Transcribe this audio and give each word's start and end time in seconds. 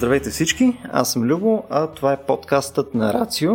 Здравейте 0.00 0.30
всички, 0.30 0.76
аз 0.92 1.12
съм 1.12 1.22
Любо, 1.22 1.64
а 1.70 1.86
това 1.86 2.12
е 2.12 2.22
подкастът 2.26 2.94
на 2.94 3.14
Рацио. 3.14 3.52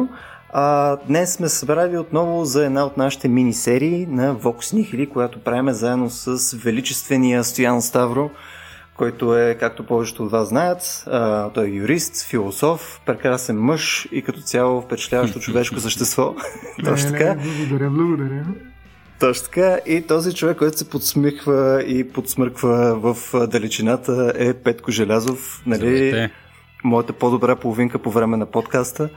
А, 0.50 0.98
днес 1.07 1.34
сме 1.34 1.50
събрали 1.50 1.98
отново 1.98 2.45
за 2.45 2.66
една 2.66 2.86
от 2.86 2.98
нашите 2.98 3.27
мини-серии 3.27 4.05
на 4.05 4.36
Vox 4.36 4.76
Nihili, 4.76 5.09
която 5.09 5.39
правиме 5.39 5.73
заедно 5.73 6.09
с 6.09 6.58
величествения 6.58 7.44
Стоян 7.44 7.81
Ставро, 7.81 8.30
който 8.98 9.38
е, 9.38 9.55
както 9.59 9.86
повечето 9.86 10.23
от 10.23 10.31
вас 10.31 10.48
знаят, 10.48 11.04
а, 11.08 11.50
той 11.50 11.66
е 11.66 11.70
юрист, 11.70 12.26
философ, 12.26 13.02
прекрасен 13.05 13.59
мъж 13.59 14.07
и 14.12 14.21
като 14.21 14.41
цяло 14.41 14.82
впечатляващо 14.82 15.40
човешко 15.40 15.80
същество. 15.80 16.35
Точно 16.85 17.12
така. 17.12 17.35
Благодаря, 17.35 17.90
благодаря. 17.90 18.46
Точно 19.20 19.44
така. 19.46 19.80
И 19.86 20.02
този 20.02 20.34
човек, 20.34 20.58
който 20.58 20.78
се 20.78 20.90
подсмихва 20.90 21.84
и 21.88 22.10
подсмърква 22.10 22.96
в 22.96 23.34
далечината 23.48 24.34
е 24.36 24.54
Петко 24.54 24.91
Желязов. 24.91 25.64
Нали? 25.66 25.78
Здравейте. 25.78 26.32
Моята 26.84 27.14
по-добра 27.14 27.55
половинка 27.55 28.00
по 28.00 28.12
време 28.12 28.38
на 28.38 28.46
подкаста. 28.46 29.10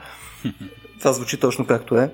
Това 0.98 1.12
звучи 1.12 1.40
точно 1.40 1.66
както 1.66 1.98
е. 1.98 2.10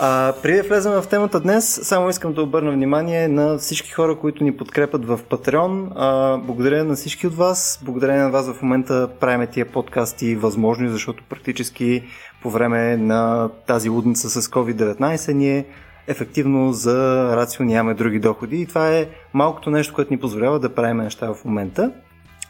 А, 0.00 0.32
преди 0.42 0.56
да 0.56 0.68
влезем 0.68 0.92
в 0.92 1.06
темата 1.10 1.40
днес, 1.40 1.80
само 1.82 2.08
искам 2.08 2.32
да 2.32 2.42
обърна 2.42 2.70
внимание 2.70 3.28
на 3.28 3.58
всички 3.58 3.90
хора, 3.90 4.16
които 4.18 4.44
ни 4.44 4.56
подкрепят 4.56 5.04
в 5.04 5.20
Patreon. 5.30 5.88
А, 5.96 6.36
благодаря 6.36 6.84
на 6.84 6.94
всички 6.94 7.26
от 7.26 7.34
вас. 7.34 7.80
Благодаря 7.82 8.22
на 8.22 8.30
вас 8.30 8.52
в 8.52 8.62
момента 8.62 9.08
правим 9.20 9.46
тия 9.46 9.66
подкасти 9.66 10.34
възможни, 10.34 10.88
защото 10.88 11.24
практически 11.28 12.02
по 12.42 12.50
време 12.50 12.96
на 12.96 13.48
тази 13.66 13.88
лудница 13.88 14.30
с 14.30 14.48
COVID-19 14.48 15.32
ние 15.32 15.64
ефективно 16.08 16.72
за 16.72 16.96
рацио 17.36 17.64
нямаме 17.64 17.94
други 17.94 18.18
доходи 18.18 18.56
и 18.56 18.66
това 18.66 18.96
е 18.96 19.08
малкото 19.34 19.70
нещо, 19.70 19.94
което 19.94 20.12
ни 20.12 20.20
позволява 20.20 20.58
да 20.58 20.74
правим 20.74 20.96
неща 20.96 21.34
в 21.34 21.44
момента. 21.44 21.92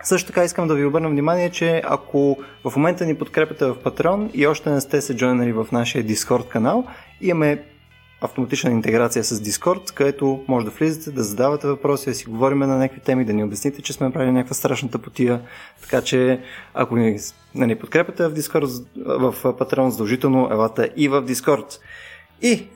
Също 0.02 0.26
така 0.26 0.44
искам 0.44 0.68
да 0.68 0.74
ви 0.74 0.84
обърна 0.84 1.08
внимание, 1.08 1.50
че 1.50 1.82
ако 1.84 2.36
в 2.64 2.76
момента 2.76 3.06
ни 3.06 3.14
подкрепяте 3.14 3.66
в 3.66 3.74
Patreon 3.74 4.30
и 4.32 4.46
още 4.46 4.70
не 4.70 4.80
сте 4.80 5.00
се 5.00 5.16
джойнали 5.16 5.52
в 5.52 5.66
нашия 5.72 6.04
Discord 6.04 6.48
канал, 6.48 6.84
имаме 7.20 7.64
автоматична 8.20 8.70
интеграция 8.70 9.24
с 9.24 9.40
Discord, 9.40 9.94
където 9.94 10.44
може 10.48 10.66
да 10.66 10.72
влизате, 10.72 11.10
да 11.10 11.22
задавате 11.22 11.66
въпроси, 11.66 12.08
да 12.08 12.14
си 12.14 12.24
говорим 12.24 12.58
на 12.58 12.78
някакви 12.78 13.00
теми, 13.00 13.24
да 13.24 13.32
ни 13.32 13.44
обясните, 13.44 13.82
че 13.82 13.92
сме 13.92 14.06
направили 14.06 14.32
някаква 14.32 14.54
страшната 14.54 14.98
потия. 14.98 15.40
Така 15.82 16.02
че, 16.02 16.40
ако 16.74 16.96
ни, 16.96 17.18
ни 17.54 17.76
подкрепяте 17.76 18.28
в 18.28 18.34
Discord, 18.34 18.84
в 19.06 19.34
Patreon, 19.42 19.88
задължително 19.88 20.48
елата 20.50 20.88
и 20.96 21.08
в 21.08 21.22
Discord. 21.22 21.78
И 22.42 22.66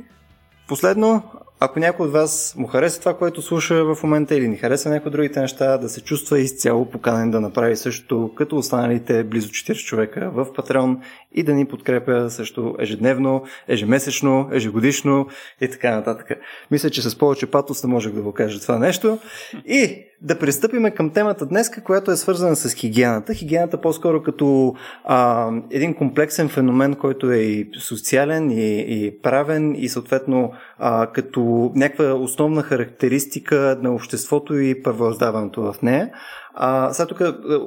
Последно, 0.67 1.25
ако 1.65 1.79
някой 1.79 2.07
от 2.07 2.13
вас 2.13 2.55
му 2.57 2.67
хареса 2.67 3.01
това, 3.01 3.15
което 3.15 3.43
слуша 3.43 3.85
в 3.85 4.03
момента 4.03 4.35
или 4.35 4.49
ни 4.49 4.57
хареса 4.57 4.91
някои 4.91 5.09
от 5.09 5.13
другите 5.13 5.41
неща, 5.41 5.79
да 5.79 5.89
се 5.89 6.01
чувства 6.01 6.41
изцяло 6.41 6.91
поканен 6.91 7.31
да 7.31 7.41
направи 7.41 7.77
също 7.77 8.31
като 8.37 8.57
останалите 8.57 9.25
близо 9.25 9.49
40 9.49 9.85
човека 9.85 10.31
в 10.35 10.47
Patreon 10.47 10.97
и 11.35 11.43
да 11.43 11.55
ни 11.55 11.65
подкрепя 11.65 12.31
също 12.31 12.77
ежедневно, 12.79 13.45
ежемесечно, 13.69 14.49
ежегодишно 14.53 15.27
и 15.61 15.69
така 15.69 15.97
нататък. 15.97 16.39
Мисля, 16.71 16.91
че 16.91 17.03
с 17.03 17.19
повече 17.19 17.47
патос 17.47 17.85
не 17.85 17.91
можех 17.91 18.13
да 18.13 18.23
го 18.23 18.33
кажа 18.33 18.61
това 18.61 18.79
нещо. 18.79 19.19
И 19.67 20.07
да 20.23 20.39
пристъпиме 20.39 20.91
към 20.91 21.11
темата 21.11 21.47
днес, 21.47 21.71
която 21.85 22.11
е 22.11 22.17
свързана 22.17 22.57
с 22.57 22.75
хигиената. 22.75 23.35
Хигиената 23.35 23.81
по-скоро 23.81 24.23
като 24.23 24.75
а, 25.05 25.51
един 25.71 25.95
комплексен 25.95 26.49
феномен, 26.49 26.95
който 26.95 27.31
е 27.31 27.37
и 27.37 27.71
социален, 27.79 28.51
и, 28.51 28.81
и 28.81 29.19
правен, 29.23 29.75
и 29.79 29.89
съответно 29.89 30.53
а, 30.79 31.07
като 31.07 31.52
някаква 31.75 32.15
основна 32.15 32.63
характеристика 32.63 33.79
на 33.83 33.95
обществото 33.95 34.59
и 34.59 34.83
правоздаването 34.83 35.63
в 35.63 35.83
нея. 35.83 36.11
А, 36.55 36.93
сега 36.93 37.07
тук, 37.07 37.23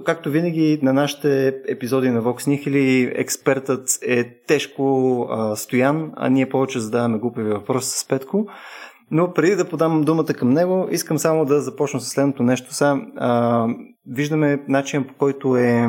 както 0.06 0.30
винаги 0.30 0.80
на 0.82 0.94
нашите 0.94 1.56
епизоди 1.68 2.10
на 2.10 2.22
Vox 2.22 2.38
Nihili, 2.38 3.12
експертът 3.16 3.90
е 4.02 4.24
тежко 4.48 5.28
а, 5.30 5.56
стоян, 5.56 6.12
а 6.16 6.30
ние 6.30 6.50
повече 6.50 6.80
задаваме 6.80 7.18
глупави 7.18 7.50
въпроси 7.50 8.00
с 8.00 8.08
Петко. 8.08 8.48
Но 9.12 9.34
преди 9.34 9.56
да 9.56 9.70
подам 9.70 10.02
думата 10.02 10.26
към 10.26 10.50
него, 10.50 10.88
искам 10.92 11.18
само 11.18 11.46
да 11.46 11.62
започна 11.62 12.00
с 12.00 12.10
следното 12.10 12.44
нещо. 12.44 12.74
Сега 12.74 13.02
а, 13.18 13.68
виждаме 14.08 14.64
начин 14.68 15.04
по 15.04 15.14
който 15.14 15.58
е 15.58 15.88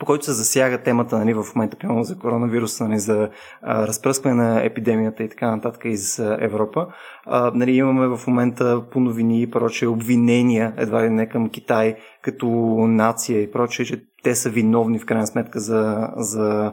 по 0.00 0.06
който 0.06 0.24
се 0.24 0.32
засяга 0.32 0.82
темата 0.82 1.18
нали, 1.18 1.34
в 1.34 1.44
момента, 1.54 1.76
примерно 1.76 2.04
за 2.04 2.18
коронавируса, 2.18 2.88
нали, 2.88 2.98
за 2.98 3.30
а, 3.62 3.86
разпръскване 3.86 4.42
на 4.42 4.64
епидемията 4.64 5.22
и 5.22 5.28
така 5.28 5.50
нататък 5.50 5.82
из 5.84 6.18
Европа. 6.18 6.86
А, 7.26 7.52
нали, 7.54 7.72
имаме 7.72 8.16
в 8.16 8.26
момента 8.26 8.82
по 8.90 9.00
новини 9.00 9.42
и 9.42 9.50
прочее 9.50 9.88
обвинения, 9.88 10.74
едва 10.76 11.02
ли 11.02 11.10
не 11.10 11.28
към 11.28 11.50
Китай, 11.50 11.96
като 12.22 12.48
нация 12.88 13.42
и 13.42 13.50
прочее, 13.50 13.86
че 13.86 14.04
те 14.22 14.34
са 14.34 14.50
виновни 14.50 14.98
в 14.98 15.06
крайна 15.06 15.26
сметка 15.26 15.60
за, 15.60 16.08
за 16.16 16.72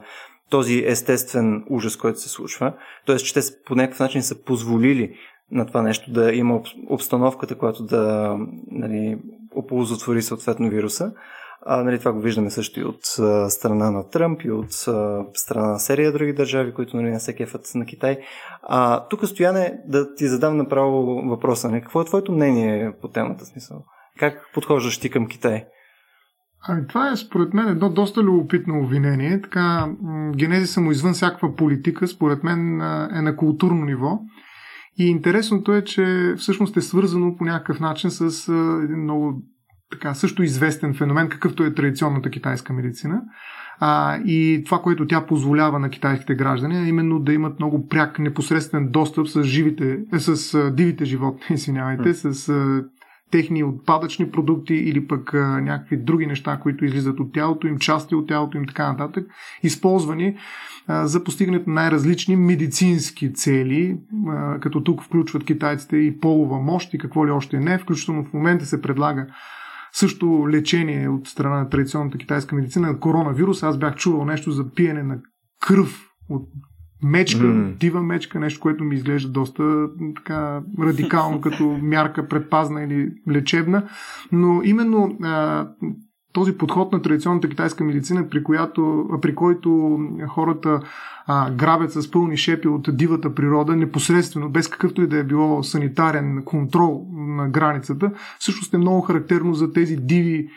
този 0.50 0.84
естествен 0.86 1.64
ужас, 1.70 1.98
който 1.98 2.20
се 2.20 2.30
случва. 2.30 2.74
Тоест, 3.06 3.25
че 3.25 3.34
те 3.34 3.40
по 3.66 3.75
някакъв 3.75 4.00
начин 4.00 4.24
са 4.24 4.44
позволили 4.44 5.16
на 5.52 5.66
това 5.66 5.81
нещо 5.81 6.12
да 6.12 6.34
има 6.34 6.62
обстановката, 6.90 7.56
която 7.56 7.84
да 7.84 8.36
нали, 8.72 9.18
оползотвори 9.56 10.22
съответно 10.22 10.70
вируса. 10.70 11.14
А, 11.68 11.84
нали, 11.84 12.00
това 12.00 12.14
го 12.14 12.20
виждаме 12.20 12.50
също 12.50 12.80
и 12.80 12.84
от 12.84 13.20
а, 13.20 13.50
страна 13.50 13.92
на 13.92 14.09
Тръмп 14.09 14.42
и 14.42 14.52
от 14.52 14.88
а, 14.88 15.26
страна 15.34 15.68
на 15.68 15.80
серия 15.80 16.12
други 16.12 16.34
държави, 16.34 16.74
които 16.74 16.98
нали, 16.98 17.09
не 17.09 17.20
се 17.20 17.36
кефат 17.36 17.62
на 17.76 17.86
Китай. 17.86 18.20
А, 18.64 19.08
тук, 19.08 19.28
Стояне, 19.28 19.80
да 19.88 20.16
ти 20.16 20.28
задам 20.28 20.58
направо 20.58 21.22
въпроса. 21.30 21.70
Нали, 21.70 21.81
какво 21.81 22.02
е 22.02 22.06
твоето 22.06 22.31
мнение 22.31 22.94
по 23.02 23.08
темата? 23.08 23.46
Смисъл? 23.46 23.84
Как 24.20 24.50
подхождаш 24.54 24.98
ти 24.98 25.09
към 25.09 25.28
Китай? 25.28 25.66
Ами, 26.68 26.88
това 26.88 27.12
е 27.12 27.16
според 27.16 27.54
мен 27.54 27.68
едно 27.68 27.90
доста 27.90 28.24
любопитно 28.24 28.80
обвинение. 28.84 29.42
Така, 29.42 29.88
генезиса 30.36 30.81
му 30.81 30.92
извън 30.92 31.14
всякаква 31.14 31.56
политика, 31.56 32.08
според 32.08 32.44
мен 32.44 32.81
е 33.16 33.22
на 33.22 33.36
културно 33.38 33.86
ниво. 33.86 34.20
И 34.98 35.06
интересното 35.06 35.74
е, 35.74 35.84
че 35.84 36.34
всъщност 36.38 36.78
е 36.78 36.81
свързано 36.81 37.36
по 37.38 37.44
някакъв 37.44 37.80
начин 37.80 38.12
с 38.12 38.50
един 38.84 39.04
много 39.04 39.42
така 39.95 40.13
също 40.13 40.44
известен 40.44 40.94
феномен, 40.94 41.29
какъвто 41.29 41.63
е 41.63 41.73
традиционната 41.73 42.29
китайска 42.29 42.73
медицина. 42.73 43.22
А, 43.79 44.17
и 44.25 44.63
това, 44.66 44.81
което 44.81 45.07
тя 45.07 45.25
позволява 45.25 45.79
на 45.79 45.89
китайските 45.89 46.35
граждани, 46.35 46.78
е 46.78 46.88
именно 46.88 47.19
да 47.19 47.33
имат 47.33 47.59
много 47.59 47.88
пряк, 47.88 48.19
непосредствен 48.19 48.88
достъп 48.91 49.28
с, 49.28 49.44
живите, 49.44 50.00
е, 50.13 50.19
с 50.19 50.53
а, 50.53 50.72
дивите 50.72 51.06
животни, 51.06 51.45
извинявайте, 51.56 52.13
mm. 52.13 52.31
с 52.31 52.50
а, 52.50 52.83
техни 53.31 53.63
отпадъчни 53.63 54.31
продукти 54.31 54.73
или 54.73 55.07
пък 55.07 55.33
а, 55.33 55.61
някакви 55.61 55.97
други 55.97 56.25
неща, 56.25 56.59
които 56.63 56.85
излизат 56.85 57.19
от 57.19 57.33
тялото 57.33 57.67
им, 57.67 57.77
части 57.77 58.16
от 58.16 58.27
тялото 58.27 58.57
им, 58.57 58.66
така 58.66 58.91
нататък, 58.91 59.27
използвани 59.63 60.38
а, 60.88 61.07
за 61.07 61.23
постигането 61.23 61.69
на 61.69 61.73
най-различни 61.73 62.35
медицински 62.35 63.33
цели, 63.33 63.97
а, 64.27 64.59
като 64.59 64.83
тук 64.83 65.03
включват 65.03 65.45
китайците 65.45 65.97
и 65.97 66.19
полова 66.19 66.59
мощ 66.59 66.94
и 66.94 66.97
какво 66.97 67.27
ли 67.27 67.31
още 67.31 67.59
не, 67.59 67.77
включително 67.77 68.23
в 68.23 68.33
момента 68.33 68.66
се 68.66 68.81
предлага 68.81 69.27
също 69.95 70.47
лечение 70.50 71.09
от 71.09 71.28
страна 71.28 71.59
на 71.59 71.69
традиционната 71.69 72.17
китайска 72.17 72.56
медицина 72.56 72.88
на 72.88 73.00
коронавирус. 73.00 73.63
Аз 73.63 73.78
бях 73.78 73.95
чувал 73.95 74.25
нещо 74.25 74.51
за 74.51 74.73
пиене 74.73 75.03
на 75.03 75.19
кръв 75.61 76.09
от 76.29 76.50
мечка, 77.03 77.44
mm. 77.44 77.78
дива 77.78 78.03
мечка, 78.03 78.39
нещо, 78.39 78.59
което 78.59 78.83
ми 78.83 78.95
изглежда 78.95 79.31
доста 79.31 79.88
така 80.16 80.61
радикално 80.79 81.41
като 81.41 81.79
мярка 81.81 82.28
предпазна 82.28 82.83
или 82.83 83.11
лечебна. 83.31 83.89
Но 84.31 84.61
именно 84.63 85.17
а, 85.23 85.67
този 86.35 86.57
подход 86.57 86.91
на 86.91 87.01
традиционната 87.01 87.50
китайска 87.50 87.84
медицина, 87.84 88.30
при, 88.30 88.44
която, 88.44 89.10
при 89.21 89.36
който 89.36 90.00
хората 90.27 90.80
а, 91.27 91.51
грабят 91.51 91.92
с 91.92 92.12
пълни 92.12 92.38
шепи 92.38 92.68
от 92.68 92.98
дивата 92.98 93.36
природа, 93.36 93.75
непосредствено, 93.75 94.50
без 94.50 94.68
какъвто 94.68 95.01
и 95.01 95.07
да 95.07 95.18
е 95.18 95.24
било 95.24 95.63
санитарен 95.63 96.44
контрол 96.45 97.07
на 97.13 97.50
границата, 97.50 98.12
всъщност 98.39 98.74
е 98.74 98.77
много 98.77 99.01
характерно 99.01 99.54
за 99.54 99.74
тези 99.74 99.98
диви, 99.98 100.50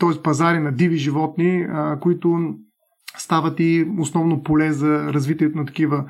т.е. 0.00 0.22
пазари 0.22 0.58
на 0.58 0.72
диви 0.72 0.96
животни, 0.96 1.66
а, 1.70 2.00
които 2.00 2.54
стават 3.18 3.60
и 3.60 3.86
основно 3.98 4.42
поле 4.42 4.72
за 4.72 5.12
развитието 5.12 5.58
на 5.58 5.66
такива 5.66 6.04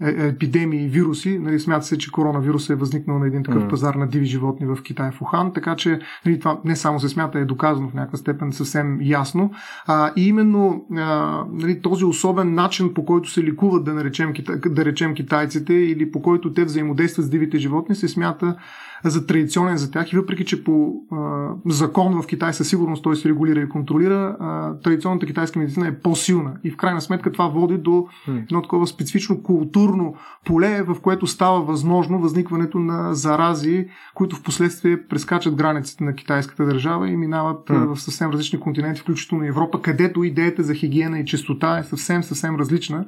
епидемии 0.00 0.84
и 0.84 0.88
вируси. 0.88 1.38
Нали, 1.38 1.60
смята 1.60 1.86
се, 1.86 1.98
че 1.98 2.12
коронавирус 2.12 2.70
е 2.70 2.74
възникнал 2.74 3.18
на 3.18 3.26
един 3.26 3.42
такъв 3.42 3.62
mm. 3.62 3.70
пазар 3.70 3.94
на 3.94 4.06
диви 4.06 4.26
животни 4.26 4.66
в 4.66 4.78
Китай, 4.82 5.10
в 5.10 5.22
Ухан, 5.22 5.52
така 5.52 5.76
че 5.76 6.00
нали, 6.26 6.38
това 6.38 6.60
не 6.64 6.76
само 6.76 7.00
се 7.00 7.08
смята, 7.08 7.38
е 7.38 7.44
доказано 7.44 7.88
в 7.88 7.94
някаква 7.94 8.18
степен 8.18 8.52
съвсем 8.52 8.98
ясно. 9.02 9.50
А, 9.86 10.12
и 10.16 10.28
именно 10.28 10.84
а, 10.96 11.44
нали, 11.52 11.82
този 11.82 12.04
особен 12.04 12.54
начин, 12.54 12.94
по 12.94 13.04
който 13.04 13.30
се 13.30 13.42
ликуват, 13.42 13.84
да, 13.84 13.94
наречем, 13.94 14.32
да 14.66 14.84
речем 14.84 15.14
китайците, 15.14 15.74
или 15.74 16.10
по 16.10 16.22
който 16.22 16.52
те 16.52 16.64
взаимодействат 16.64 17.26
с 17.26 17.30
дивите 17.30 17.58
животни, 17.58 17.94
се 17.94 18.08
смята 18.08 18.56
за 19.04 19.26
традиционен 19.26 19.76
за 19.76 19.90
тях 19.90 20.12
и 20.12 20.16
въпреки, 20.16 20.44
че 20.44 20.64
по 20.64 20.94
а, 21.12 21.48
закон 21.66 22.22
в 22.22 22.26
Китай 22.26 22.52
със 22.52 22.68
сигурност 22.68 23.02
той 23.02 23.16
се 23.16 23.28
регулира 23.28 23.60
и 23.60 23.68
контролира, 23.68 24.36
а, 24.40 24.74
традиционната 24.74 25.26
китайска 25.26 25.58
медицина 25.58 25.88
е 25.88 25.98
по-силна 25.98 26.52
и 26.64 26.70
в 26.70 26.76
крайна 26.76 27.00
сметка 27.00 27.32
това 27.32 27.48
води 27.48 27.78
до 27.78 28.08
едно 28.28 28.62
такова 28.62 28.86
специфично 28.86 29.42
културно 29.42 30.14
поле, 30.44 30.82
в 30.82 30.96
което 31.02 31.26
става 31.26 31.62
възможно 31.62 32.20
възникването 32.20 32.78
на 32.78 33.14
зарази, 33.14 33.88
които 34.14 34.36
в 34.36 34.42
последствие 34.42 35.06
прескачат 35.06 35.54
границите 35.54 36.04
на 36.04 36.14
китайската 36.14 36.66
държава 36.66 37.08
и 37.08 37.16
минават 37.16 37.68
mm. 37.68 37.94
в 37.94 38.00
съвсем 38.00 38.30
различни 38.30 38.60
континенти, 38.60 39.00
включително 39.00 39.44
Европа, 39.44 39.82
където 39.82 40.24
идеята 40.24 40.62
за 40.62 40.74
хигиена 40.74 41.18
и 41.18 41.24
чистота 41.24 41.78
е 41.78 41.84
съвсем, 41.84 42.22
съвсем 42.22 42.56
различна. 42.56 43.04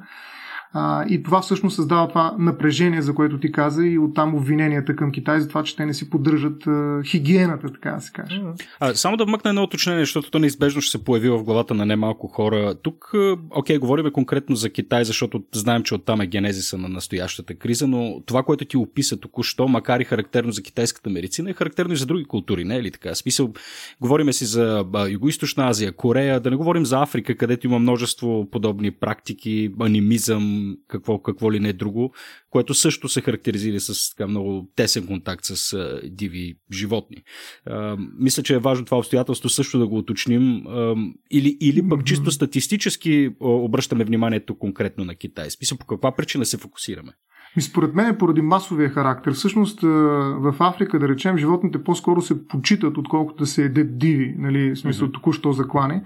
А, 0.73 1.05
и 1.09 1.23
това 1.23 1.41
всъщност 1.41 1.75
създава 1.75 2.07
това 2.07 2.35
напрежение, 2.39 3.01
за 3.01 3.15
което 3.15 3.39
ти 3.39 3.51
каза, 3.51 3.85
и 3.85 3.99
оттам 3.99 4.35
обвиненията 4.35 4.95
към 4.95 5.11
Китай 5.11 5.39
за 5.39 5.47
това, 5.47 5.63
че 5.63 5.75
те 5.75 5.85
не 5.85 5.93
си 5.93 6.09
поддържат 6.09 6.67
а, 6.67 7.01
хигиената, 7.05 7.71
така 7.73 7.91
да 7.91 8.01
се 8.01 8.11
каже. 8.11 8.41
А, 8.79 8.93
само 8.93 9.17
да 9.17 9.25
вмъкна 9.25 9.49
едно 9.49 9.63
уточнение, 9.63 10.01
защото 10.01 10.31
то 10.31 10.39
неизбежно 10.39 10.81
ще 10.81 10.91
се 10.91 11.03
появи 11.03 11.29
в 11.29 11.43
главата 11.43 11.73
на 11.73 11.85
немалко 11.85 12.27
хора. 12.27 12.75
Тук, 12.83 13.11
окей, 13.49 13.77
говорим 13.77 14.11
конкретно 14.11 14.55
за 14.55 14.69
Китай, 14.69 15.05
защото 15.05 15.43
знаем, 15.53 15.83
че 15.83 15.95
оттам 15.95 16.21
е 16.21 16.27
генезиса 16.27 16.77
на 16.77 16.89
настоящата 16.89 17.55
криза, 17.55 17.87
но 17.87 18.21
това, 18.25 18.43
което 18.43 18.65
ти 18.65 18.77
описа 18.77 19.17
току-що, 19.17 19.67
макар 19.67 19.99
и 19.99 20.03
характерно 20.03 20.51
за 20.51 20.61
китайската 20.61 21.09
медицина, 21.09 21.49
е 21.49 21.53
характерно 21.53 21.93
и 21.93 21.97
за 21.97 22.05
други 22.05 22.25
култури, 22.25 22.63
не 22.63 22.75
е 22.75 22.83
ли 22.83 22.91
така? 22.91 23.15
Смисъл, 23.15 23.53
говориме 24.01 24.33
си 24.33 24.45
за 24.45 24.83
Юго-Источна 24.93 25.69
Азия, 25.69 25.91
Корея, 25.91 26.39
да 26.39 26.49
не 26.49 26.55
говорим 26.55 26.85
за 26.85 27.01
Африка, 27.01 27.35
където 27.35 27.67
има 27.67 27.79
множество 27.79 28.47
подобни 28.51 28.91
практики, 28.91 29.71
анимизъм, 29.79 30.62
какво, 30.87 31.21
какво 31.21 31.51
ли 31.51 31.59
не 31.59 31.73
друго, 31.73 32.13
което 32.49 32.73
също 32.73 33.09
се 33.09 33.21
характеризира 33.21 33.79
с 33.79 34.15
така 34.15 34.27
много 34.27 34.69
тесен 34.75 35.07
контакт 35.07 35.45
с 35.45 35.73
а, 35.73 36.01
диви 36.03 36.55
животни. 36.73 37.17
А, 37.65 37.97
мисля, 38.19 38.43
че 38.43 38.53
е 38.53 38.59
важно 38.59 38.85
това 38.85 38.97
обстоятелство 38.97 39.49
също 39.49 39.79
да 39.79 39.87
го 39.87 39.97
уточним. 39.97 40.67
А, 40.67 40.95
или, 41.31 41.57
или 41.61 41.89
пък 41.89 42.05
чисто 42.05 42.31
статистически 42.31 43.29
обръщаме 43.39 44.03
вниманието 44.03 44.57
конкретно 44.57 45.05
на 45.05 45.15
Китай. 45.15 45.49
Смисъл, 45.49 45.77
по 45.77 45.85
каква 45.85 46.15
причина 46.15 46.45
се 46.45 46.57
фокусираме? 46.57 47.13
И 47.57 47.61
според 47.61 47.95
мен 47.95 48.07
е 48.07 48.17
поради 48.17 48.41
масовия 48.41 48.89
характер. 48.89 49.33
Всъщност 49.33 49.81
в 49.81 50.55
Африка, 50.59 50.99
да 50.99 51.07
речем, 51.07 51.37
животните 51.37 51.83
по-скоро 51.83 52.21
се 52.21 52.47
почитат, 52.47 52.97
отколкото 52.97 53.43
да 53.43 53.45
се 53.45 53.63
едят 53.63 53.97
диви, 53.97 54.35
нали, 54.37 54.75
в 54.75 54.79
смисъл 54.79 55.07
mm-hmm. 55.07 55.13
току-що 55.13 55.51
заклане 55.51 56.03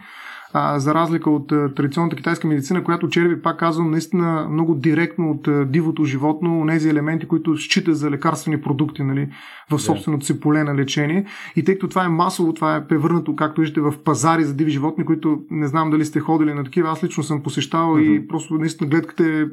а, 0.53 0.79
за 0.79 0.93
разлика 0.93 1.29
от 1.29 1.51
а, 1.51 1.73
традиционната 1.73 2.15
китайска 2.15 2.47
медицина, 2.47 2.83
която 2.83 3.09
черви, 3.09 3.41
пак 3.41 3.59
казвам, 3.59 3.91
наистина 3.91 4.47
много 4.51 4.75
директно 4.75 5.31
от 5.31 5.47
а, 5.47 5.65
дивото 5.65 6.03
животно, 6.03 6.65
тези 6.67 6.89
елементи, 6.89 7.27
които 7.27 7.57
счита 7.57 7.95
за 7.95 8.11
лекарствени 8.11 8.61
продукти 8.61 9.03
нали, 9.03 9.29
в 9.71 9.79
собственото 9.79 10.25
си 10.25 10.39
поле 10.39 10.63
на 10.63 10.75
лечение. 10.75 11.25
И 11.55 11.63
тъй 11.63 11.75
като 11.75 11.87
това 11.87 12.05
е 12.05 12.09
масово, 12.09 12.53
това 12.53 12.75
е 12.75 12.87
превърнато, 12.87 13.35
както 13.35 13.61
виждате, 13.61 13.81
в 13.81 13.93
пазари 14.03 14.43
за 14.43 14.53
диви 14.53 14.71
животни, 14.71 15.05
които 15.05 15.41
не 15.51 15.67
знам 15.67 15.89
дали 15.89 16.05
сте 16.05 16.19
ходили 16.19 16.53
на 16.53 16.63
такива, 16.63 16.89
аз 16.89 17.03
лично 17.03 17.23
съм 17.23 17.43
посещавал 17.43 17.95
mm-hmm. 17.95 18.23
и 18.23 18.27
просто 18.27 18.53
наистина 18.53 18.89
гледката 18.89 19.23
е 19.23 19.45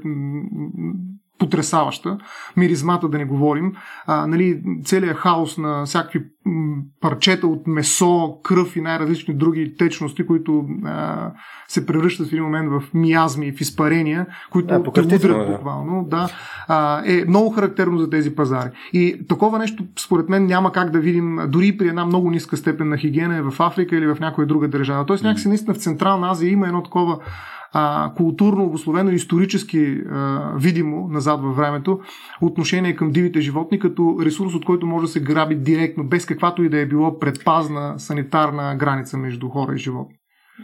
потрясаваща. 1.38 2.18
Миризмата 2.56 3.08
да 3.08 3.18
не 3.18 3.24
говорим. 3.24 3.72
А, 4.06 4.26
нали, 4.26 4.62
целият 4.84 5.16
хаос 5.16 5.58
на 5.58 5.84
всякакви 5.84 6.20
парчета 7.00 7.46
от 7.46 7.66
месо, 7.66 8.38
кръв 8.42 8.76
и 8.76 8.80
най-различни 8.80 9.34
други 9.34 9.76
течности, 9.76 10.26
които 10.26 10.64
а, 10.84 11.30
се 11.68 11.86
превръщат 11.86 12.28
в 12.28 12.32
един 12.32 12.44
момент 12.44 12.70
в 12.70 12.82
миазми, 12.94 13.52
в 13.52 13.60
изпарения, 13.60 14.26
които 14.50 14.66
да, 14.66 14.92
те 14.92 15.00
удрят 15.00 15.46
да. 15.46 15.52
буквално, 15.52 16.04
да, 16.10 16.28
а, 16.68 17.02
е 17.06 17.24
много 17.28 17.50
характерно 17.50 17.98
за 17.98 18.10
тези 18.10 18.34
пазари. 18.34 18.70
И 18.92 19.26
такова 19.28 19.58
нещо, 19.58 19.84
според 19.98 20.28
мен, 20.28 20.46
няма 20.46 20.72
как 20.72 20.90
да 20.90 20.98
видим 20.98 21.38
дори 21.48 21.76
при 21.76 21.88
една 21.88 22.06
много 22.06 22.30
ниска 22.30 22.56
степен 22.56 22.88
на 22.88 22.96
хигиена 22.96 23.50
в 23.50 23.60
Африка 23.60 23.96
или 23.96 24.06
в 24.06 24.16
някоя 24.20 24.46
друга 24.46 24.68
държава. 24.68 25.06
Тоест, 25.06 25.24
някакси 25.24 25.48
наистина 25.48 25.74
в 25.74 25.78
Централна 25.78 26.30
Азия 26.30 26.50
има 26.50 26.66
едно 26.66 26.82
такова 26.82 27.18
а, 27.74 28.12
културно 28.16 28.64
обословено, 28.64 29.10
исторически 29.10 30.00
а, 30.10 30.52
видимо 30.56 31.08
назад 31.08 31.40
във 31.42 31.56
времето 31.56 32.00
отношение 32.42 32.96
към 32.96 33.10
дивите 33.10 33.40
животни 33.40 33.78
като 33.78 34.16
ресурс, 34.22 34.54
от 34.54 34.64
който 34.64 34.86
може 34.86 35.06
да 35.06 35.12
се 35.12 35.20
граби 35.20 35.54
директно, 35.54 36.04
без 36.04 36.26
каквато 36.26 36.62
и 36.62 36.68
да 36.68 36.78
е 36.78 36.86
било 36.86 37.18
предпазна 37.18 37.94
санитарна 37.98 38.76
граница 38.76 39.18
между 39.18 39.48
хора 39.48 39.74
и 39.74 39.78
животни. 39.78 40.14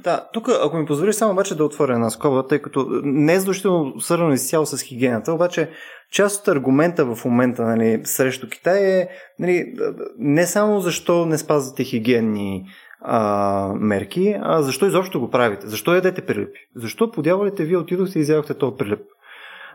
Да, 0.05 0.29
тук, 0.33 0.49
ако 0.65 0.77
ми 0.77 0.87
позволиш 0.87 1.15
само 1.15 1.33
обаче 1.33 1.57
да 1.57 1.65
отворя 1.65 1.95
една 1.95 2.11
скоба, 2.11 2.47
тъй 2.47 2.59
като 2.59 2.87
не 3.05 3.35
е 3.35 3.39
задължително 3.39 4.01
свързано 4.01 4.33
изцяло 4.33 4.67
с 4.67 4.83
хигиената, 4.83 5.33
обаче 5.33 5.71
част 6.13 6.41
от 6.41 6.49
аргумента 6.49 7.15
в 7.15 7.25
момента 7.25 7.63
нали, 7.63 8.01
срещу 8.05 8.49
Китай 8.49 9.01
е 9.01 9.09
нали, 9.39 9.75
не 10.19 10.47
само 10.47 10.81
защо 10.81 11.27
не 11.27 11.39
спазвате 11.39 11.85
хигиенни 11.85 12.65
а, 13.02 13.73
мерки, 13.75 14.37
а 14.41 14.62
защо 14.62 14.87
изобщо 14.87 15.20
го 15.20 15.31
правите? 15.31 15.67
Защо 15.67 15.94
ядете 15.94 16.26
прилепи? 16.26 16.58
Защо 16.76 17.11
подявалите 17.11 17.64
вие 17.64 17.76
отидохте 17.76 18.19
и 18.19 18.23
изядохте 18.23 18.55
този 18.55 18.76
прилеп? 18.76 19.00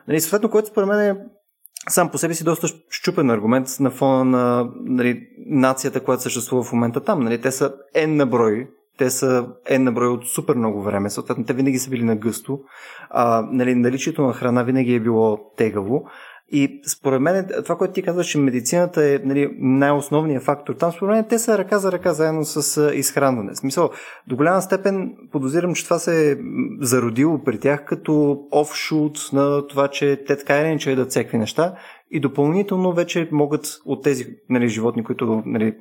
Нали, 0.07 0.21
съответно, 0.21 0.49
което 0.49 0.67
според 0.67 0.87
мен 0.87 0.99
е 0.99 1.15
сам 1.89 2.09
по 2.09 2.17
себе 2.17 2.33
си 2.33 2.43
доста 2.43 2.67
щупен 2.89 3.29
аргумент 3.29 3.67
на 3.79 3.91
фона 3.91 4.25
на 4.25 4.69
нали, 4.75 5.21
нацията, 5.47 6.03
която 6.03 6.23
съществува 6.23 6.63
в 6.63 6.73
момента 6.73 7.03
там. 7.03 7.19
Нали, 7.19 7.41
те 7.41 7.51
са 7.51 7.73
N 7.95 8.05
на 8.05 8.25
брой, 8.25 8.67
те 8.97 9.09
са 9.09 9.47
N 9.71 9.77
на 9.77 9.91
брой 9.91 10.07
от 10.07 10.27
супер 10.27 10.55
много 10.55 10.81
време, 10.81 11.09
съответно 11.09 11.45
те 11.45 11.53
винаги 11.53 11.79
са 11.79 11.89
били 11.89 12.03
на 12.03 12.15
гъсто. 12.15 12.59
А, 13.09 13.47
нали, 13.51 13.75
наличието 13.75 14.21
на 14.21 14.33
храна 14.33 14.63
винаги 14.63 14.95
е 14.95 14.99
било 14.99 15.39
тегаво. 15.57 16.05
И 16.51 16.81
според 16.87 17.21
мен, 17.21 17.47
това, 17.63 17.77
което 17.77 17.93
ти 17.93 18.01
казваш, 18.01 18.27
че 18.27 18.37
медицината 18.37 19.05
е 19.05 19.19
нали, 19.23 19.49
най-основният 19.57 20.43
фактор 20.43 20.73
там, 20.73 20.91
според 20.91 21.15
мен 21.15 21.25
те 21.29 21.39
са 21.39 21.57
ръка 21.57 21.79
за 21.79 21.91
ръка 21.91 22.13
заедно 22.13 22.45
с 22.45 22.91
изхранване. 22.93 23.53
В 23.53 23.57
смисъл, 23.57 23.89
до 24.27 24.35
голяма 24.35 24.61
степен 24.61 25.15
подозирам, 25.31 25.73
че 25.73 25.83
това 25.83 25.99
се 25.99 26.31
е 26.31 26.35
зародило 26.81 27.43
при 27.43 27.59
тях 27.59 27.85
като 27.85 28.39
офшут 28.51 29.29
на 29.33 29.67
това, 29.67 29.87
че 29.87 30.23
те 30.27 30.37
така 30.37 30.61
или 30.61 30.67
иначе 30.67 30.95
да 30.95 31.05
цекви 31.05 31.37
неща 31.37 31.75
и 32.11 32.19
допълнително 32.19 32.93
вече 32.93 33.29
могат 33.31 33.65
от 33.85 34.03
тези 34.03 34.25
нали, 34.49 34.67
животни, 34.67 35.03
които 35.03 35.43
нали, 35.45 35.75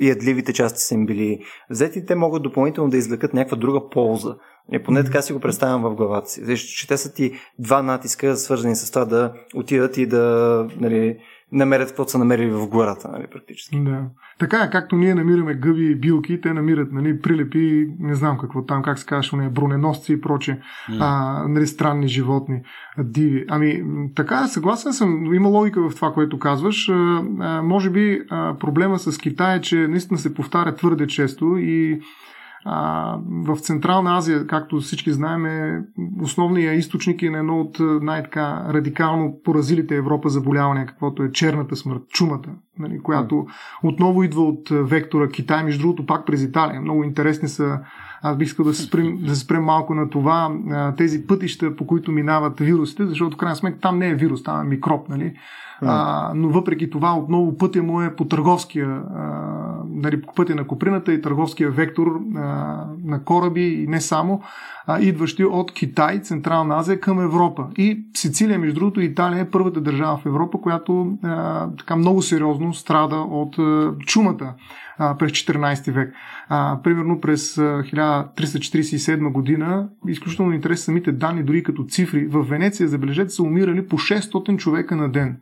ядливите 0.00 0.52
части 0.52 0.80
са 0.80 0.94
им 0.94 1.06
били 1.06 1.38
взети, 1.70 2.06
те 2.06 2.14
могат 2.14 2.42
допълнително 2.42 2.90
да 2.90 2.96
извлекат 2.96 3.34
някаква 3.34 3.56
друга 3.56 3.88
полза 3.90 4.36
и 4.72 4.82
поне 4.82 5.04
така 5.04 5.22
си 5.22 5.32
го 5.32 5.40
представям 5.40 5.82
в 5.82 5.94
главата 5.94 6.30
си. 6.30 6.44
Защото 6.44 6.72
че 6.72 6.88
те 6.88 6.96
са 6.96 7.12
ти 7.12 7.32
два 7.58 7.82
натиска, 7.82 8.36
свързани 8.36 8.76
с 8.76 8.90
това 8.90 9.04
да 9.04 9.32
отидат 9.54 9.96
и 9.96 10.06
да 10.06 10.66
нали, 10.80 11.18
намерят 11.52 11.88
каквото 11.88 12.10
са 12.10 12.18
намерили 12.18 12.50
в 12.50 12.68
гората, 12.68 13.08
нали, 13.12 13.26
практически. 13.32 13.80
Да. 13.80 14.04
Така 14.38 14.62
е, 14.62 14.70
както 14.70 14.96
ние 14.96 15.14
намираме 15.14 15.54
гъби 15.54 15.90
и 15.90 15.94
билки, 15.94 16.40
те 16.40 16.52
намират 16.52 16.92
нали, 16.92 17.20
прилепи, 17.20 17.88
не 17.98 18.14
знам 18.14 18.38
какво 18.38 18.64
там, 18.64 18.82
как 18.82 18.98
се 18.98 19.06
казваш, 19.06 19.32
не, 19.32 19.48
броненосци 19.48 20.12
и 20.12 20.20
проче, 20.20 20.60
mm. 20.90 20.96
а, 21.00 21.44
нали, 21.48 21.66
странни 21.66 22.08
животни, 22.08 22.62
диви. 22.98 23.44
Ами, 23.48 23.82
така, 24.16 24.46
съгласен 24.46 24.92
съм, 24.92 25.34
има 25.34 25.48
логика 25.48 25.88
в 25.88 25.94
това, 25.94 26.12
което 26.12 26.38
казваш. 26.38 26.88
А, 26.88 27.22
а, 27.40 27.62
може 27.62 27.90
би 27.90 28.22
а, 28.30 28.54
проблема 28.58 28.98
с 28.98 29.18
Китай 29.18 29.56
е, 29.56 29.60
че 29.60 29.76
наистина 29.76 30.18
се 30.18 30.34
повтаря 30.34 30.74
твърде 30.74 31.06
често 31.06 31.56
и 31.58 32.00
а, 32.64 33.18
в 33.46 33.56
Централна 33.56 34.16
Азия, 34.16 34.46
както 34.46 34.80
всички 34.80 35.12
знаем, 35.12 35.46
е 35.46 35.82
основният 36.22 36.78
източник 36.78 37.22
и 37.22 37.30
на 37.30 37.38
едно 37.38 37.60
от 37.60 37.76
най-така 37.80 38.64
радикално 38.68 39.40
поразилите 39.44 39.96
Европа 39.96 40.28
заболявания, 40.28 40.86
каквото 40.86 41.22
е 41.22 41.32
черната 41.32 41.76
смърт, 41.76 42.02
чумата, 42.08 42.48
нали, 42.78 43.02
която 43.02 43.46
отново 43.82 44.22
идва 44.22 44.42
от 44.42 44.68
вектора 44.70 45.28
Китай, 45.28 45.64
между 45.64 45.82
другото 45.82 46.06
пак 46.06 46.26
през 46.26 46.42
Италия. 46.42 46.80
Много 46.80 47.04
интересни 47.04 47.48
са 47.48 47.80
аз 48.22 48.36
бих 48.36 48.48
искал 48.48 48.64
да 48.64 48.74
се 48.74 48.82
спрем, 48.82 49.16
да 49.16 49.36
спрем 49.36 49.64
малко 49.64 49.94
на 49.94 50.10
това, 50.10 50.50
тези 50.96 51.26
пътища, 51.26 51.76
по 51.76 51.86
които 51.86 52.12
минават 52.12 52.60
вирусите, 52.60 53.06
защото 53.06 53.36
в 53.36 53.38
крайна 53.38 53.56
сметка 53.56 53.80
там 53.80 53.98
не 53.98 54.08
е 54.08 54.14
вирус, 54.14 54.42
там 54.42 54.60
е 54.60 54.64
микроб, 54.64 55.08
нали? 55.08 55.34
А, 55.82 56.32
но 56.34 56.48
въпреки 56.48 56.90
това 56.90 57.18
отново 57.18 57.56
пътя 57.56 57.82
му 57.82 58.02
е 58.02 58.16
по 58.16 58.24
търговския, 58.24 58.88
а, 58.88 59.58
нали, 59.90 60.22
по 60.22 60.34
пътя 60.34 60.54
на 60.54 60.66
Коприната 60.66 61.12
и 61.12 61.22
търговския 61.22 61.70
вектор 61.70 62.06
а, 62.06 62.40
на 63.04 63.24
кораби 63.24 63.82
и 63.82 63.86
не 63.86 64.00
само, 64.00 64.42
а, 64.86 65.00
идващи 65.00 65.44
от 65.44 65.72
Китай, 65.72 66.20
Централна 66.20 66.76
Азия 66.76 67.00
към 67.00 67.20
Европа. 67.20 67.66
И 67.76 68.04
Сицилия, 68.14 68.58
между 68.58 68.80
другото, 68.80 69.00
Италия 69.00 69.40
е 69.40 69.50
първата 69.50 69.80
държава 69.80 70.16
в 70.16 70.26
Европа, 70.26 70.60
която 70.60 71.18
а, 71.22 71.68
така 71.78 71.96
много 71.96 72.22
сериозно 72.22 72.74
страда 72.74 73.16
от 73.16 73.58
а, 73.58 73.94
чумата 73.98 74.54
а, 74.98 75.16
през 75.16 75.32
14 75.32 75.92
век. 75.92 76.14
А, 76.48 76.78
примерно 76.82 77.20
през 77.20 77.56
1347 77.56 79.32
година, 79.32 79.88
изключително 80.08 80.52
интересни 80.52 80.84
самите 80.84 81.12
данни, 81.12 81.42
дори 81.42 81.62
като 81.62 81.84
цифри, 81.84 82.26
в 82.26 82.42
Венеция, 82.42 82.88
забележете, 82.88 83.30
са 83.30 83.42
умирали 83.42 83.88
по 83.88 83.98
600 83.98 84.56
човека 84.56 84.96
на 84.96 85.08
ден. 85.08 85.36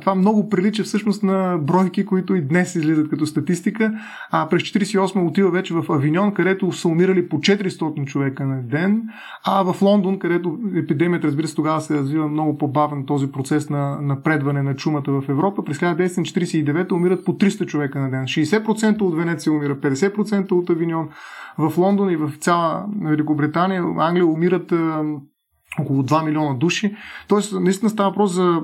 Това 0.00 0.14
много 0.14 0.48
прилича 0.48 0.84
всъщност 0.84 1.22
на 1.22 1.58
бройки, 1.62 2.06
които 2.06 2.34
и 2.34 2.40
днес 2.40 2.74
излизат 2.74 3.10
като 3.10 3.26
статистика. 3.26 3.92
А 4.30 4.48
през 4.48 4.62
48 4.62 5.28
отива 5.28 5.50
вече 5.50 5.74
в 5.74 5.84
Авиньон, 5.92 6.34
където 6.34 6.72
са 6.72 6.88
умирали 6.88 7.28
по 7.28 7.38
400 7.38 8.04
човека 8.04 8.46
на 8.46 8.62
ден, 8.62 9.02
а 9.44 9.72
в 9.72 9.82
Лондон, 9.82 10.18
където 10.18 10.58
епидемията, 10.76 11.26
разбира 11.26 11.48
се, 11.48 11.54
тогава 11.54 11.80
се 11.80 11.94
развива 11.94 12.28
много 12.28 12.58
по-бавен 12.58 13.06
този 13.06 13.32
процес 13.32 13.70
на 13.70 14.00
напредване 14.00 14.62
на 14.62 14.76
чумата 14.76 15.04
в 15.08 15.24
Европа. 15.28 15.64
През 15.64 15.78
1949 15.78 16.92
умират 16.92 17.24
по 17.24 17.32
300 17.32 17.66
човека 17.66 18.00
на 18.00 18.10
ден. 18.10 18.24
60% 18.24 19.00
от 19.02 19.16
Венеция 19.16 19.52
умира, 19.52 19.76
50% 19.76 20.52
от 20.52 20.70
Авиньон. 20.70 21.08
В 21.58 21.78
Лондон 21.78 22.10
и 22.10 22.16
в 22.16 22.32
цяла 22.40 22.86
Великобритания, 23.02 23.84
Англия 23.98 24.26
умират 24.26 24.72
около 25.80 26.02
2 26.02 26.24
милиона 26.24 26.54
души. 26.54 26.96
Тоест, 27.28 27.60
наистина 27.60 27.90
става 27.90 28.10
въпрос 28.10 28.32
за 28.32 28.62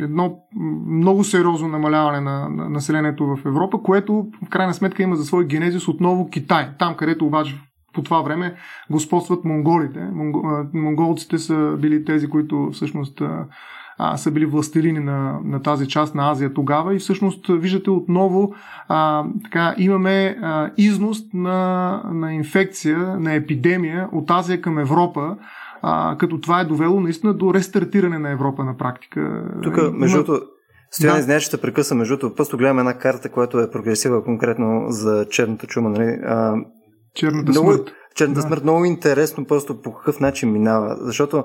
едно 0.00 0.38
много 0.86 1.24
сериозно 1.24 1.68
намаляване 1.68 2.20
на, 2.20 2.48
на 2.48 2.68
населението 2.68 3.26
в 3.26 3.38
Европа, 3.46 3.82
което 3.82 4.26
в 4.46 4.48
крайна 4.48 4.74
сметка 4.74 5.02
има 5.02 5.16
за 5.16 5.24
свой 5.24 5.46
генезис 5.46 5.88
отново 5.88 6.30
Китай. 6.30 6.68
Там, 6.78 6.96
където 6.96 7.26
обаче 7.26 7.60
по 7.92 8.02
това 8.02 8.20
време 8.20 8.54
господстват 8.90 9.44
монголите. 9.44 10.08
Монголците 10.74 11.38
са 11.38 11.76
били 11.78 12.04
тези, 12.04 12.28
които 12.28 12.70
всъщност 12.72 13.22
са 14.16 14.30
били 14.30 14.46
властелини 14.46 14.98
на, 14.98 15.40
на 15.44 15.62
тази 15.62 15.88
част 15.88 16.14
на 16.14 16.30
Азия 16.30 16.54
тогава 16.54 16.94
и 16.94 16.98
всъщност 16.98 17.46
виждате 17.48 17.90
отново 17.90 18.54
а, 18.88 19.24
така, 19.44 19.74
имаме 19.78 20.36
а, 20.42 20.70
износ 20.76 21.18
на, 21.34 22.02
на 22.12 22.34
инфекция, 22.34 22.98
на 22.98 23.34
епидемия 23.34 24.08
от 24.12 24.30
Азия 24.30 24.60
към 24.60 24.78
Европа, 24.78 25.36
а, 25.82 26.16
като 26.18 26.40
това 26.40 26.60
е 26.60 26.64
довело 26.64 27.00
наистина 27.00 27.34
до 27.34 27.54
рестартиране 27.54 28.18
на 28.18 28.30
Европа 28.30 28.64
на 28.64 28.76
практика. 28.76 29.44
Тук, 29.62 29.92
между 29.92 30.24
другото, 30.24 30.46
Стоян, 30.90 31.26
да. 31.26 31.40
че 31.40 31.46
ще 31.46 31.60
прекъсвам, 31.60 31.98
между 31.98 32.16
другото, 32.16 32.36
просто 32.36 32.56
гледам 32.56 32.78
една 32.78 32.98
карта, 32.98 33.28
която 33.28 33.60
е 33.60 33.70
прогресива 33.70 34.24
конкретно 34.24 34.84
за 34.88 35.26
черната 35.30 35.66
чума. 35.66 35.90
Нали? 35.90 36.18
А, 36.24 36.54
черната 37.14 37.50
много, 37.50 37.72
смърт. 37.72 37.92
Черната 38.14 38.40
да. 38.40 38.46
смърт 38.46 38.62
много 38.62 38.84
интересно 38.84 39.44
просто 39.44 39.82
по 39.82 39.94
какъв 39.94 40.20
начин 40.20 40.52
минава, 40.52 40.96
защото 41.00 41.44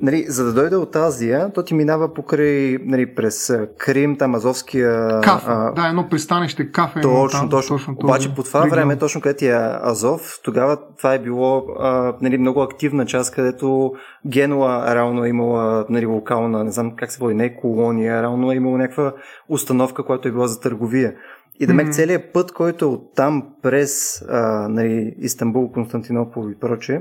Нали, 0.00 0.24
за 0.28 0.44
да 0.44 0.52
дойде 0.52 0.76
от 0.76 0.96
Азия, 0.96 1.52
то 1.52 1.62
ти 1.62 1.74
минава 1.74 2.14
покрай, 2.14 2.78
нали, 2.84 3.14
през 3.14 3.52
Крим, 3.78 4.16
там 4.16 4.34
Азовския... 4.34 5.20
Каф, 5.20 5.44
а, 5.46 5.72
да, 5.72 5.88
едно 5.88 6.08
пристанище 6.08 6.70
Каф 6.70 6.96
е 6.96 7.00
точно, 7.00 7.40
там, 7.40 7.50
точно. 7.50 7.76
точно. 7.76 7.96
Обаче 8.04 8.34
по 8.34 8.42
това 8.42 8.60
регион. 8.60 8.78
време, 8.78 8.96
точно 8.96 9.20
където 9.20 9.44
е 9.44 9.78
Азов, 9.82 10.40
тогава 10.44 10.78
това 10.96 11.14
е 11.14 11.18
било 11.18 11.66
а, 11.78 12.14
нали, 12.20 12.38
много 12.38 12.62
активна 12.62 13.06
част, 13.06 13.34
където 13.34 13.92
Генуа 14.26 14.94
реално 14.94 15.24
е 15.24 15.28
имала 15.28 15.86
нали, 15.88 16.06
локална, 16.06 16.64
не 16.64 16.70
знам 16.70 16.96
как 16.96 17.12
се 17.12 17.18
води, 17.18 17.34
не 17.34 17.44
е 17.44 17.56
колония, 17.56 18.22
реално 18.22 18.52
е 18.52 18.56
имала 18.56 18.78
някаква 18.78 19.12
установка, 19.48 20.02
която 20.02 20.28
е 20.28 20.32
била 20.32 20.46
за 20.46 20.60
търговия. 20.60 21.14
И 21.60 21.66
да 21.66 21.74
мек 21.74 21.86
mm-hmm. 21.86 21.92
целият 21.92 22.32
път, 22.32 22.52
който 22.52 22.84
е 22.84 22.88
оттам 22.88 23.46
през 23.62 24.24
а, 24.28 24.68
нали, 24.68 25.14
Истанбул, 25.18 25.72
Константинопол 25.72 26.50
и 26.50 26.58
прочее, 26.60 27.00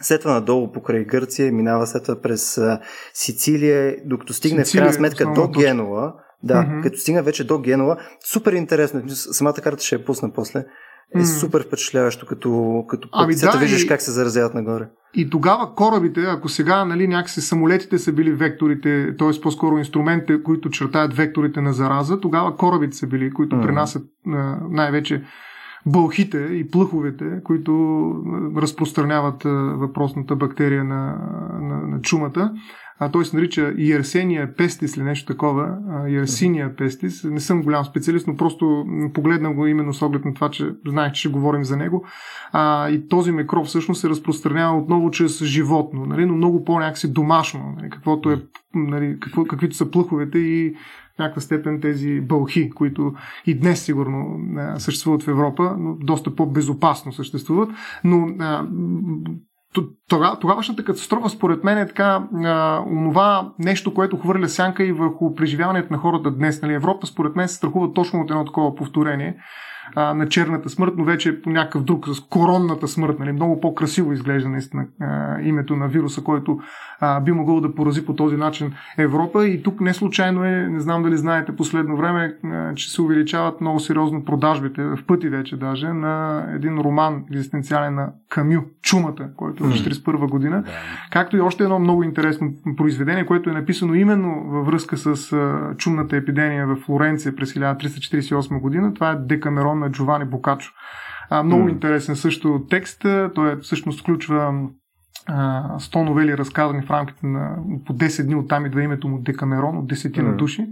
след 0.00 0.20
това 0.20 0.34
надолу 0.34 0.72
покрай 0.72 1.04
Гърция, 1.04 1.52
минава 1.52 1.86
след 1.86 2.04
това 2.04 2.20
през 2.20 2.60
Сицилия, 3.14 3.96
докато 4.04 4.32
стигне 4.32 4.64
Сицилия, 4.64 4.82
в 4.82 4.86
крайна 4.86 4.92
сметка 4.92 5.32
до 5.34 5.48
Генуа. 5.48 6.12
Да, 6.42 6.54
mm-hmm. 6.54 6.82
като 6.82 6.98
стигна 6.98 7.22
вече 7.22 7.46
до 7.46 7.58
Генуа, 7.58 7.96
супер 8.24 8.52
интересно. 8.52 9.02
Самата 9.08 9.54
карта 9.54 9.84
ще 9.84 9.94
я 9.94 10.04
пусна 10.04 10.32
после. 10.32 10.64
Е 11.14 11.24
супер 11.24 11.64
впечатляващо, 11.66 12.26
като, 12.26 12.84
като 12.88 13.08
ами 13.12 13.34
да, 13.34 13.58
виждаш 13.58 13.82
и, 13.82 13.88
как 13.88 14.02
се 14.02 14.10
заразяват 14.10 14.54
нагоре. 14.54 14.88
И 15.14 15.30
тогава 15.30 15.74
корабите, 15.74 16.20
ако 16.20 16.48
сега 16.48 16.84
нали, 16.84 17.08
някакси 17.08 17.40
самолетите 17.40 17.98
са 17.98 18.12
били 18.12 18.32
векторите, 18.32 19.16
т.е. 19.18 19.40
по-скоро 19.40 19.78
инструментите, 19.78 20.42
които 20.42 20.70
чертаят 20.70 21.14
векторите 21.14 21.60
на 21.60 21.72
зараза, 21.72 22.20
тогава 22.20 22.56
корабите 22.56 22.96
са 22.96 23.06
били, 23.06 23.32
които 23.32 23.56
mm. 23.56 23.62
пренасят 23.62 24.02
най-вече 24.70 25.22
бълхите 25.86 26.38
и 26.38 26.70
плъховете, 26.70 27.40
които 27.44 27.72
разпространяват 28.56 29.42
въпросната 29.78 30.36
бактерия 30.36 30.84
на, 30.84 31.18
на, 31.60 31.86
на 31.86 32.00
чумата. 32.00 32.52
А 33.04 33.10
той 33.10 33.24
се 33.24 33.36
нарича 33.36 33.74
Иерсения 33.78 34.56
пестис 34.56 34.96
или 34.96 35.04
нещо 35.04 35.32
такова. 35.32 35.78
Иерсиния 36.08 36.76
пестис. 36.76 37.24
Не 37.24 37.40
съм 37.40 37.62
голям 37.62 37.84
специалист, 37.84 38.26
но 38.26 38.36
просто 38.36 38.84
погледна 39.14 39.54
го 39.54 39.66
именно 39.66 39.92
с 39.92 40.02
оглед 40.02 40.24
на 40.24 40.34
това, 40.34 40.50
че 40.50 40.74
знаех, 40.86 41.12
че 41.12 41.20
ще 41.20 41.28
говорим 41.28 41.64
за 41.64 41.76
него. 41.76 42.04
А, 42.52 42.90
и 42.90 43.08
този 43.08 43.32
микроб 43.32 43.66
всъщност 43.66 44.00
се 44.00 44.08
разпространява 44.08 44.78
отново 44.78 45.10
чрез 45.10 45.44
животно, 45.44 46.06
нали, 46.06 46.26
но 46.26 46.34
много 46.34 46.64
по-някакси 46.64 47.12
домашно, 47.12 47.74
нали, 47.76 47.90
каквото 47.90 48.30
е, 48.30 48.42
нали, 48.74 49.16
какво, 49.20 49.44
каквито 49.44 49.76
са 49.76 49.90
плъховете 49.90 50.38
и 50.38 50.74
в 51.14 51.18
някаква 51.18 51.40
степен 51.40 51.80
тези 51.80 52.20
бълхи, 52.20 52.70
които 52.70 53.14
и 53.46 53.58
днес 53.58 53.84
сигурно 53.84 54.40
съществуват 54.78 55.22
в 55.22 55.28
Европа, 55.28 55.76
но 55.78 55.94
доста 55.94 56.34
по-безопасно 56.34 57.12
съществуват. 57.12 57.70
Но 58.04 58.28
тогавашната 60.08 60.84
катастрофа, 60.84 61.28
според 61.28 61.64
мен, 61.64 61.78
е 61.78 61.86
така 61.86 62.28
а, 62.34 62.84
онова 62.86 63.52
нещо, 63.58 63.94
което 63.94 64.16
хвърля 64.16 64.48
сянка 64.48 64.84
и 64.84 64.92
върху 64.92 65.34
преживяването 65.34 65.92
на 65.92 65.98
хората 65.98 66.30
днес. 66.30 66.62
Нали? 66.62 66.74
Европа, 66.74 67.06
според 67.06 67.36
мен, 67.36 67.48
се 67.48 67.54
страхува 67.54 67.92
точно 67.92 68.20
от 68.20 68.30
едно 68.30 68.44
такова 68.44 68.74
повторение 68.74 69.36
а, 69.94 70.14
на 70.14 70.28
черната 70.28 70.68
смърт, 70.68 70.94
но 70.96 71.04
вече 71.04 71.42
по 71.42 71.50
някакъв 71.50 71.84
друг, 71.84 72.08
с 72.08 72.20
коронната 72.20 72.88
смърт. 72.88 73.18
Нали? 73.18 73.32
Много 73.32 73.60
по-красиво 73.60 74.12
изглежда 74.12 74.48
наистина 74.48 74.86
а, 75.00 75.40
името 75.40 75.76
на 75.76 75.88
вируса, 75.88 76.22
който 76.22 76.60
а, 77.00 77.20
би 77.20 77.32
могъл 77.32 77.60
да 77.60 77.74
порази 77.74 78.06
по 78.06 78.14
този 78.14 78.36
начин 78.36 78.72
Европа. 78.98 79.46
И 79.46 79.62
тук 79.62 79.80
не 79.80 79.94
случайно 79.94 80.44
е, 80.44 80.50
не 80.50 80.80
знам 80.80 81.02
дали 81.02 81.16
знаете 81.16 81.56
последно 81.56 81.96
време, 81.96 82.36
а, 82.44 82.74
че 82.74 82.90
се 82.90 83.02
увеличават 83.02 83.60
много 83.60 83.80
сериозно 83.80 84.24
продажбите, 84.24 84.82
в 84.82 84.98
пъти 85.06 85.28
вече 85.28 85.56
даже, 85.56 85.92
на 85.92 86.44
един 86.54 86.78
роман 86.78 87.24
екзистенциален 87.30 87.94
на 87.94 88.08
Камю, 88.28 88.60
Чумата, 88.82 89.28
който 89.36 89.64
е 89.64 89.66
в 89.66 89.70
1941 89.70 90.30
година. 90.30 90.64
Както 91.10 91.36
и 91.36 91.40
още 91.40 91.62
едно 91.64 91.78
много 91.78 92.02
интересно 92.02 92.52
произведение, 92.76 93.26
което 93.26 93.50
е 93.50 93.52
написано 93.52 93.94
именно 93.94 94.44
във 94.46 94.66
връзка 94.66 94.96
с 94.96 95.32
а, 95.32 95.74
чумната 95.76 96.16
епидемия 96.16 96.66
в 96.66 96.76
Флоренция 96.76 97.36
през 97.36 97.54
1348 97.54 98.60
година. 98.60 98.94
Това 98.94 99.10
е 99.10 99.16
Декамерон 99.16 99.71
на 99.74 99.90
Джовани 99.90 100.24
Бокачо. 100.24 100.72
А, 101.30 101.42
много 101.42 101.68
mm. 101.68 101.70
интересен 101.70 102.16
също 102.16 102.66
текст. 102.70 103.06
Той 103.34 103.52
е, 103.52 103.56
всъщност 103.56 104.00
включва 104.00 104.68
100 105.28 106.04
новели 106.04 106.38
разказани 106.38 106.82
в 106.82 106.90
рамките 106.90 107.26
на 107.26 107.56
по 107.86 107.92
10 107.92 108.26
дни 108.26 108.34
оттам 108.34 108.66
идва 108.66 108.82
името 108.82 109.08
му 109.08 109.18
Декамерон 109.18 109.78
от 109.78 109.92
10 109.92 109.94
mm. 109.94 110.36
души. 110.36 110.66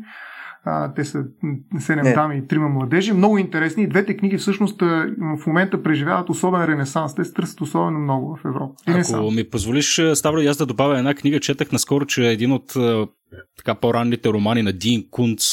А, 0.64 0.95
те 0.95 1.04
са 1.04 1.19
7 1.19 2.14
дами 2.14 2.37
и 2.37 2.42
3 2.42 2.59
младежи. 2.59 3.12
Много 3.12 3.38
интересни. 3.38 3.83
И 3.83 3.88
двете 3.88 4.16
книги 4.16 4.37
всъщност 4.37 4.80
в 5.40 5.47
момента 5.47 5.83
преживяват 5.83 6.30
особен 6.30 6.64
ренесанс. 6.64 7.14
Те 7.14 7.25
се 7.25 7.33
търсят 7.33 7.61
особено 7.61 7.99
много 7.99 8.37
в 8.37 8.45
Европа. 8.45 8.75
Ренесанс. 8.88 9.19
Ако 9.19 9.30
ми 9.30 9.50
позволиш, 9.50 10.00
Ставро, 10.14 10.40
аз 10.40 10.57
да 10.57 10.66
добавя 10.66 10.99
една 10.99 11.14
книга, 11.14 11.40
четах 11.40 11.73
наскоро, 11.73 12.07
че 12.07 12.26
един 12.26 12.52
от 12.52 12.73
така 13.56 13.75
по-ранните 13.75 14.28
романи 14.28 14.62
на 14.62 14.72
Дин 14.72 15.04
Кунц, 15.10 15.44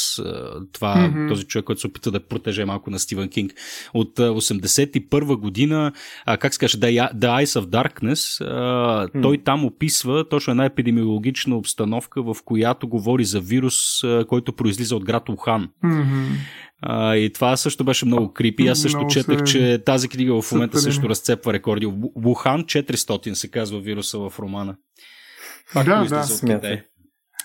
това, 0.72 0.96
mm-hmm. 0.96 1.28
този 1.28 1.44
човек, 1.44 1.64
който 1.64 1.80
се 1.80 1.86
опита 1.86 2.10
да 2.10 2.26
протеже 2.26 2.64
малко 2.64 2.90
на 2.90 2.98
Стивен 2.98 3.28
Кинг, 3.28 3.52
от 3.94 4.18
81 4.18 5.36
година, 5.36 5.92
как 6.38 6.54
се 6.54 6.58
каже, 6.58 6.78
The 6.78 7.12
Eyes 7.14 7.60
of 7.60 7.66
Darkness, 7.66 8.44
mm-hmm. 8.44 9.22
той 9.22 9.38
там 9.38 9.64
описва 9.64 10.28
точно 10.28 10.50
една 10.50 10.64
епидемиологична 10.64 11.56
обстановка, 11.56 12.22
в 12.22 12.36
която 12.44 12.88
говори 12.88 13.24
за 13.24 13.40
вирус, 13.40 13.74
който 14.28 14.52
произлиза 14.52 14.96
от 14.96 15.04
град 15.04 15.28
Ухан. 15.28 15.68
Mm-hmm. 15.84 16.26
А, 16.82 17.16
и 17.16 17.32
това 17.32 17.56
също 17.56 17.84
беше 17.84 18.06
много 18.06 18.32
крипи. 18.32 18.66
Аз 18.66 18.80
също 18.80 18.98
много 18.98 19.10
четах, 19.10 19.38
се... 19.38 19.44
че 19.44 19.82
тази 19.86 20.08
книга 20.08 20.42
в 20.42 20.52
момента 20.52 20.78
също 20.78 21.08
разцепва 21.08 21.52
рекорди. 21.52 21.86
Wuhan 21.86 22.64
400 22.64 23.32
се 23.34 23.50
казва 23.50 23.80
вируса 23.80 24.18
в 24.18 24.32
романа. 24.38 24.76
Пак 25.74 25.86
да, 25.86 26.04
да, 26.04 26.22
смятай. 26.22 26.82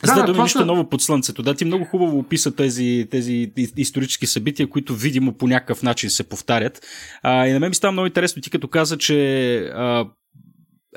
За 0.03 0.13
да, 0.13 0.21
да 0.21 0.27
думи, 0.27 0.43
нищо 0.43 0.59
са... 0.59 0.65
ново 0.65 0.89
под 0.89 1.01
слънцето. 1.01 1.43
Да, 1.43 1.53
ти 1.53 1.65
много 1.65 1.85
хубаво 1.85 2.19
описа 2.19 2.55
тези, 2.55 3.07
тези 3.11 3.51
исторически 3.77 4.27
събития, 4.27 4.69
които 4.69 4.95
видимо 4.95 5.33
по 5.33 5.47
някакъв 5.47 5.83
начин 5.83 6.09
се 6.09 6.23
повтарят. 6.23 6.81
А, 7.21 7.47
и 7.47 7.51
на 7.51 7.59
мен 7.59 7.69
ми 7.69 7.75
става 7.75 7.91
много 7.91 8.05
интересно, 8.05 8.41
ти 8.41 8.49
като 8.49 8.67
каза, 8.67 8.97
че 8.97 9.57
а, 9.57 10.05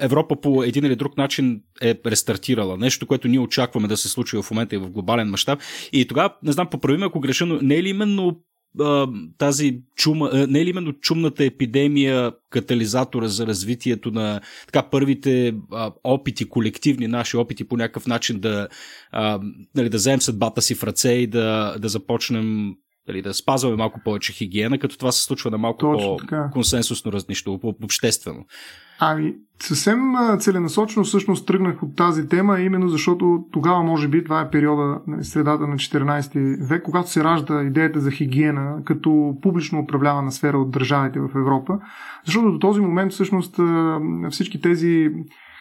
Европа 0.01 0.41
по 0.41 0.63
един 0.63 0.85
или 0.85 0.97
друг 0.97 1.17
начин 1.17 1.61
е 1.83 1.95
рестартирала. 2.07 2.77
Нещо, 2.77 3.07
което 3.07 3.29
ние 3.29 3.41
очакваме 3.41 3.89
да 3.89 3.97
се 3.97 4.09
случи 4.09 4.37
в 4.37 4.51
момента 4.51 4.75
и 4.75 4.79
в 4.79 4.91
глобален 4.91 5.29
мащаб. 5.29 5.61
И 5.93 6.09
тогава, 6.09 6.35
не 6.43 6.53
знам, 6.53 6.67
поправим 6.71 7.03
ако 7.03 7.21
греша, 7.21 7.47
но 7.47 7.59
не 7.63 7.75
е 7.75 7.83
ли 7.83 7.89
именно 7.89 8.41
тази 9.39 9.81
чума, 9.97 10.47
не 10.49 10.61
е 10.61 10.65
ли 10.65 10.71
именно 10.71 10.93
чумната 10.93 11.45
епидемия 11.45 12.33
катализатора 12.51 13.29
за 13.29 13.47
развитието 13.47 14.11
на 14.11 14.41
така 14.67 14.83
първите 14.91 15.55
а, 15.73 15.93
опити, 16.05 16.49
колективни 16.49 17.09
наши 17.09 17.37
опити 17.37 17.69
по 17.69 17.77
някакъв 17.77 18.07
начин 18.07 18.41
да, 18.41 18.69
а, 19.11 19.41
нали, 19.75 19.89
да 19.89 19.97
вземем 19.97 20.21
съдбата 20.21 20.63
си 20.63 20.75
в 20.75 20.85
ръце 20.85 21.11
и 21.11 21.27
да, 21.27 21.77
да 21.79 21.89
започнем 21.89 22.75
дали, 23.07 23.23
да 23.23 23.35
спазваме 23.35 23.77
малко 23.77 24.01
повече 24.05 24.33
хигиена, 24.33 24.79
като 24.79 24.99
това 24.99 25.13
се 25.13 25.23
случва 25.23 25.51
на 25.51 25.59
малко 25.59 25.79
по-консенсусно 25.79 27.13
разнищо, 27.13 27.59
по-обществено. 27.61 28.45
Ами, 29.01 29.35
съвсем 29.63 30.01
целенасочено 30.39 31.05
всъщност 31.05 31.47
тръгнах 31.47 31.83
от 31.83 31.97
тази 31.97 32.29
тема, 32.29 32.61
именно 32.61 32.89
защото 32.89 33.45
тогава, 33.53 33.83
може 33.83 34.09
би, 34.09 34.25
това 34.25 34.41
е 34.41 34.51
периода, 34.51 35.01
нали, 35.07 35.25
средата 35.25 35.67
на 35.67 35.77
14 35.77 36.69
век, 36.69 36.83
когато 36.83 37.11
се 37.11 37.25
ражда 37.25 37.63
идеята 37.63 38.01
за 38.01 38.11
хигиена 38.11 38.85
като 38.85 39.37
публично 39.43 39.81
управлявана 39.81 40.33
сфера 40.33 40.59
от 40.59 40.71
държавите 40.71 41.21
в 41.21 41.29
Европа. 41.35 41.79
Защото 42.25 42.53
до 42.53 42.59
този 42.59 42.81
момент 42.81 43.13
всъщност 43.13 43.61
всички 44.31 44.61
тези 44.61 45.11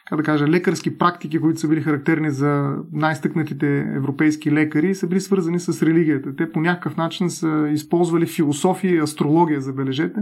как 0.09 0.17
да 0.17 0.23
кажа, 0.23 0.47
лекарски 0.47 0.97
практики, 0.97 1.39
които 1.39 1.59
са 1.59 1.67
били 1.67 1.81
характерни 1.81 2.31
за 2.31 2.75
най-стъкнатите 2.93 3.77
европейски 3.95 4.51
лекари, 4.51 4.95
са 4.95 5.07
били 5.07 5.21
свързани 5.21 5.59
с 5.59 5.85
религията. 5.85 6.35
Те 6.35 6.51
по 6.51 6.61
някакъв 6.61 6.97
начин 6.97 7.29
са 7.29 7.69
използвали 7.71 8.25
философия 8.25 8.95
и 8.95 8.99
астрология, 8.99 9.61
забележете, 9.61 10.19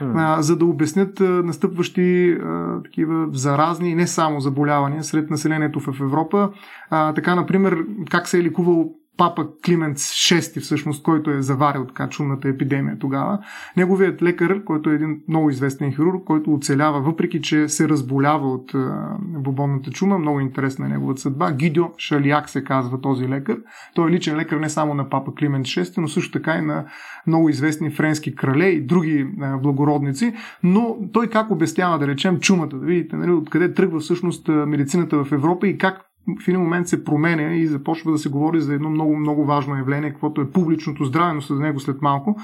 а, 0.00 0.42
за 0.42 0.56
да 0.56 0.64
обяснят 0.64 1.20
настъпващи 1.20 2.30
а, 2.30 2.82
такива 2.82 3.28
заразни 3.32 3.90
и 3.90 3.94
не 3.94 4.06
само 4.06 4.40
заболявания 4.40 5.04
сред 5.04 5.30
населението 5.30 5.80
в 5.80 6.00
Европа. 6.00 6.50
А, 6.90 7.12
така, 7.12 7.34
например, 7.34 7.84
как 8.10 8.28
се 8.28 8.38
е 8.38 8.42
ликувал 8.42 8.94
папа 9.16 9.46
Климент 9.64 9.98
VI, 9.98 10.60
всъщност, 10.60 11.02
който 11.02 11.30
е 11.30 11.42
заварил 11.42 11.86
така 11.86 12.08
чумната 12.08 12.48
епидемия 12.48 12.98
тогава. 12.98 13.38
Неговият 13.76 14.22
лекар, 14.22 14.64
който 14.64 14.90
е 14.90 14.94
един 14.94 15.20
много 15.28 15.50
известен 15.50 15.92
хирург, 15.92 16.24
който 16.24 16.54
оцелява, 16.54 17.00
въпреки 17.00 17.42
че 17.42 17.68
се 17.68 17.88
разболява 17.88 18.52
от 18.52 18.72
бубонната 19.18 19.90
чума, 19.90 20.18
много 20.18 20.40
интересна 20.40 20.86
е 20.86 20.88
неговата 20.88 21.20
съдба. 21.20 21.52
Гидио 21.52 21.84
Шалияк 21.98 22.48
се 22.48 22.64
казва 22.64 23.00
този 23.00 23.28
лекар. 23.28 23.58
Той 23.94 24.08
е 24.08 24.12
личен 24.12 24.36
лекар 24.36 24.56
не 24.56 24.68
само 24.68 24.94
на 24.94 25.08
папа 25.08 25.34
Климент 25.34 25.66
VI, 25.66 25.98
но 25.98 26.08
също 26.08 26.32
така 26.32 26.54
и 26.54 26.60
на 26.60 26.84
много 27.26 27.48
известни 27.48 27.90
френски 27.90 28.34
крале 28.34 28.66
и 28.66 28.80
други 28.80 29.28
благородници. 29.62 30.34
Но 30.62 30.96
той 31.12 31.26
как 31.26 31.50
обяснява, 31.50 31.98
да 31.98 32.06
речем, 32.06 32.40
чумата, 32.40 32.68
да 32.68 32.86
видите 32.86 33.16
нали, 33.16 33.30
откъде 33.30 33.74
тръгва 33.74 34.00
всъщност 34.00 34.48
медицината 34.48 35.24
в 35.24 35.32
Европа 35.32 35.68
и 35.68 35.78
как 35.78 36.02
в 36.44 36.48
един 36.48 36.60
момент 36.60 36.88
се 36.88 37.04
променя 37.04 37.54
и 37.54 37.66
започва 37.66 38.12
да 38.12 38.18
се 38.18 38.28
говори 38.28 38.60
за 38.60 38.74
едно 38.74 38.90
много, 38.90 39.16
много 39.16 39.44
важно 39.44 39.76
явление, 39.76 40.10
каквото 40.10 40.40
е 40.40 40.50
публичното 40.50 41.04
здраве, 41.04 41.34
но 41.34 41.40
за 41.40 41.54
него 41.54 41.80
след 41.80 42.02
малко. 42.02 42.36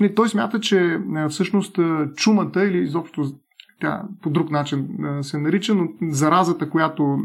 И 0.00 0.14
той 0.14 0.28
смята, 0.28 0.60
че 0.60 0.80
е, 1.16 1.28
всъщност 1.28 1.78
е, 1.78 2.06
чумата 2.16 2.64
или 2.64 2.78
изобщо 2.78 3.24
тя 3.80 4.02
по 4.22 4.30
друг 4.30 4.50
начин 4.50 4.88
е, 5.04 5.22
се 5.22 5.38
нарича, 5.38 5.74
но 5.74 5.88
заразата, 6.02 6.70
която 6.70 7.18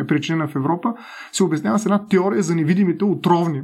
е 0.00 0.06
причина 0.06 0.48
в 0.48 0.56
Европа, 0.56 0.94
се 1.32 1.44
обяснява 1.44 1.78
с 1.78 1.86
една 1.86 2.06
теория 2.06 2.42
за 2.42 2.54
невидимите 2.54 3.04
отровни 3.04 3.62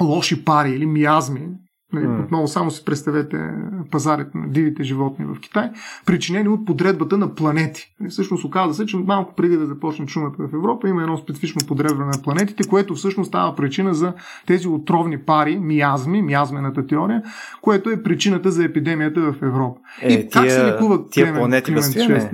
лоши 0.00 0.44
пари 0.44 0.70
или 0.70 0.86
миазми, 0.86 1.48
mm. 1.94 2.24
Отново 2.24 2.48
само 2.48 2.70
си 2.70 2.84
представете 2.84 3.50
пазарите 3.90 4.38
на 4.38 4.48
дивите 4.48 4.82
животни 4.82 5.24
в 5.24 5.40
Китай, 5.40 5.70
причинени 6.06 6.48
от 6.48 6.66
подредбата 6.66 7.18
на 7.18 7.34
планети. 7.34 7.82
И 7.82 8.02
нали, 8.02 8.10
всъщност 8.10 8.44
оказа 8.44 8.74
се, 8.74 8.86
че 8.86 8.96
малко 8.96 9.34
преди 9.34 9.56
да 9.56 9.66
започне 9.66 10.06
чумата 10.06 10.34
в 10.38 10.54
Европа 10.54 10.88
има 10.88 11.02
едно 11.02 11.16
специфично 11.16 11.66
подредбане 11.68 12.10
на 12.16 12.22
планетите, 12.22 12.68
което 12.68 12.94
всъщност 12.94 13.28
става 13.28 13.56
причина 13.56 13.94
за 13.94 14.12
тези 14.46 14.68
отровни 14.68 15.18
пари, 15.18 15.58
миазми, 15.58 16.22
миазмената 16.22 16.86
теория, 16.86 17.22
което 17.62 17.90
е 17.90 18.02
причината 18.02 18.50
за 18.50 18.64
епидемията 18.64 19.20
в 19.20 19.42
Европа. 19.42 19.80
Е, 20.02 20.12
и 20.12 20.28
как 20.28 20.42
тия, 20.42 20.52
се 20.52 20.64
лекуват 20.64 21.10
тия 21.10 21.34
планети 21.34 21.64
Климент 21.64 22.30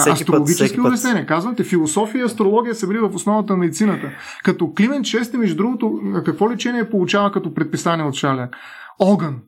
всеки 0.00 0.22
астрологически 0.22 0.76
път, 0.76 0.86
обяснения. 0.86 1.26
Казвате, 1.26 1.64
философия 1.64 2.20
и 2.20 2.24
астрология 2.24 2.74
са 2.74 2.86
били 2.86 2.98
в 2.98 3.14
основата 3.14 3.52
на 3.52 3.56
медицината. 3.56 4.10
Като 4.44 4.72
Климент 4.74 5.06
VI, 5.06 5.36
между 5.36 5.56
другото, 5.56 6.00
какво 6.24 6.50
лечение 6.50 6.90
получава 6.90 7.32
като 7.32 7.54
предписание 7.54 8.04
от 8.04 8.14
Шаляк? 8.14 8.56
Огън. 9.00 9.40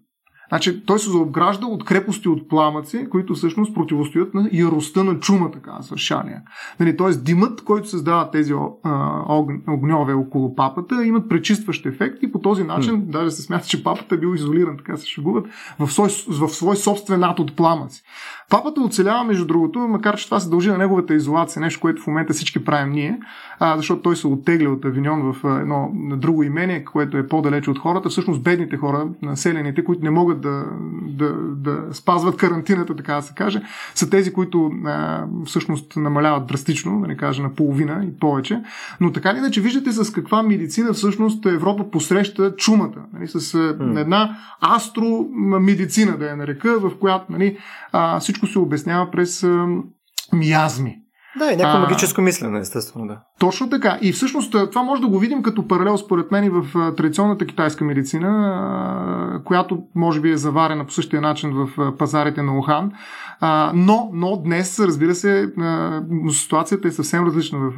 Значи 0.49 0.85
той 0.87 0.99
се 0.99 1.11
заобгражда 1.11 1.67
от 1.67 1.85
крепости 1.85 2.29
от 2.29 2.49
пламъци, 2.49 3.07
които 3.11 3.35
всъщност 3.35 3.75
противостоят 3.75 4.35
на 4.35 4.49
яростта 4.53 5.05
на 5.05 5.21
чумата, 5.21 5.61
казва 5.63 5.99
Шания. 5.99 6.43
Нали, 6.81 6.97
Тоест 6.97 7.25
димът, 7.25 7.65
който 7.65 7.89
създава 7.89 8.31
тези 8.31 8.55
огньове 9.69 10.13
около 10.13 10.55
папата, 10.55 11.05
имат 11.05 11.29
пречистващ 11.29 11.87
ефект 11.87 12.23
и 12.23 12.33
по 12.33 12.41
този 12.41 12.65
начин, 12.65 12.95
mm. 12.95 13.11
даже 13.11 13.31
се 13.31 13.43
смята, 13.43 13.69
че 13.69 13.85
папата 13.85 14.15
е 14.15 14.19
бил 14.19 14.35
изолиран, 14.35 14.77
така 14.77 14.97
се 14.97 15.07
шегуват, 15.07 15.47
в 15.79 15.91
свой, 15.91 16.09
в 16.29 16.49
свой 16.49 16.77
собствен 16.77 17.25
ад 17.25 17.39
от 17.39 17.57
пламъци. 17.57 18.03
Папата 18.51 18.81
оцелява, 18.81 19.25
между 19.25 19.47
другото, 19.47 19.79
макар 19.79 20.17
че 20.17 20.25
това 20.25 20.41
се 20.41 20.51
дължи 20.51 20.71
на 20.71 20.79
неговата 20.79 21.15
изолация, 21.15 21.63
нещо, 21.63 21.81
което 21.81 22.03
в 22.03 22.07
момента 22.07 22.33
всички 22.33 22.65
правим 22.65 22.93
ние, 22.93 23.21
а, 23.59 23.77
защото 23.77 24.03
той 24.03 24.17
се 24.17 24.27
оттегля 24.27 24.71
от 24.71 24.85
Авиньон 24.85 25.33
в 25.33 25.61
едно 25.61 25.91
друго 25.95 26.43
имение, 26.43 26.85
което 26.85 27.17
е 27.17 27.27
по-далече 27.27 27.71
от 27.71 27.79
хората. 27.79 28.09
Всъщност 28.09 28.43
бедните 28.43 28.77
хора, 28.77 29.09
населените, 29.23 29.85
които 29.85 30.05
не 30.05 30.11
могат 30.11 30.41
да, 30.41 30.65
да, 31.03 31.33
да 31.33 31.83
спазват 31.93 32.37
карантината, 32.37 32.97
така 32.97 33.15
да 33.15 33.23
се 33.23 33.35
каже, 33.35 33.63
са 33.95 34.11
тези, 34.11 34.33
които 34.33 34.71
а, 34.87 35.25
всъщност 35.47 35.97
намаляват 35.97 36.47
драстично, 36.47 37.01
да 37.01 37.07
не 37.07 37.17
кажа 37.17 37.43
на 37.43 37.55
половина 37.55 38.05
и 38.05 38.19
повече. 38.19 38.63
Но 39.01 39.13
така 39.13 39.35
ли 39.35 39.39
иначе 39.39 39.61
виждате 39.61 39.93
с 39.93 40.13
каква 40.13 40.43
медицина 40.43 40.93
всъщност 40.93 41.47
Европа 41.47 41.91
посреща 41.91 42.57
чумата. 42.57 42.99
Нали, 43.13 43.29
с 43.29 43.55
една 43.97 44.37
астромедицина, 44.77 46.17
да 46.19 46.27
я 46.27 46.37
нарека, 46.37 46.81
в 46.81 46.99
която 46.99 47.33
нали, 47.33 47.59
а, 47.93 48.21
всичко 48.21 48.38
се 48.47 48.59
обяснява 48.59 49.11
през 49.11 49.47
миазми. 50.33 51.03
Да, 51.37 51.53
и 51.53 51.57
някакво 51.57 51.79
а, 51.79 51.81
магическо 51.81 52.21
мислене, 52.21 52.59
естествено, 52.59 53.07
да. 53.07 53.19
Точно 53.39 53.71
така. 53.71 53.99
И 54.03 54.13
всъщност 54.13 54.53
това 54.73 54.83
може 54.83 55.03
да 55.03 55.09
го 55.09 55.19
видим 55.19 55.43
като 55.43 55.69
паралел, 55.69 55.97
според 55.97 56.31
мен, 56.31 56.45
и 56.45 56.51
в 56.51 56.95
традиционната 56.97 57.47
китайска 57.47 57.85
медицина, 57.85 59.41
която 59.45 59.83
може 59.95 60.21
би 60.21 60.31
е 60.31 60.37
заварена 60.37 60.87
по 60.87 60.93
същия 60.93 61.21
начин 61.21 61.53
в 61.55 61.93
пазарите 61.99 62.43
на 62.43 62.59
Ухан. 62.59 62.93
Но, 63.75 64.11
но 64.13 64.37
днес, 64.37 64.81
разбира 64.81 65.15
се, 65.15 65.53
ситуацията 66.31 66.89
е 66.89 66.91
съвсем 66.91 67.27
различна 67.27 67.59
в, 67.59 67.73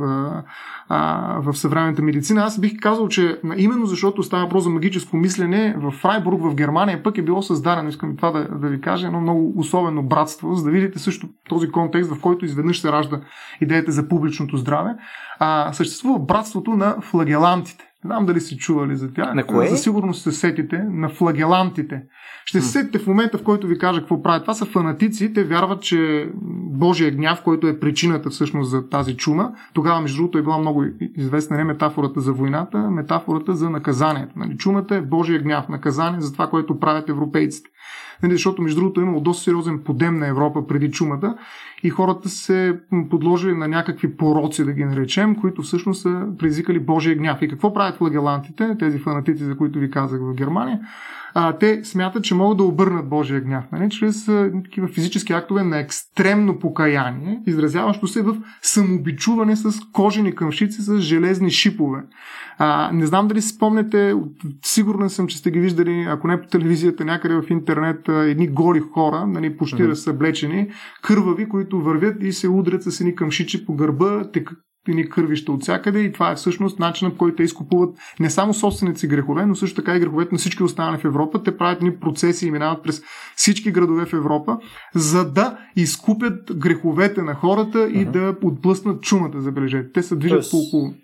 в 1.42 1.54
съвременната 1.56 2.02
медицина. 2.02 2.42
Аз 2.42 2.60
бих 2.60 2.72
казал, 2.80 3.08
че 3.08 3.40
именно 3.56 3.86
защото 3.86 4.22
става 4.22 4.42
въпрос 4.42 4.64
за 4.64 4.70
магическо 4.70 5.16
мислене, 5.16 5.76
в 5.78 5.90
Фрайбург, 5.90 6.42
в 6.42 6.54
Германия, 6.54 7.02
пък 7.02 7.18
е 7.18 7.22
било 7.22 7.42
създадено, 7.42 7.88
искам 7.88 8.16
това 8.16 8.30
да, 8.30 8.48
да 8.58 8.68
ви 8.68 8.80
кажа, 8.80 9.06
едно 9.06 9.20
много 9.20 9.52
особено 9.56 10.02
братство, 10.02 10.54
за 10.54 10.64
да 10.64 10.70
видите 10.70 10.98
също 10.98 11.28
този 11.48 11.70
контекст, 11.70 12.10
в 12.10 12.20
който 12.20 12.44
изведнъж 12.44 12.80
се 12.80 12.92
ражда 12.92 13.20
идеята 13.60 13.92
за 13.92 14.08
публичното 14.08 14.56
здраве. 14.56 14.90
А, 15.38 15.72
съществува 15.72 16.18
братството 16.18 16.70
на 16.70 16.96
флагелантите. 17.00 17.84
Не 18.04 18.08
знам 18.08 18.26
дали 18.26 18.40
си 18.40 18.56
чували 18.56 18.96
за 18.96 19.12
тях. 19.12 19.34
На 19.34 19.46
кое? 19.46 19.68
За 19.68 19.76
сигурност 19.76 20.22
се 20.22 20.32
сетите 20.32 20.84
на 20.90 21.08
флагелантите. 21.08 22.02
Ще 22.44 22.60
се 22.60 22.68
сетите 22.68 22.98
в 22.98 23.06
момента, 23.06 23.38
в 23.38 23.42
който 23.42 23.66
ви 23.66 23.78
кажа 23.78 24.00
какво 24.00 24.22
правят. 24.22 24.42
Това 24.42 24.54
са 24.54 24.64
фанатици. 24.64 25.32
Те 25.32 25.44
вярват, 25.44 25.82
че 25.82 26.30
Божия 26.72 27.10
гняв, 27.10 27.42
който 27.42 27.66
е 27.66 27.80
причината 27.80 28.30
всъщност 28.30 28.70
за 28.70 28.88
тази 28.88 29.16
чума, 29.16 29.52
тогава, 29.74 30.00
между 30.00 30.16
другото, 30.16 30.38
е 30.38 30.42
била 30.42 30.58
много 30.58 30.84
известна 31.16 31.56
не 31.56 31.64
метафората 31.64 32.20
за 32.20 32.32
войната, 32.32 32.78
а 32.78 32.90
метафората 32.90 33.54
за 33.54 33.70
наказанието. 33.70 34.32
Нали? 34.36 34.56
Чумата 34.56 34.94
е 34.94 35.00
Божия 35.00 35.42
гняв, 35.42 35.68
наказание 35.68 36.20
за 36.20 36.32
това, 36.32 36.50
което 36.50 36.78
правят 36.78 37.08
европейците. 37.08 37.70
Нали, 38.22 38.32
защото, 38.32 38.62
между 38.62 38.80
другото, 38.80 39.00
е 39.00 39.04
имало 39.04 39.20
доста 39.20 39.44
сериозен 39.44 39.78
подем 39.78 40.18
на 40.18 40.26
Европа 40.26 40.66
преди 40.66 40.90
чумата 40.90 41.36
и 41.82 41.90
хората 41.90 42.28
се 42.28 42.80
подложили 43.10 43.54
на 43.54 43.68
някакви 43.68 44.16
пороци, 44.16 44.64
да 44.64 44.72
ги 44.72 44.84
наречем, 44.84 45.36
които 45.36 45.62
всъщност 45.62 46.02
са 46.02 46.26
предизвикали 46.38 46.78
Божия 46.78 47.16
гняв. 47.16 47.42
И 47.42 47.48
какво 47.48 47.74
правят 47.74 47.96
флагелантите, 47.96 48.76
тези 48.78 48.98
фанатици, 48.98 49.44
за 49.44 49.56
които 49.56 49.78
ви 49.78 49.90
казах 49.90 50.20
в 50.20 50.34
Германия? 50.34 50.80
А, 51.34 51.52
те 51.52 51.84
смятат, 51.84 52.24
че 52.24 52.34
могат 52.34 52.58
да 52.58 52.64
обърнат 52.64 53.08
Божия 53.08 53.40
гняв, 53.40 53.64
нали? 53.72 53.90
чрез 53.90 54.28
а, 54.28 54.52
такива 54.64 54.88
физически 54.88 55.32
актове 55.32 55.62
на 55.62 55.78
екстремно 55.78 56.58
покаяние, 56.58 57.42
изразяващо 57.46 58.06
се 58.06 58.22
в 58.22 58.36
самобичуване 58.62 59.56
с 59.56 59.80
кожени 59.92 60.34
къмшици 60.34 60.82
с 60.82 60.98
железни 60.98 61.50
шипове. 61.50 62.02
А, 62.58 62.90
не 62.92 63.06
знам 63.06 63.28
дали 63.28 63.42
си 63.42 63.48
спомняте, 63.48 64.14
сигурен 64.64 65.10
съм, 65.10 65.26
че 65.26 65.38
сте 65.38 65.50
ги 65.50 65.60
виждали, 65.60 66.06
ако 66.08 66.28
не 66.28 66.42
по 66.42 66.48
телевизията, 66.48 67.04
някъде 67.04 67.34
в 67.34 67.50
интернет, 67.50 68.08
едни 68.08 68.48
голи 68.48 68.80
хора, 68.80 69.26
нали, 69.26 69.56
почти 69.56 69.82
mm-hmm. 69.82 69.92
съблечени, 69.92 70.68
кървави, 71.02 71.48
които 71.48 71.80
вървят 71.80 72.22
и 72.22 72.32
се 72.32 72.48
удрят 72.48 72.82
с 72.82 73.00
едни 73.00 73.14
къмшичи 73.14 73.66
по 73.66 73.74
гърба, 73.74 74.24
ни 74.88 75.08
кървища 75.08 75.52
от 75.52 75.62
всякъде 75.62 76.00
и 76.00 76.12
това 76.12 76.30
е 76.30 76.34
всъщност 76.34 76.78
начинът, 76.78 77.12
по 77.12 77.18
който 77.18 77.36
те 77.36 77.42
изкупуват 77.42 77.96
не 78.20 78.30
само 78.30 78.54
собствените 78.54 79.00
си 79.00 79.06
грехове, 79.06 79.46
но 79.46 79.54
също 79.54 79.76
така 79.76 79.96
и 79.96 80.00
греховете 80.00 80.34
на 80.34 80.38
всички 80.38 80.62
останали 80.62 80.98
в 80.98 81.04
Европа. 81.04 81.42
Те 81.42 81.56
правят 81.56 81.82
ни 81.82 81.98
процеси 81.98 82.46
и 82.46 82.50
минават 82.50 82.82
през 82.82 83.02
всички 83.36 83.72
градове 83.72 84.06
в 84.06 84.12
Европа, 84.12 84.58
за 84.94 85.32
да 85.32 85.58
изкупят 85.76 86.56
греховете 86.56 87.22
на 87.22 87.34
хората 87.34 87.78
uh-huh. 87.78 88.02
и 88.02 88.04
да 88.04 88.36
отблъснат 88.42 89.02
чумата, 89.02 89.40
забележете. 89.40 89.92
Те 89.92 90.02
се 90.02 90.16
движат 90.16 90.36
Тоест, 90.36 90.50
по 90.50 90.56
около 90.56 90.94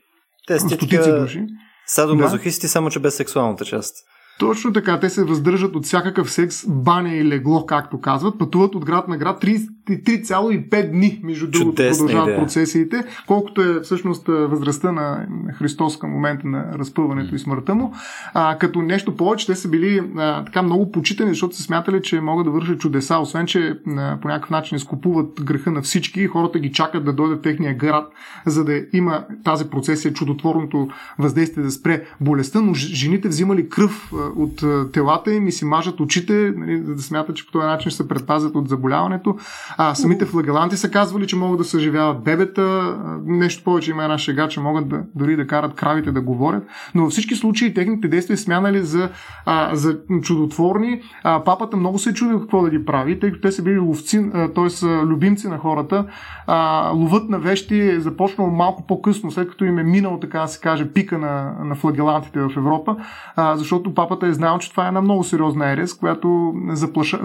те 0.46 0.58
стотици 0.58 1.10
души. 1.20 1.46
Садомазохисти, 1.86 2.66
да. 2.66 2.68
само 2.68 2.90
че 2.90 3.00
без 3.00 3.16
сексуалната 3.16 3.64
част. 3.64 3.96
Точно 4.38 4.72
така, 4.72 5.00
те 5.00 5.10
се 5.10 5.24
въздържат 5.24 5.76
от 5.76 5.84
всякакъв 5.84 6.30
секс, 6.30 6.66
баня 6.68 7.14
и 7.14 7.24
легло, 7.24 7.66
както 7.66 8.00
казват, 8.00 8.38
пътуват 8.38 8.74
от 8.74 8.84
град 8.84 9.08
на 9.08 9.16
град 9.16 9.40
3,5 9.40 10.90
дни, 10.90 11.20
между 11.22 11.50
другото, 11.50 11.74
продължават 11.74 12.28
идея. 12.28 12.40
процесиите, 12.40 13.04
колкото 13.26 13.62
е 13.62 13.80
всъщност 13.80 14.26
възрастта 14.26 14.92
на 14.92 15.26
Христос 15.54 15.98
към 15.98 16.10
момента 16.10 16.46
на 16.46 16.78
разпъването 16.78 17.34
и 17.34 17.38
смъртта 17.38 17.74
му. 17.74 17.94
А, 18.34 18.58
като 18.58 18.82
нещо 18.82 19.16
повече, 19.16 19.46
те 19.46 19.54
са 19.54 19.68
били 19.68 20.02
а, 20.16 20.44
така 20.44 20.62
много 20.62 20.92
почитани, 20.92 21.30
защото 21.30 21.56
са 21.56 21.62
смятали, 21.62 22.02
че 22.02 22.20
могат 22.20 22.46
да 22.46 22.50
вършат 22.50 22.80
чудеса, 22.80 23.18
освен 23.18 23.46
че 23.46 23.78
а, 23.86 24.18
по 24.22 24.28
някакъв 24.28 24.50
начин 24.50 24.76
изкупуват 24.76 25.44
греха 25.44 25.70
на 25.70 25.82
всички 25.82 26.20
и 26.20 26.26
хората 26.26 26.58
ги 26.58 26.72
чакат 26.72 27.04
да 27.04 27.12
дойдат 27.12 27.38
в 27.38 27.42
техния 27.42 27.74
град, 27.74 28.12
за 28.46 28.64
да 28.64 28.82
има 28.92 29.24
тази 29.44 29.70
процесия, 29.70 30.12
чудотворното 30.12 30.88
въздействие 31.18 31.64
да 31.64 31.70
спре 31.70 32.04
болестта, 32.20 32.60
но 32.60 32.74
жените 32.74 33.28
взимали 33.28 33.68
кръв 33.68 34.12
от 34.36 34.92
телата 34.92 35.32
им 35.32 35.48
и 35.48 35.52
си 35.52 35.64
мажат 35.64 36.00
очите, 36.00 36.54
нали, 36.56 36.82
за 36.82 36.94
да 36.94 37.02
смятат, 37.02 37.36
че 37.36 37.46
по 37.46 37.52
този 37.52 37.66
начин 37.66 37.90
ще 37.90 37.96
се 37.96 38.08
предпазят 38.08 38.54
от 38.54 38.68
заболяването. 38.68 39.36
А 39.76 39.94
самите 39.94 40.24
флагеланти 40.24 40.76
са 40.76 40.90
казвали, 40.90 41.26
че 41.26 41.36
могат 41.36 41.58
да 41.58 41.64
съживяват 41.64 42.24
бебета. 42.24 42.96
Нещо 43.24 43.64
повече 43.64 43.90
има 43.90 44.04
една 44.04 44.18
шега, 44.18 44.48
че 44.48 44.60
могат 44.60 44.88
да, 44.88 45.02
дори 45.14 45.36
да 45.36 45.46
карат 45.46 45.74
кравите 45.74 46.12
да 46.12 46.20
говорят. 46.20 46.62
Но 46.94 47.02
във 47.02 47.12
всички 47.12 47.34
случаи 47.34 47.74
техните 47.74 48.08
действия 48.08 48.36
смянали 48.36 48.82
за, 48.82 49.10
а, 49.46 49.76
за 49.76 49.98
чудотворни. 50.22 51.02
А, 51.22 51.44
папата 51.44 51.76
много 51.76 51.98
се 51.98 52.10
е 52.10 52.14
чудил 52.14 52.40
какво 52.40 52.62
да 52.62 52.70
ги 52.70 52.84
прави, 52.84 53.20
тъй 53.20 53.30
като 53.30 53.42
те 53.42 53.52
са 53.52 53.62
били 53.62 53.78
ловци, 53.78 54.30
т.е. 54.54 54.86
любимци 54.86 55.48
на 55.48 55.58
хората. 55.58 56.04
А, 56.46 56.90
ловът 56.90 57.28
на 57.28 57.38
вещи 57.38 57.80
е 57.80 58.00
започнал 58.00 58.50
малко 58.50 58.86
по-късно, 58.86 59.30
след 59.30 59.48
като 59.48 59.64
им 59.64 59.78
е 59.78 59.82
минал, 59.82 60.18
така 60.20 60.40
да 60.40 60.48
се 60.48 60.60
каже, 60.60 60.92
пика 60.92 61.18
на, 61.18 61.54
на 61.64 61.74
флагелантите 61.74 62.40
в 62.40 62.50
Европа, 62.56 62.96
а, 63.36 63.56
защото 63.56 63.94
папата 63.94 64.15
е 64.22 64.32
знал, 64.32 64.58
че 64.58 64.70
това 64.70 64.84
е 64.84 64.88
една 64.88 65.00
много 65.00 65.24
сериозна 65.24 65.70
ерес, 65.70 65.94
която 65.94 66.54
заплаша, 66.68 67.20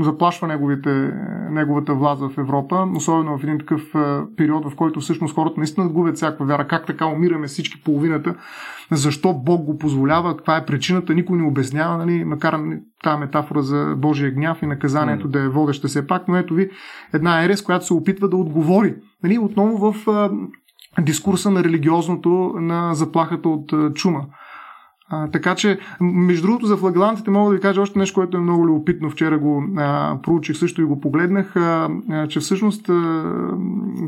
заплашва 0.00 0.48
неговите, 0.48 1.12
неговата 1.50 1.94
власт 1.94 2.22
в 2.22 2.38
Европа, 2.38 2.88
особено 2.96 3.38
в 3.38 3.44
един 3.44 3.58
такъв 3.58 3.82
период, 4.36 4.70
в 4.70 4.76
който 4.76 5.00
всъщност 5.00 5.34
хората 5.34 5.54
наистина 5.56 5.88
губят 5.88 6.16
всякаква 6.16 6.46
вяра. 6.46 6.68
Как 6.68 6.86
така 6.86 7.06
умираме 7.06 7.46
всички 7.46 7.82
половината? 7.82 8.34
Защо 8.90 9.34
Бог 9.34 9.64
го 9.64 9.78
позволява? 9.78 10.36
Каква 10.36 10.56
е 10.56 10.64
причината? 10.64 11.14
Никой 11.14 11.38
не 11.38 11.46
обяснява, 11.46 11.98
нали? 11.98 12.24
макар 12.24 12.60
тази 13.02 13.18
метафора 13.18 13.62
за 13.62 13.94
Божия 13.96 14.30
гняв 14.30 14.62
и 14.62 14.66
наказанието 14.66 15.28
mm. 15.28 15.30
да 15.30 15.40
е 15.40 15.48
водеща 15.48 15.88
все 15.88 16.06
пак, 16.06 16.28
но 16.28 16.36
ето 16.36 16.54
ви 16.54 16.70
една 17.12 17.44
ерес, 17.44 17.62
която 17.62 17.86
се 17.86 17.94
опитва 17.94 18.28
да 18.28 18.36
отговори. 18.36 18.94
Нали? 19.22 19.38
Отново 19.38 19.92
в 19.92 20.08
а, 20.08 20.30
дискурса 21.02 21.50
на 21.50 21.64
религиозното, 21.64 22.54
на 22.56 22.94
заплахата 22.94 23.48
от 23.48 23.72
а, 23.72 23.92
чума. 23.94 24.26
А, 25.12 25.28
така 25.30 25.54
че, 25.54 25.78
между 26.00 26.46
другото, 26.46 26.66
за 26.66 26.76
флагелантите 26.76 27.30
мога 27.30 27.50
да 27.50 27.56
ви 27.56 27.62
кажа 27.62 27.80
още 27.80 27.98
нещо, 27.98 28.14
което 28.14 28.36
е 28.36 28.40
много 28.40 28.66
любопитно. 28.66 29.10
Вчера 29.10 29.38
го 29.38 29.64
а, 29.76 30.16
проучих 30.22 30.56
също 30.56 30.82
и 30.82 30.84
го 30.84 31.00
погледнах, 31.00 31.56
а, 31.56 31.88
а, 32.10 32.28
че 32.28 32.40
всъщност 32.40 32.88
а, 32.88 33.24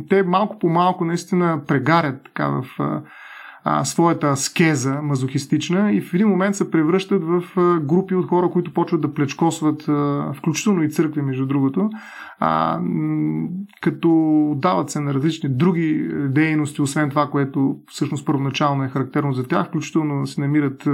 те 0.09 0.23
малко 0.23 0.59
по 0.59 0.69
малко 0.69 1.05
наистина 1.05 1.61
прегарят 1.67 2.25
така 2.25 2.49
в. 2.49 2.65
А, 2.79 3.01
своята 3.85 4.37
скеза 4.37 5.03
мазохистична 5.03 5.93
и 5.93 6.01
в 6.01 6.15
един 6.15 6.29
момент 6.29 6.57
се 6.57 6.71
превръщат 6.71 7.23
в 7.25 7.43
групи 7.81 8.15
от 8.15 8.29
хора, 8.29 8.51
които 8.51 8.75
почват 8.75 9.01
да 9.01 9.15
плечкосват, 9.15 9.83
включително 10.37 10.83
и 10.83 10.91
църкви, 10.91 11.23
между 11.23 11.47
другото, 11.47 11.91
като 13.81 14.11
дават 14.57 14.91
се 14.91 15.01
на 15.01 15.15
различни 15.15 15.49
други 15.49 16.11
дейности, 16.29 16.83
освен 16.83 17.11
това, 17.11 17.27
което 17.27 17.77
всъщност 17.87 18.27
първоначално 18.27 18.85
е 18.85 18.89
характерно 18.89 19.33
за 19.33 19.45
тях, 19.45 19.67
включително 19.67 20.27
се 20.27 20.41
намират 20.41 20.89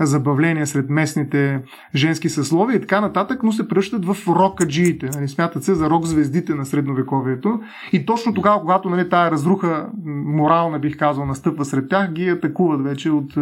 забавления 0.00 0.66
сред 0.66 0.90
местните 0.90 1.62
женски 1.94 2.28
съсловия 2.28 2.76
и 2.76 2.80
така 2.80 3.00
нататък, 3.00 3.42
но 3.42 3.52
се 3.52 3.68
превръщат 3.68 4.04
в 4.04 4.16
рокаджиите. 4.28 5.10
Нали, 5.14 5.28
смятат 5.28 5.64
се 5.64 5.74
за 5.74 5.90
рок 5.90 6.04
звездите 6.04 6.54
на 6.54 6.66
средновековието. 6.66 7.60
И 7.92 8.06
точно 8.06 8.34
тогава, 8.34 8.60
когато 8.60 8.90
нали, 8.90 9.08
тая 9.08 9.30
разруха 9.30 9.88
морална, 10.06 10.78
бих 10.78 10.98
казал, 10.98 11.26
настъпва 11.26 11.64
сред 11.64 11.89
тях 11.90 12.12
ги 12.12 12.28
атакуват 12.28 12.82
вече 12.82 13.10
от 13.10 13.32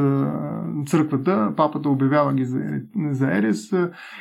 църквата. 0.89 1.53
Папата 1.57 1.89
обявява 1.89 2.35
ги 2.35 2.45
за, 3.11 3.27
Ерес 3.33 3.73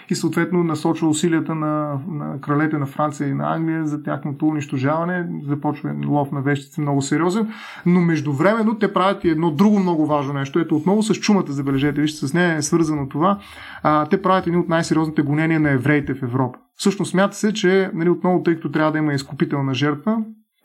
и 0.10 0.16
съответно 0.16 0.64
насочва 0.64 1.10
усилията 1.10 1.56
на, 1.56 2.00
на 2.08 2.42
кралете 2.42 2.78
на 2.78 2.86
Франция 2.86 3.30
и 3.30 3.34
на 3.34 3.56
Англия 3.56 3.86
за 3.86 4.04
тяхното 4.04 4.48
унищожаване. 4.48 5.28
Започва 5.48 5.96
лов 6.08 6.32
на 6.32 6.42
вещици 6.42 6.82
много 6.82 7.02
сериозен. 7.02 7.48
Но 7.86 8.02
междувременно 8.02 8.76
те 8.76 8.94
правят 8.94 9.24
и 9.24 9.30
едно 9.30 9.52
друго 9.52 9.80
много 9.80 10.06
важно 10.06 10.34
нещо. 10.34 10.60
Ето 10.60 10.76
отново 10.76 11.04
с 11.04 11.16
чумата, 11.16 11.46
забележете, 11.48 12.02
вижте, 12.02 12.28
с 12.28 12.34
нея 12.34 12.58
е 12.58 12.62
свързано 12.62 13.10
това. 13.10 13.40
А, 13.84 14.06
те 14.06 14.22
правят 14.22 14.48
едни 14.48 14.60
от 14.60 14.70
най-сериозните 14.70 15.22
гонения 15.22 15.60
на 15.60 15.72
евреите 15.72 16.14
в 16.14 16.24
Европа. 16.24 16.60
Всъщност 16.76 17.12
смята 17.12 17.36
се, 17.36 17.54
че 17.54 17.92
нали, 17.94 18.10
отново, 18.10 18.44
тъй 18.44 18.56
като 18.56 18.72
трябва 18.72 18.92
да 18.92 18.98
има 18.98 19.14
изкупителна 19.14 19.74
жертва, 19.74 20.18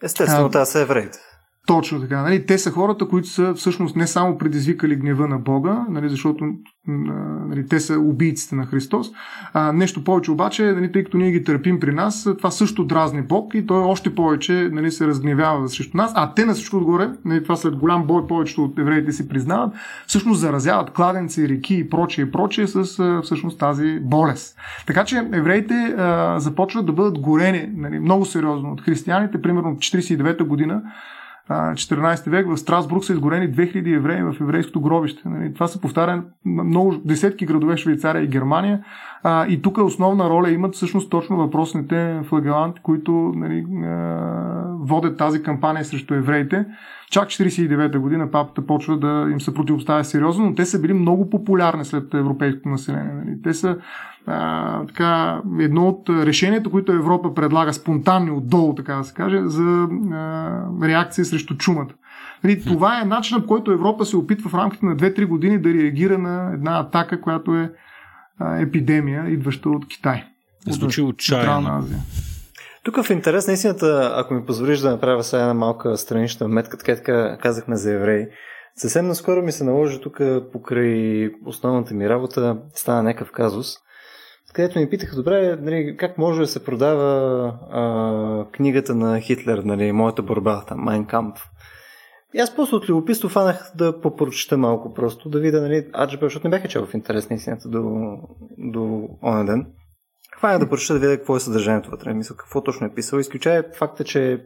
Естествено, 0.02 0.50
това 0.50 0.64
са 0.64 0.80
евреите. 0.80 1.18
Точно 1.66 2.00
така. 2.00 2.22
Нали? 2.22 2.46
Те 2.46 2.58
са 2.58 2.70
хората, 2.70 3.08
които 3.08 3.28
са 3.28 3.54
всъщност 3.54 3.96
не 3.96 4.06
само 4.06 4.38
предизвикали 4.38 4.96
гнева 4.96 5.28
на 5.28 5.38
Бога, 5.38 5.86
нали, 5.88 6.08
защото 6.08 6.44
нали, 6.86 7.66
те 7.66 7.80
са 7.80 7.98
убийците 7.98 8.54
на 8.54 8.66
Христос. 8.66 9.10
А, 9.52 9.72
нещо 9.72 10.04
повече 10.04 10.30
обаче, 10.30 10.62
нали, 10.64 10.92
тъй 10.92 11.04
като 11.04 11.16
ние 11.16 11.30
ги 11.30 11.44
търпим 11.44 11.80
при 11.80 11.94
нас, 11.94 12.28
това 12.38 12.50
също 12.50 12.84
дразни 12.84 13.22
Бог 13.22 13.54
и 13.54 13.66
той 13.66 13.82
още 13.82 14.14
повече 14.14 14.68
нали, 14.72 14.90
се 14.90 15.06
разгневява 15.06 15.68
срещу 15.68 15.96
нас. 15.96 16.12
А 16.14 16.34
те 16.34 16.44
на 16.44 16.54
всичко 16.54 16.76
отгоре, 16.76 17.10
нали, 17.24 17.42
това 17.42 17.56
след 17.56 17.76
голям 17.76 18.06
бой 18.06 18.26
повечето 18.26 18.64
от 18.64 18.78
евреите 18.78 19.12
си 19.12 19.28
признават, 19.28 19.74
всъщност 20.06 20.40
заразяват 20.40 20.90
кладенци, 20.90 21.48
реки 21.48 21.74
и 21.74 21.90
прочее 21.90 22.24
и 22.24 22.30
прочее 22.30 22.66
с 22.66 22.84
всъщност 23.22 23.58
тази 23.58 24.00
болест. 24.00 24.56
Така 24.86 25.04
че 25.04 25.28
евреите 25.32 25.74
а, 25.74 26.40
започват 26.40 26.86
да 26.86 26.92
бъдат 26.92 27.18
горени 27.18 27.70
нали, 27.76 27.98
много 27.98 28.24
сериозно 28.24 28.72
от 28.72 28.80
християните. 28.80 29.42
Примерно 29.42 29.76
49-та 29.76 30.44
година 30.44 30.82
14 31.50 32.30
век 32.30 32.48
в 32.48 32.56
Страсбург 32.56 33.04
са 33.04 33.12
изгорени 33.12 33.54
2000 33.54 33.96
евреи 33.96 34.22
в 34.22 34.36
еврейското 34.40 34.80
гробище. 34.80 35.28
Нали? 35.28 35.54
Това 35.54 35.66
се 35.66 35.80
повтаря 35.80 36.22
много 36.44 36.96
десетки 37.04 37.46
градове 37.46 37.76
Швейцария 37.76 38.22
и 38.22 38.28
Германия. 38.28 38.84
И 39.48 39.62
тук 39.62 39.78
основна 39.78 40.30
роля 40.30 40.50
имат 40.50 40.74
всъщност 40.74 41.10
точно 41.10 41.36
въпросните 41.36 42.20
флагеланти, 42.24 42.80
които 42.82 43.12
нали, 43.36 43.66
водят 44.80 45.18
тази 45.18 45.42
кампания 45.42 45.84
срещу 45.84 46.14
евреите. 46.14 46.66
Чак 47.10 47.28
49-та 47.28 47.98
година 47.98 48.30
папата 48.30 48.66
почва 48.66 48.98
да 48.98 49.28
им 49.30 49.40
се 49.40 49.54
противоставя 49.54 50.04
сериозно, 50.04 50.44
но 50.44 50.54
те 50.54 50.64
са 50.64 50.80
били 50.80 50.92
много 50.92 51.30
популярни 51.30 51.84
след 51.84 52.14
европейското 52.14 52.68
население. 52.68 53.12
Нали? 53.12 53.42
Те 53.42 53.54
са 53.54 53.76
а, 54.26 54.86
така, 54.86 55.40
едно 55.60 55.88
от 55.88 56.08
решенията, 56.08 56.70
които 56.70 56.92
Европа 56.92 57.34
предлага 57.34 57.72
спонтанни 57.72 58.30
отдолу, 58.30 58.74
така 58.74 58.94
да 58.94 59.04
се 59.04 59.14
каже, 59.14 59.40
за 59.44 59.88
а, 60.12 60.62
реакция 60.82 61.24
срещу 61.24 61.56
чумата. 61.56 61.88
Нали, 62.44 62.62
това 62.64 63.00
е 63.00 63.04
начинът, 63.04 63.42
по 63.42 63.48
който 63.48 63.72
Европа 63.72 64.04
се 64.04 64.16
опитва 64.16 64.50
в 64.50 64.54
рамките 64.54 64.86
на 64.86 64.96
2-3 64.96 65.26
години 65.26 65.58
да 65.58 65.74
реагира 65.74 66.18
на 66.18 66.50
една 66.54 66.80
атака, 66.80 67.20
която 67.20 67.54
е 67.54 67.72
а, 68.38 68.60
епидемия, 68.60 69.28
идваща 69.28 69.68
от 69.68 69.88
Китай. 69.88 70.24
Звучи 70.68 71.02
отчаяно. 71.02 71.88
Тук 72.84 73.02
в 73.02 73.10
интерес 73.10 73.46
на 73.46 73.52
истината, 73.52 74.12
ако 74.16 74.34
ми 74.34 74.46
позволиш 74.46 74.78
да 74.78 74.90
направя 74.90 75.22
сега 75.22 75.42
една 75.42 75.54
малка 75.54 75.96
странична 75.96 76.48
метка, 76.48 76.76
така, 76.78 76.96
така 76.96 77.38
казахме 77.40 77.76
за 77.76 77.92
евреи. 77.92 78.26
Съвсем 78.76 79.06
наскоро 79.06 79.42
ми 79.42 79.52
се 79.52 79.64
наложи 79.64 80.00
тук 80.00 80.20
покрай 80.52 81.30
основната 81.46 81.94
ми 81.94 82.08
работа, 82.08 82.56
стана 82.74 83.02
някакъв 83.02 83.32
казус, 83.32 83.74
където 84.52 84.78
ми 84.78 84.90
питаха, 84.90 85.16
добре, 85.16 85.56
нали, 85.60 85.96
как 85.96 86.18
може 86.18 86.40
да 86.40 86.46
се 86.46 86.64
продава 86.64 87.44
а, 87.70 88.50
книгата 88.52 88.94
на 88.94 89.20
Хитлер, 89.20 89.58
нали, 89.58 89.92
моята 89.92 90.22
борба, 90.22 90.64
там, 90.68 90.78
Mein 90.78 91.06
Kampf. 91.12 91.40
И 92.34 92.38
аз 92.38 92.56
просто 92.56 92.76
от 92.76 92.88
любопитство 92.88 93.28
фанах 93.28 93.72
да 93.76 94.00
попрочета 94.00 94.58
малко 94.58 94.94
просто, 94.94 95.28
да 95.28 95.40
видя, 95.40 95.60
нали, 95.60 95.86
Аджбе, 95.94 96.26
защото 96.26 96.46
не 96.46 96.50
бяха 96.50 96.68
чел 96.68 96.86
в 96.86 96.94
интерес 96.94 97.30
на 97.30 97.36
истината 97.36 97.68
до, 97.68 98.16
до 98.58 99.08
оня 99.22 99.44
ден. 99.44 99.66
Хвана 100.36 100.58
да 100.58 100.68
прочета 100.68 100.92
да 100.92 100.98
видя 100.98 101.16
какво 101.16 101.36
е 101.36 101.40
съдържанието 101.40 101.90
вътре. 101.90 102.14
Мисля, 102.14 102.36
какво 102.36 102.62
точно 102.62 102.86
е 102.86 102.94
писал. 102.94 103.18
Изключая 103.18 103.64
факта, 103.74 104.04
че 104.04 104.32
е 104.32 104.38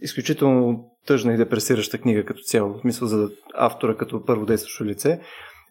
изключително 0.00 0.90
тъжна 1.06 1.34
и 1.34 1.36
депресираща 1.36 1.98
книга 1.98 2.24
като 2.24 2.40
цяло, 2.42 2.74
в 2.74 2.80
смисъл 2.80 3.08
за 3.08 3.30
автора 3.54 3.96
като 3.96 4.24
първо 4.24 4.46
действащо 4.46 4.84
лице. 4.84 5.20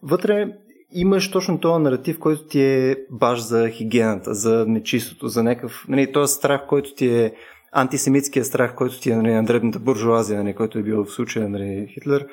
Вътре 0.04 0.48
имаш 0.93 1.32
точно 1.32 1.60
този 1.60 1.84
наратив, 1.84 2.19
който 2.19 2.47
ти 2.47 2.62
е 2.62 2.95
баш 3.12 3.39
за 3.39 3.69
хигиената, 3.69 4.34
за 4.34 4.65
нечистото, 4.67 5.27
за 5.27 5.43
някакъв, 5.43 5.86
нали, 5.88 6.12
този 6.12 6.34
страх, 6.34 6.62
който 6.67 6.93
ти 6.93 7.08
е 7.08 7.34
антисемитския 7.71 8.45
страх, 8.45 8.75
който 8.75 8.99
ти 8.99 9.12
е 9.12 9.15
нали, 9.15 9.34
на 9.34 9.43
дребната 9.43 9.79
буржуазия, 9.79 10.43
нали, 10.43 10.53
който 10.53 10.79
е 10.79 10.84
бил 10.84 11.03
в 11.03 11.12
случая 11.12 11.49
нали, 11.49 11.88
Хитлер, 11.93 12.27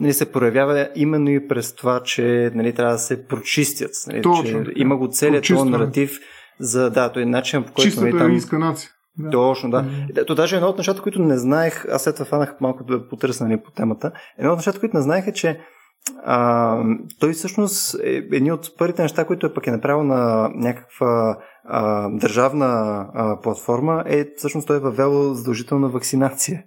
нали, 0.00 0.12
се 0.12 0.32
проявява 0.32 0.88
именно 0.94 1.30
и 1.30 1.48
през 1.48 1.74
това, 1.74 2.00
че 2.00 2.50
нали, 2.54 2.74
трябва 2.74 2.92
да 2.92 2.98
се 2.98 3.26
прочистят. 3.26 3.90
Нали, 4.06 4.22
Точно, 4.22 4.64
че 4.64 4.72
има 4.76 4.96
го 4.96 5.08
целият 5.08 5.46
този 5.48 5.70
наратив 5.70 6.18
за 6.60 6.90
да, 6.90 7.12
той 7.12 7.22
е 7.22 7.26
начин 7.26 7.62
по 7.62 7.72
който... 7.72 7.82
Чистата 7.82 8.06
нали, 8.06 8.40
там... 8.50 8.60
нация. 8.60 8.90
Да. 9.18 9.30
Точно, 9.30 9.70
да. 9.70 9.84
Mm-hmm. 9.84 10.26
То 10.26 10.34
даже 10.34 10.56
едно 10.56 10.68
от 10.68 10.78
нещата, 10.78 11.02
които 11.02 11.22
не 11.22 11.38
знаех, 11.38 11.86
аз 11.88 12.02
след 12.02 12.14
това 12.14 12.26
фанах 12.26 12.54
малко 12.60 12.84
да 12.84 13.08
потърсна 13.08 13.48
нали, 13.48 13.60
по 13.64 13.70
темата, 13.70 14.12
едно 14.38 14.52
от 14.52 14.58
нещата, 14.58 14.80
които 14.80 14.96
не 14.96 15.02
знаех 15.02 15.26
е, 15.26 15.32
че 15.32 15.60
а, 16.24 16.78
той 17.20 17.32
всъщност 17.32 17.94
е 18.04 18.22
едни 18.32 18.52
от 18.52 18.78
първите 18.78 19.02
неща, 19.02 19.24
които 19.24 19.46
е 19.46 19.54
пък 19.54 19.66
е 19.66 19.70
направил 19.70 20.02
на 20.02 20.50
някаква 20.54 21.38
а, 21.64 22.08
държавна 22.08 22.66
а, 23.14 23.40
платформа, 23.40 24.04
е 24.06 24.26
всъщност 24.36 24.66
той 24.66 24.76
е 24.76 24.80
въвел 24.80 25.34
задължителна 25.34 25.88
вакцинация. 25.88 26.64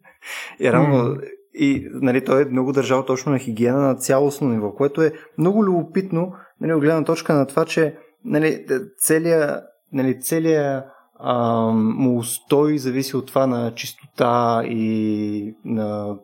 И 0.60 0.72
рано, 0.72 0.96
mm. 0.96 1.22
и 1.54 1.88
нали, 1.94 2.26
той 2.26 2.42
е 2.42 2.46
много 2.46 2.72
държал 2.72 3.06
точно 3.06 3.32
на 3.32 3.40
хигиена 3.40 3.80
на 3.80 3.96
цялостно 3.96 4.50
ниво, 4.50 4.72
което 4.72 5.02
е 5.02 5.14
много 5.38 5.66
любопитно, 5.66 6.34
нали, 6.62 6.74
от 6.74 6.82
гледна 6.82 7.04
точка 7.04 7.34
на 7.34 7.46
това, 7.46 7.66
че 7.66 7.96
нали, 8.26 8.66
целият 8.98 9.64
нали, 9.94 10.22
целият 10.22 10.86
а, 11.20 11.66
му 11.74 12.18
устой 12.18 12.78
зависи 12.78 13.18
от 13.18 13.28
това 13.28 13.48
на 13.48 13.76
чистота 13.76 14.62
и 14.66 15.56
на 15.66 16.18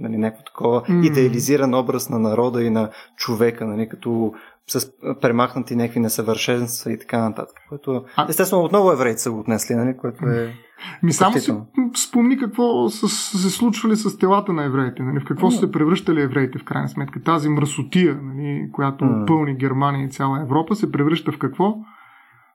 нали, 0.00 0.16
някакво 0.16 0.44
такова 0.44 0.82
mm. 0.82 1.06
идеализиран 1.06 1.74
образ 1.74 2.10
на 2.10 2.18
народа 2.18 2.62
и 2.62 2.70
на 2.70 2.90
човека, 3.16 3.66
нали, 3.66 3.88
като 3.88 4.32
с 4.66 4.92
премахнати 5.20 5.76
някакви 5.76 6.00
несъвършенства 6.00 6.92
и 6.92 6.98
така 6.98 7.18
нататък. 7.18 7.56
Което, 7.68 8.04
естествено, 8.28 8.64
отново 8.64 8.92
евреите 8.92 9.18
са 9.18 9.30
го 9.30 9.38
отнесли, 9.38 9.74
нали, 9.74 9.96
което 9.96 10.26
е... 10.26 10.54
Ми 11.02 11.12
само 11.12 11.38
си 11.38 11.52
спомни 11.96 12.38
какво 12.38 12.88
са 12.88 13.08
се 13.08 13.50
случвали 13.50 13.96
с 13.96 14.18
телата 14.18 14.52
на 14.52 14.64
евреите, 14.64 15.02
нали, 15.02 15.20
в 15.20 15.24
какво 15.24 15.50
са 15.50 15.58
се 15.58 15.72
превръщали 15.72 16.20
евреите 16.20 16.58
в 16.58 16.64
крайна 16.64 16.88
сметка. 16.88 17.22
Тази 17.22 17.48
мръсотия, 17.48 18.20
нали, 18.22 18.70
която 18.72 19.04
mm. 19.04 19.26
пълни 19.26 19.56
Германия 19.56 20.06
и 20.06 20.10
цяла 20.10 20.42
Европа, 20.42 20.76
се 20.76 20.92
превръща 20.92 21.32
в 21.32 21.38
какво? 21.38 21.74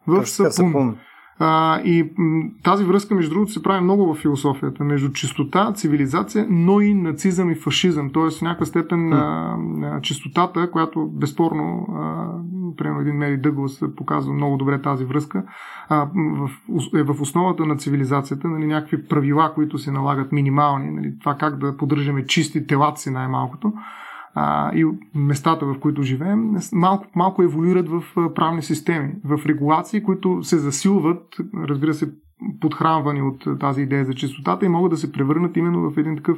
В 0.08 0.26
сапун. 0.26 0.52
сапун. 0.52 0.98
А, 1.44 1.82
и 1.82 2.10
м, 2.18 2.44
тази 2.64 2.84
връзка, 2.84 3.16
между 3.16 3.34
другото, 3.34 3.52
се 3.52 3.64
прави 3.64 3.82
много 3.82 4.14
в 4.14 4.18
философията. 4.18 4.84
Между 4.84 5.12
чистота, 5.12 5.74
цивилизация, 5.74 6.48
но 6.50 6.82
и 6.82 6.94
нацизъм 6.94 7.52
и 7.52 7.56
фашизъм. 7.56 8.10
Тоест, 8.10 8.40
в 8.40 8.42
някаква 8.42 8.66
степен 8.66 9.14
а, 9.14 9.58
а, 9.84 10.02
чистотата, 10.02 10.72
която 10.72 11.08
безспорно, 11.08 11.88
а, 11.96 12.28
примерно 12.78 13.02
един 13.02 13.16
Мери 13.16 13.38
Дъглас 13.38 13.84
показва 13.98 14.34
много 14.34 14.58
добре 14.58 14.82
тази 14.82 15.06
връзка, 15.06 15.44
а, 15.90 16.08
в, 16.16 16.50
е 16.96 17.04
в 17.04 17.22
основата 17.22 17.66
на 17.66 17.78
цивилизацията, 17.78 18.48
нали, 18.48 18.66
някакви 18.66 19.08
правила, 19.08 19.52
които 19.56 19.78
се 19.78 19.92
налагат 19.92 20.32
минимални. 20.32 20.92
Нали, 20.92 21.14
това 21.20 21.36
как 21.36 21.58
да 21.58 21.78
поддържаме 21.78 22.26
чисти 22.26 22.68
телата 22.68 23.02
си 23.02 23.10
най-малкото 23.10 23.74
а, 24.36 24.72
и 24.76 24.86
местата, 25.16 25.66
в 25.66 25.80
които 25.80 26.04
живеем, 26.04 26.52
малко, 26.74 27.06
малко 27.16 27.44
еволюират 27.44 27.90
в 27.90 28.04
правни 28.36 28.62
системи, 28.62 29.14
в 29.26 29.46
регулации, 29.46 30.04
които 30.04 30.44
се 30.44 30.58
засилват, 30.58 31.24
разбира 31.68 31.94
се, 31.94 32.12
подхранвани 32.62 33.22
от 33.22 33.60
тази 33.60 33.82
идея 33.82 34.06
за 34.06 34.14
чистотата 34.14 34.66
и 34.66 34.70
могат 34.70 34.92
да 34.92 34.98
се 34.98 35.12
превърнат 35.12 35.58
именно 35.58 35.92
в 35.92 35.98
един 35.98 36.16
такъв 36.16 36.38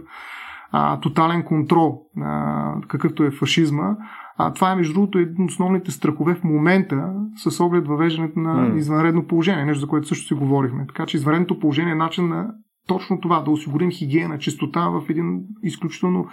а, 0.72 1.00
тотален 1.00 1.44
контрол, 1.44 2.02
а, 2.22 2.74
какъвто 2.88 3.24
е 3.24 3.32
фашизма. 3.32 3.96
А, 4.38 4.54
това 4.54 4.72
е, 4.72 4.76
между 4.76 4.94
другото, 4.94 5.18
един 5.18 5.44
от 5.44 5.52
основните 5.52 5.92
страхове 5.92 6.36
в 6.36 6.44
момента 6.44 7.14
с 7.36 7.60
оглед 7.60 7.88
въвеждането 7.88 8.40
на 8.40 8.56
mm. 8.56 8.78
извънредно 8.78 9.28
положение, 9.28 9.66
нещо 9.66 9.82
за 9.82 9.88
което 9.88 10.08
също 10.08 10.28
си 10.28 10.34
говорихме. 10.34 10.88
Така 10.88 11.06
че 11.06 11.18
извънредното 11.18 11.60
положение 11.60 11.92
е 11.92 11.96
начин 11.96 12.28
на 12.30 12.54
точно 12.88 13.22
това, 13.22 13.42
да 13.42 13.52
осигурим 13.52 13.92
хигиена, 13.92 14.40
чистота 14.40 14.90
в 14.90 15.04
един 15.10 15.42
изключително 15.64 16.28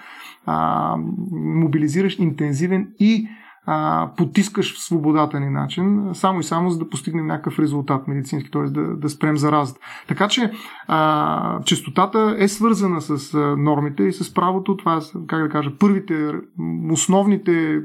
а, 0.47 0.97
мобилизиращ, 1.33 2.19
интензивен 2.19 2.89
и 2.99 3.29
а, 3.67 4.11
потискаш 4.17 4.75
в 4.75 4.83
свободата 4.83 5.41
ни 5.41 5.51
начин, 5.51 6.11
само 6.13 6.41
и 6.41 6.43
само 6.43 6.71
за 6.71 6.79
да 6.79 6.89
постигнем 6.89 7.27
някакъв 7.27 7.59
резултат 7.59 8.09
медицински, 8.09 8.51
т.е. 8.51 8.63
Да, 8.63 8.97
да 8.97 9.09
спрем 9.09 9.37
заразата. 9.37 9.81
Така 10.09 10.29
че 10.29 10.53
а, 10.87 11.63
чистотата 11.63 12.37
е 12.39 12.49
свързана 12.49 13.01
с 13.01 13.35
а, 13.35 13.57
нормите 13.57 14.03
и 14.03 14.13
с 14.13 14.35
правото. 14.35 14.77
Това 14.77 15.01
са, 15.01 15.19
как 15.27 15.43
да 15.43 15.49
кажа, 15.49 15.79
първите, 15.79 16.33
основните 16.91 17.83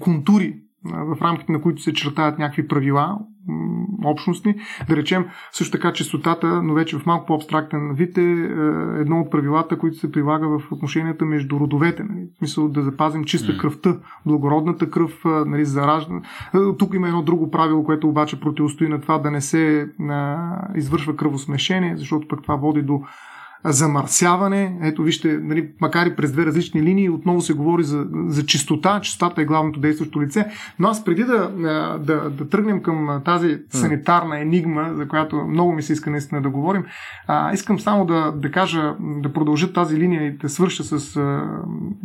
контури 0.00 0.63
в 0.84 1.22
рамките 1.22 1.52
на 1.52 1.60
които 1.60 1.82
се 1.82 1.92
чертаят 1.92 2.38
някакви 2.38 2.68
правила, 2.68 3.18
общностни. 4.04 4.54
Да 4.88 4.96
речем 4.96 5.26
също 5.52 5.72
така 5.72 5.92
чистотата, 5.92 6.62
но 6.62 6.74
вече 6.74 6.98
в 6.98 7.06
малко 7.06 7.26
по-абстрактен 7.26 7.94
вид 7.94 8.18
е, 8.18 8.20
е 8.20 8.24
едно 9.00 9.20
от 9.20 9.30
правилата, 9.30 9.78
които 9.78 9.96
се 9.96 10.12
прилага 10.12 10.46
в 10.46 10.72
отношенията 10.72 11.24
между 11.24 11.60
родовете. 11.60 12.04
Нали? 12.04 12.26
В 12.34 12.38
смисъл 12.38 12.68
да 12.68 12.82
запазим 12.82 13.24
чиста 13.24 13.58
кръвта, 13.58 13.96
благородната 14.26 14.90
кръв, 14.90 15.20
нали, 15.24 15.64
зараждане. 15.64 16.20
Тук 16.78 16.94
има 16.94 17.08
едно 17.08 17.22
друго 17.22 17.50
правило, 17.50 17.84
което 17.84 18.08
обаче 18.08 18.40
противостои 18.40 18.88
на 18.88 19.00
това 19.00 19.18
да 19.18 19.30
не 19.30 19.40
се 19.40 19.88
а, 20.10 20.48
извършва 20.76 21.16
кръвосмешение, 21.16 21.96
защото 21.96 22.28
пък 22.28 22.42
това 22.42 22.56
води 22.56 22.82
до 22.82 23.02
замърсяване. 23.64 24.78
Ето 24.82 25.02
вижте, 25.02 25.38
нали, 25.42 25.68
макар 25.80 26.06
и 26.06 26.16
през 26.16 26.32
две 26.32 26.46
различни 26.46 26.82
линии, 26.82 27.10
отново 27.10 27.40
се 27.40 27.52
говори 27.52 27.84
за, 27.84 28.06
за 28.26 28.46
чистота. 28.46 29.00
Чистотата 29.00 29.42
е 29.42 29.44
главното 29.44 29.80
действащо 29.80 30.22
лице. 30.22 30.46
Но 30.78 30.88
аз 30.88 31.04
преди 31.04 31.24
да, 31.24 31.48
да, 31.98 32.30
да 32.30 32.48
тръгнем 32.48 32.82
към 32.82 33.22
тази 33.24 33.58
санитарна 33.70 34.40
енигма, 34.40 34.94
за 34.94 35.08
която 35.08 35.36
много 35.36 35.72
ми 35.72 35.82
се 35.82 35.92
иска 35.92 36.10
наистина 36.10 36.42
да 36.42 36.50
говорим, 36.50 36.84
а, 37.26 37.52
искам 37.52 37.80
само 37.80 38.06
да, 38.06 38.32
да 38.32 38.50
кажа, 38.50 38.94
да 39.00 39.32
продължа 39.32 39.72
тази 39.72 39.96
линия 39.96 40.22
и 40.22 40.36
да 40.36 40.48
свърша 40.48 40.84
с 40.84 41.16
а, 41.16 41.44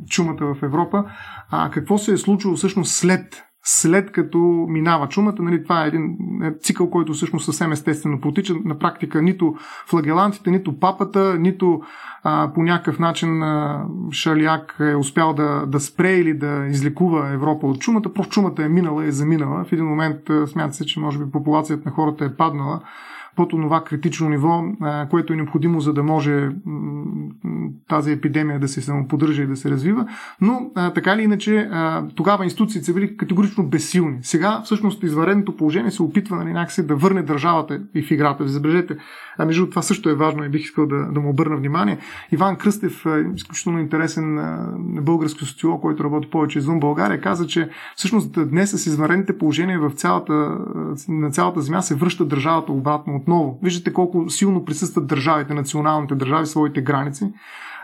чумата 0.10 0.56
в 0.56 0.64
Европа. 0.64 1.06
А, 1.50 1.72
какво 1.72 1.98
се 1.98 2.14
е 2.14 2.18
случило 2.18 2.56
всъщност 2.56 2.96
след 2.96 3.49
след 3.64 4.12
като 4.12 4.38
минава 4.70 5.08
чумата. 5.08 5.36
Нали, 5.40 5.64
това 5.64 5.84
е 5.84 5.88
един 5.88 6.18
е, 6.44 6.52
цикъл, 6.60 6.90
който 6.90 7.14
всъщност 7.14 7.46
съвсем 7.46 7.72
естествено 7.72 8.22
потича. 8.22 8.54
На 8.66 8.80
практика 8.80 9.22
нито 9.22 9.56
флагелантите, 9.88 10.52
нито 10.52 10.80
папата, 10.80 11.40
нито 11.40 11.82
а, 12.24 12.52
по 12.54 12.64
някакъв 12.64 13.00
начин 13.00 13.44
а, 13.44 13.86
Шалиак 14.12 14.76
е 14.80 14.96
успял 14.96 15.34
да, 15.34 15.66
да 15.66 15.80
спре 15.80 16.12
или 16.12 16.34
да 16.34 16.66
излекува 16.70 17.30
Европа 17.34 17.68
от 17.68 17.80
чумата. 17.80 18.14
Просто 18.16 18.34
чумата 18.34 18.64
е 18.64 18.70
минала 18.70 19.06
и 19.06 19.08
е 19.08 19.12
заминала. 19.12 19.64
В 19.64 19.72
един 19.72 19.86
момент 19.86 20.20
смята 20.48 20.74
се, 20.74 20.86
че 20.86 21.00
може 21.00 21.20
би 21.20 21.32
популацията 21.32 21.90
на 21.90 21.96
хората 21.96 22.26
е 22.26 22.36
паднала 22.36 22.82
под 23.40 23.50
това 23.50 23.84
критично 23.84 24.30
ниво, 24.30 24.64
което 25.10 25.34
е 25.34 25.36
необходимо, 25.36 25.82
за 25.82 25.94
да 25.94 26.04
може 26.04 26.50
тази 27.88 28.12
епидемия 28.12 28.60
да 28.60 28.68
се 28.68 28.82
самоподдържа 28.82 29.44
и 29.44 29.48
да 29.48 29.56
се 29.56 29.70
развива. 29.70 30.06
Но 30.42 30.72
така 30.96 31.14
или 31.14 31.22
иначе, 31.22 31.70
тогава 32.16 32.44
институциите 32.44 32.86
са 32.86 32.94
били 32.94 33.18
категорично 33.18 33.68
безсилни. 33.68 34.18
Сега, 34.22 34.62
всъщност, 34.66 35.04
извареното 35.04 35.58
положение 35.58 35.92
се 35.92 36.04
опитва 36.04 36.36
нали, 36.36 36.54
някакси 36.54 36.88
да 36.88 36.96
върне 36.96 37.22
държавата 37.22 37.82
и 37.96 38.02
в 38.02 38.12
играта. 38.12 38.48
Забележете, 38.48 38.98
а 39.38 39.46
между 39.46 39.70
това 39.70 39.82
също 39.82 40.10
е 40.10 40.16
важно 40.16 40.44
и 40.44 40.50
бих 40.50 40.62
искал 40.62 40.88
да, 40.88 41.06
да 41.06 41.20
му 41.20 41.30
обърна 41.30 41.58
внимание. 41.58 41.98
Иван 42.32 42.56
Кръстев, 42.56 43.06
изключително 43.36 43.80
интересен 43.80 44.40
български 45.02 45.46
социолог, 45.46 45.82
който 45.82 46.04
работи 46.04 46.30
повече 46.30 46.60
извън 46.60 46.80
България, 46.80 47.22
каза, 47.22 47.48
че 47.48 47.70
всъщност 47.96 48.50
днес 48.50 48.72
с 48.72 48.86
изварените 48.86 49.38
положения 49.38 49.80
в 49.80 49.92
цялата, 49.92 50.58
на 51.08 51.32
цялата 51.32 51.62
земя 51.62 51.82
се 51.82 51.96
връща 51.96 52.26
държавата 52.26 52.72
обратно 52.72 53.16
от 53.16 53.29
отново. 53.30 53.60
Виждате 53.64 53.94
колко 53.94 54.30
силно 54.30 54.66
присъстват 54.66 55.08
държавите, 55.08 55.54
националните 55.54 56.16
държави, 56.16 56.46
своите 56.46 56.82
граници 56.82 57.34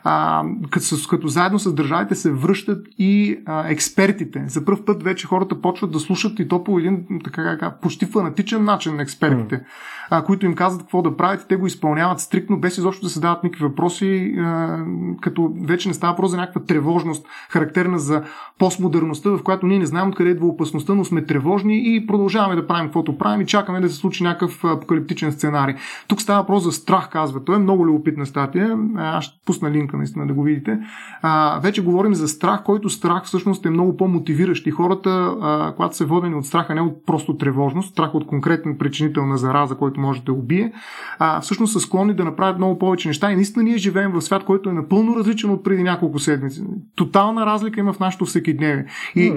а, 0.07 0.43
като, 0.71 0.85
като 1.09 1.27
заедно 1.27 1.59
с 1.59 1.73
държавите 1.73 2.15
се 2.15 2.31
връщат 2.31 2.87
и 2.97 3.39
а, 3.45 3.69
експертите. 3.69 4.43
За 4.47 4.65
първ 4.65 4.85
път 4.85 5.03
вече 5.03 5.27
хората 5.27 5.61
почват 5.61 5.91
да 5.91 5.99
слушат 5.99 6.39
и 6.39 6.47
то 6.47 6.63
по 6.63 6.79
един 6.79 7.05
така, 7.23 7.43
така 7.43 7.75
почти 7.81 8.05
фанатичен 8.05 8.63
начин 8.63 8.95
на 8.95 9.01
експертите, 9.01 9.55
mm. 9.55 9.63
а, 10.09 10.23
които 10.23 10.45
им 10.45 10.55
казват 10.55 10.81
какво 10.81 11.01
да 11.01 11.17
правят 11.17 11.41
и 11.41 11.47
те 11.47 11.55
го 11.55 11.67
изпълняват 11.67 12.19
стрикно, 12.19 12.59
без 12.59 12.77
изобщо 12.77 13.05
да 13.05 13.09
се 13.09 13.19
дават 13.19 13.43
никакви 13.43 13.65
въпроси, 13.65 14.35
а, 14.37 14.79
като 15.21 15.53
вече 15.61 15.87
не 15.87 15.93
става 15.93 16.13
въпрос 16.13 16.31
за 16.31 16.37
някаква 16.37 16.61
тревожност, 16.61 17.27
характерна 17.49 17.99
за 17.99 18.23
постмодерността, 18.59 19.29
в 19.29 19.43
която 19.43 19.65
ние 19.65 19.79
не 19.79 19.85
знаем 19.85 20.09
откъде 20.09 20.29
идва 20.29 20.47
опасността, 20.47 20.95
но 20.95 21.05
сме 21.05 21.25
тревожни 21.25 21.95
и 21.95 22.07
продължаваме 22.07 22.55
да 22.55 22.67
правим 22.67 22.87
каквото 22.87 23.17
правим 23.17 23.41
и 23.41 23.45
чакаме 23.45 23.79
да 23.79 23.89
се 23.89 23.95
случи 23.95 24.23
някакъв 24.23 24.63
апокалиптичен 24.63 25.31
сценарий. 25.31 25.75
Тук 26.07 26.21
става 26.21 26.41
въпрос 26.41 26.63
за 26.63 26.71
страх, 26.71 27.09
казва. 27.09 27.43
Той 27.43 27.55
е 27.55 27.59
много 27.59 27.85
любопитна 27.85 28.25
статия. 28.25 28.77
Аз 28.97 29.25
ще 29.25 29.39
пусна 29.45 29.71
линк 29.71 29.94
линка 29.95 29.97
наистина 29.97 30.27
да 30.27 30.34
го 30.34 30.43
видите. 30.43 30.79
А, 31.21 31.60
вече 31.60 31.84
говорим 31.84 32.13
за 32.13 32.27
страх, 32.27 32.63
който 32.63 32.89
страх 32.89 33.23
всъщност 33.23 33.65
е 33.65 33.69
много 33.69 33.97
по-мотивиращ 33.97 34.67
и 34.67 34.71
хората, 34.71 35.36
а, 35.41 35.73
когато 35.75 35.95
са 35.95 36.05
водени 36.05 36.36
от 36.36 36.45
страха, 36.45 36.75
не 36.75 36.81
от 36.81 37.05
просто 37.05 37.38
тревожност, 37.38 37.91
страх 37.91 38.15
от 38.15 38.27
конкретен 38.27 38.77
причинител 38.77 39.25
на 39.25 39.38
зараза, 39.38 39.75
който 39.75 39.99
може 39.99 40.23
да 40.23 40.34
убие, 40.34 40.73
а, 41.19 41.41
всъщност 41.41 41.73
са 41.73 41.79
склонни 41.79 42.13
да 42.13 42.23
направят 42.23 42.58
много 42.58 42.79
повече 42.79 43.08
неща 43.08 43.31
и 43.31 43.36
наистина 43.36 43.63
ние 43.63 43.77
живеем 43.77 44.12
в 44.12 44.21
свят, 44.21 44.43
който 44.43 44.69
е 44.69 44.73
напълно 44.73 45.15
различен 45.15 45.49
от 45.49 45.63
преди 45.63 45.84
няколко 45.84 46.19
седмици. 46.19 46.63
Тотална 46.95 47.45
разлика 47.45 47.79
има 47.79 47.93
в 47.93 47.99
нашото 47.99 48.25
всекидневие. 48.25 48.86
И 49.15 49.27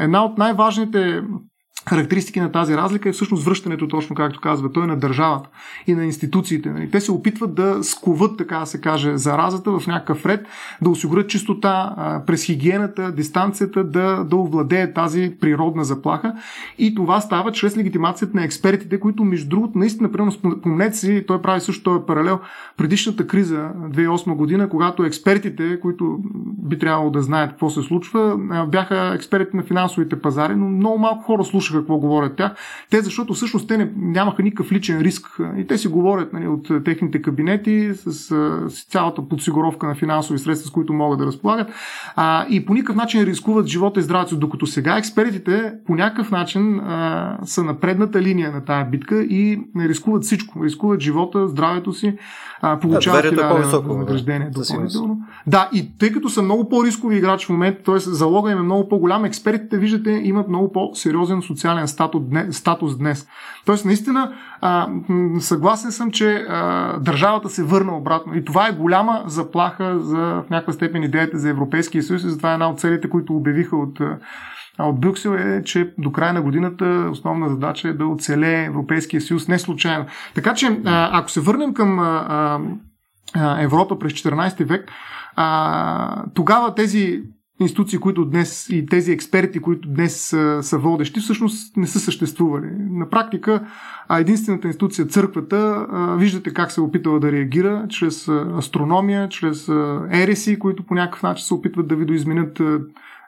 една 0.00 0.24
от 0.24 0.38
най-важните 0.38 1.22
характеристики 1.88 2.40
на 2.40 2.52
тази 2.52 2.76
разлика 2.76 3.08
е 3.08 3.12
всъщност 3.12 3.44
връщането, 3.44 3.88
точно 3.88 4.16
както 4.16 4.40
казва 4.40 4.72
той, 4.72 4.86
на 4.86 4.96
държавата 4.96 5.48
и 5.86 5.94
на 5.94 6.04
институциите. 6.04 6.70
Нали? 6.70 6.90
Те 6.90 7.00
се 7.00 7.12
опитват 7.12 7.54
да 7.54 7.84
сковат, 7.84 8.36
така 8.36 8.58
да 8.58 8.66
се 8.66 8.80
каже, 8.80 9.16
заразата 9.16 9.78
в 9.78 9.86
някакъв 9.86 10.26
ред, 10.26 10.46
да 10.82 10.90
осигурят 10.90 11.28
чистота 11.28 11.94
през 12.26 12.44
хигиената, 12.44 13.12
дистанцията, 13.12 13.84
да, 13.84 14.24
да 14.24 14.36
овладее 14.36 14.92
тази 14.92 15.36
природна 15.40 15.84
заплаха. 15.84 16.34
И 16.78 16.94
това 16.94 17.20
става 17.20 17.52
чрез 17.52 17.76
легитимацията 17.76 18.36
на 18.36 18.44
експертите, 18.44 19.00
които, 19.00 19.24
между 19.24 19.48
другото, 19.48 19.78
наистина, 19.78 20.12
примерно, 20.12 20.32
спомнете 20.32 20.96
си, 20.96 21.24
той 21.26 21.42
прави 21.42 21.60
също 21.60 21.82
този 21.82 22.06
паралел, 22.06 22.40
предишната 22.76 23.26
криза 23.26 23.70
2008 23.90 24.34
година, 24.34 24.68
когато 24.68 25.04
експертите, 25.04 25.80
които 25.80 26.18
би 26.44 26.78
трябвало 26.78 27.10
да 27.10 27.22
знаят 27.22 27.50
какво 27.50 27.70
се 27.70 27.82
случва, 27.82 28.38
бяха 28.68 29.12
експерти 29.14 29.56
на 29.56 29.62
финансовите 29.62 30.20
пазари, 30.20 30.56
но 30.56 30.68
много 30.68 30.98
малко 30.98 31.22
хора 31.22 31.44
слушаха 31.44 31.73
какво 31.78 31.96
говорят 31.96 32.36
тях. 32.36 32.52
Те, 32.90 33.00
защото 33.00 33.34
всъщност 33.34 33.68
те 33.68 33.76
не, 33.78 33.92
нямаха 33.96 34.42
никакъв 34.42 34.72
личен 34.72 35.00
риск 35.00 35.40
и 35.58 35.66
те 35.66 35.78
си 35.78 35.88
говорят 35.88 36.32
нали, 36.32 36.46
от 36.46 36.84
техните 36.84 37.22
кабинети 37.22 37.90
с, 37.94 38.12
с 38.68 38.84
цялата 38.90 39.28
подсигуровка 39.28 39.86
на 39.86 39.94
финансови 39.94 40.38
средства, 40.38 40.68
с 40.68 40.72
които 40.72 40.92
могат 40.92 41.18
да 41.18 41.26
разполагат 41.26 41.68
а, 42.16 42.46
и 42.50 42.66
по 42.66 42.74
никакъв 42.74 42.96
начин 42.96 43.22
рискуват 43.24 43.66
живота 43.66 44.00
и 44.00 44.02
здравето, 44.02 44.36
докато 44.36 44.66
сега 44.66 44.96
експертите 44.98 45.72
по 45.86 45.94
някакъв 45.94 46.30
начин 46.30 46.80
а, 46.80 47.38
са 47.44 47.64
на 47.64 47.80
предната 47.80 48.22
линия 48.22 48.52
на 48.52 48.64
тая 48.64 48.84
битка 48.84 49.22
и 49.22 49.60
рискуват 49.78 50.22
всичко. 50.22 50.64
Рискуват 50.64 51.00
живота, 51.00 51.48
здравето 51.48 51.92
си, 51.92 52.16
а, 52.60 52.78
получават 52.78 53.34
да, 53.34 53.80
е 53.88 53.94
награждение 53.94 54.50
допълнително. 54.50 55.18
Да, 55.46 55.68
и 55.72 55.98
тъй 55.98 56.12
като 56.12 56.28
са 56.28 56.42
много 56.42 56.68
по-рискови 56.68 57.16
играчи 57.16 57.46
в 57.46 57.50
момента, 57.50 57.82
т.е. 57.82 57.98
залога 57.98 58.52
им 58.52 58.58
е 58.58 58.62
много 58.62 58.88
по-голям, 58.88 59.24
експертите, 59.24 59.78
виждате, 59.78 60.10
имат 60.10 60.48
много 60.48 60.72
по-сериозен 60.72 61.42
социален 61.42 61.88
статус 62.50 62.98
днес. 62.98 63.26
Тоест, 63.66 63.84
наистина, 63.84 64.32
а, 64.60 64.88
съгласен 65.38 65.92
съм, 65.92 66.10
че 66.10 66.34
а, 66.48 66.98
държавата 66.98 67.48
се 67.48 67.64
върна 67.64 67.96
обратно. 67.96 68.34
И 68.34 68.44
това 68.44 68.68
е 68.68 68.72
голяма 68.72 69.22
заплаха 69.26 70.00
за 70.00 70.18
в 70.18 70.44
някаква 70.50 70.72
степен 70.72 71.02
идеята 71.02 71.38
за 71.38 71.48
Европейския 71.48 72.02
съюз 72.02 72.22
и 72.22 72.30
затова 72.30 72.50
е 72.50 72.54
една 72.54 72.70
от 72.70 72.80
целите, 72.80 73.10
които 73.10 73.36
обявиха 73.36 73.76
от 73.76 74.00
а 74.78 74.88
от 74.88 75.00
Брюксел 75.00 75.30
е, 75.30 75.62
че 75.64 75.94
до 75.98 76.12
края 76.12 76.32
на 76.32 76.42
годината 76.42 77.08
основна 77.10 77.48
задача 77.48 77.88
е 77.88 77.92
да 77.92 78.06
оцелее 78.06 78.64
Европейския 78.64 79.20
съюз 79.20 79.48
не 79.48 79.58
случайно. 79.58 80.06
Така 80.34 80.54
че, 80.54 80.80
ако 80.84 81.30
се 81.30 81.40
върнем 81.40 81.74
към 81.74 81.98
Европа 83.58 83.98
през 83.98 84.12
14 84.12 84.64
век, 84.64 84.90
тогава 86.34 86.74
тези 86.76 87.22
институции, 87.60 87.98
които 87.98 88.24
днес 88.24 88.68
и 88.70 88.86
тези 88.86 89.12
експерти, 89.12 89.58
които 89.58 89.88
днес 89.88 90.20
са, 90.20 90.58
са 90.62 90.78
водещи, 90.78 91.20
всъщност 91.20 91.76
не 91.76 91.86
са 91.86 92.00
съществували. 92.00 92.66
На 92.90 93.10
практика 93.10 93.66
единствената 94.10 94.66
институция, 94.66 95.06
църквата, 95.06 95.86
виждате 96.18 96.52
как 96.52 96.72
се 96.72 96.80
е 96.80 96.84
опитала 96.84 97.20
да 97.20 97.32
реагира 97.32 97.86
чрез 97.88 98.28
астрономия, 98.58 99.28
чрез 99.28 99.68
ереси, 100.10 100.58
които 100.58 100.86
по 100.86 100.94
някакъв 100.94 101.22
начин 101.22 101.44
се 101.44 101.54
опитват 101.54 101.88
да 101.88 101.96
видоизменят 101.96 102.60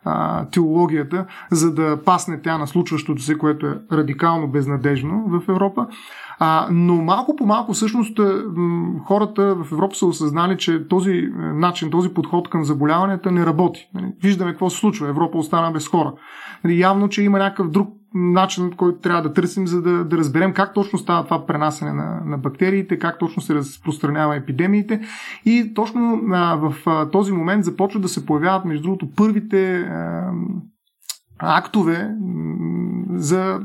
а, 0.04 0.46
теологията, 0.46 1.26
за 1.50 1.74
да 1.74 2.02
пасне 2.04 2.42
тя 2.42 2.58
на 2.58 2.66
случващото 2.66 3.22
се, 3.22 3.38
което 3.38 3.66
е 3.66 3.78
радикално 3.92 4.48
безнадежно 4.48 5.24
в 5.26 5.48
Европа. 5.48 5.86
А, 6.38 6.68
но 6.70 6.94
малко 6.94 7.36
по 7.36 7.46
малко 7.46 7.72
всъщност 7.72 8.20
хората 9.06 9.54
в 9.54 9.72
Европа 9.72 9.94
са 9.94 10.06
осъзнали, 10.06 10.58
че 10.58 10.88
този 10.88 11.10
е, 11.10 11.30
начин, 11.38 11.90
този 11.90 12.08
подход 12.08 12.50
към 12.50 12.64
заболяванията 12.64 13.32
не 13.32 13.46
работи. 13.46 13.88
Нали, 13.94 14.06
виждаме 14.22 14.50
какво 14.50 14.70
се 14.70 14.78
случва. 14.78 15.08
Европа 15.08 15.38
остана 15.38 15.72
без 15.72 15.88
хора. 15.88 16.12
Нали, 16.64 16.80
явно, 16.80 17.08
че 17.08 17.22
има 17.22 17.38
някакъв 17.38 17.70
друг 17.70 17.88
начин, 18.14 18.72
който 18.76 18.98
трябва 18.98 19.22
да 19.22 19.32
търсим, 19.32 19.66
за 19.66 19.82
да, 19.82 20.04
да 20.04 20.18
разберем 20.18 20.52
как 20.52 20.74
точно 20.74 20.98
става 20.98 21.24
това 21.24 21.46
пренасене 21.46 21.92
на, 21.92 22.20
на 22.24 22.38
бактериите, 22.38 22.98
как 22.98 23.18
точно 23.18 23.42
се 23.42 23.54
разпространява 23.54 24.36
епидемиите. 24.36 25.00
И 25.44 25.72
точно 25.74 26.20
а, 26.32 26.56
в 26.56 26.74
а, 26.86 27.10
този 27.10 27.32
момент 27.32 27.64
започват 27.64 28.02
да 28.02 28.08
се 28.08 28.26
появяват, 28.26 28.64
между 28.64 28.82
другото, 28.82 29.08
първите 29.16 29.76
а, 29.78 30.30
актове 31.38 32.10
за 33.10 33.60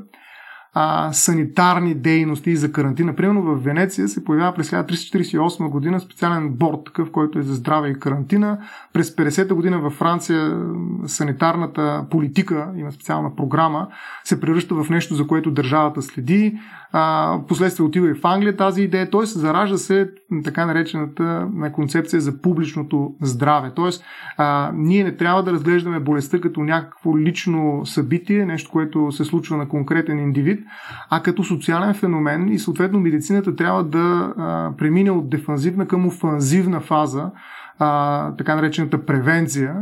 а, 0.74 1.14
санитарни 1.14 1.96
дейности 1.96 2.56
за 2.56 2.72
карантина. 2.72 3.16
Примерно 3.16 3.42
в 3.42 3.64
Венеция 3.64 4.08
се 4.08 4.24
появява 4.24 4.54
през 4.54 4.72
1348 4.72 5.70
година 5.70 6.00
специален 6.00 6.50
борт, 6.50 6.80
такъв, 6.86 7.12
който 7.12 7.40
е 7.40 7.44
за 7.44 7.56
здраве 7.56 7.90
и 7.90 8.00
карантина. 8.00 8.58
През 8.94 9.16
50-та 9.16 9.56
година 9.56 9.80
във 9.80 9.94
Франция 9.94 10.58
санитарната 11.06 12.06
политика, 12.10 12.70
има 12.78 12.92
специална 12.92 13.36
програма, 13.36 13.88
се 14.24 14.42
превръща 14.42 14.76
в 14.76 14.90
нещо, 14.90 15.16
за 15.16 15.28
което 15.28 15.52
държавата 15.52 16.02
следи. 16.02 16.60
А, 16.94 17.38
последствие 17.48 17.86
отива 17.86 18.10
и 18.10 18.14
в 18.14 18.26
Англия 18.26 18.58
тази 18.58 18.82
идея, 18.82 19.10
т.е. 19.10 19.26
заражда 19.26 19.78
се 19.78 20.10
така 20.44 20.66
наречената 20.66 21.48
концепция 21.74 22.22
за 22.22 22.42
публичното 22.42 23.16
здраве. 23.22 23.72
Т.е. 23.76 23.90
А, 24.38 24.72
ние 24.76 25.04
не 25.04 25.18
трябва 25.18 25.44
да 25.44 25.52
разглеждаме 25.52 26.00
болестта 26.00 26.42
като 26.42 26.64
някакво 26.64 27.18
лично 27.18 27.86
събитие, 27.86 28.46
нещо, 28.46 28.72
което 28.72 29.12
се 29.12 29.26
случва 29.26 29.58
на 29.58 29.68
конкретен 29.68 30.20
индивид, 30.20 30.61
а 31.10 31.22
като 31.22 31.44
социален 31.44 31.94
феномен 31.94 32.50
и 32.50 32.60
съответно 32.60 33.00
медицината 33.00 33.56
трябва 33.56 33.84
да 33.84 34.34
а, 34.38 34.72
премине 34.78 35.12
от 35.12 35.30
дефанзивна 35.30 35.88
към 35.88 36.08
офанзивна 36.08 36.80
фаза, 36.80 37.32
а, 37.80 38.32
така 38.36 38.56
наречената 38.56 39.06
превенция. 39.06 39.76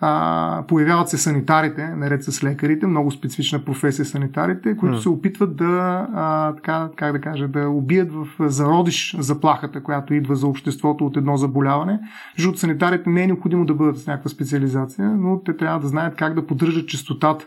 А, 0.00 0.64
появяват 0.68 1.08
се 1.08 1.18
санитарите, 1.18 1.88
наред 1.88 2.24
с 2.24 2.44
лекарите, 2.44 2.86
много 2.86 3.10
специфична 3.10 3.64
професия 3.64 4.04
санитарите, 4.04 4.76
които 4.76 4.96
mm. 4.96 5.00
се 5.00 5.08
опитват 5.08 5.56
да, 5.56 6.06
а, 6.14 6.52
така, 6.54 6.88
как 6.96 7.12
да 7.12 7.20
кажа, 7.20 7.48
да 7.48 7.68
убият 7.68 8.12
в 8.12 8.26
зародиш 8.40 9.16
заплахата, 9.18 9.82
която 9.82 10.14
идва 10.14 10.34
за 10.34 10.46
обществото 10.46 11.06
от 11.06 11.16
едно 11.16 11.36
заболяване. 11.36 12.00
Защото 12.36 12.58
санитарите 12.58 13.10
не 13.10 13.22
е 13.22 13.26
необходимо 13.26 13.64
да 13.66 13.74
бъдат 13.74 13.98
с 13.98 14.06
някаква 14.06 14.30
специализация, 14.30 15.08
но 15.08 15.40
те 15.40 15.56
трябва 15.56 15.80
да 15.80 15.88
знаят 15.88 16.16
как 16.16 16.34
да 16.34 16.46
поддържат 16.46 16.88
чистотата 16.88 17.46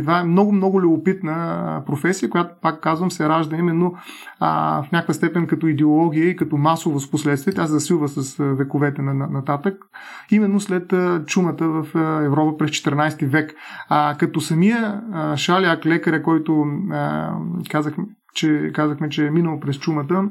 това 0.00 0.20
е 0.20 0.24
много, 0.24 0.52
много 0.52 0.80
любопитна 0.80 1.82
професия, 1.86 2.30
която, 2.30 2.54
пак 2.62 2.80
казвам, 2.80 3.10
се 3.10 3.28
ражда 3.28 3.56
именно 3.56 3.94
а, 4.40 4.82
в 4.82 4.92
някаква 4.92 5.14
степен 5.14 5.46
като 5.46 5.66
идеология 5.66 6.28
и 6.28 6.36
като 6.36 6.56
масово 6.56 7.00
с 7.00 7.10
последствие. 7.10 7.54
Тя 7.54 7.66
засилва 7.66 8.08
с 8.08 8.36
вековете 8.38 9.02
на, 9.02 9.14
нататък, 9.14 9.84
именно 10.30 10.60
след 10.60 10.92
а, 10.92 11.24
чумата 11.26 11.68
в 11.68 11.86
а, 11.94 12.24
Европа 12.24 12.58
през 12.58 12.70
14 12.70 13.26
век. 13.26 13.54
А, 13.88 14.16
като 14.18 14.40
самия 14.40 15.02
а, 15.12 15.36
Шаляк, 15.36 15.86
лекаря, 15.86 16.22
който 16.22 16.64
а, 16.90 17.32
казах, 17.70 17.94
че, 18.34 18.70
казахме, 18.74 19.08
че 19.08 19.26
е 19.26 19.30
минал 19.30 19.60
през 19.60 19.78
чумата, 19.78 20.28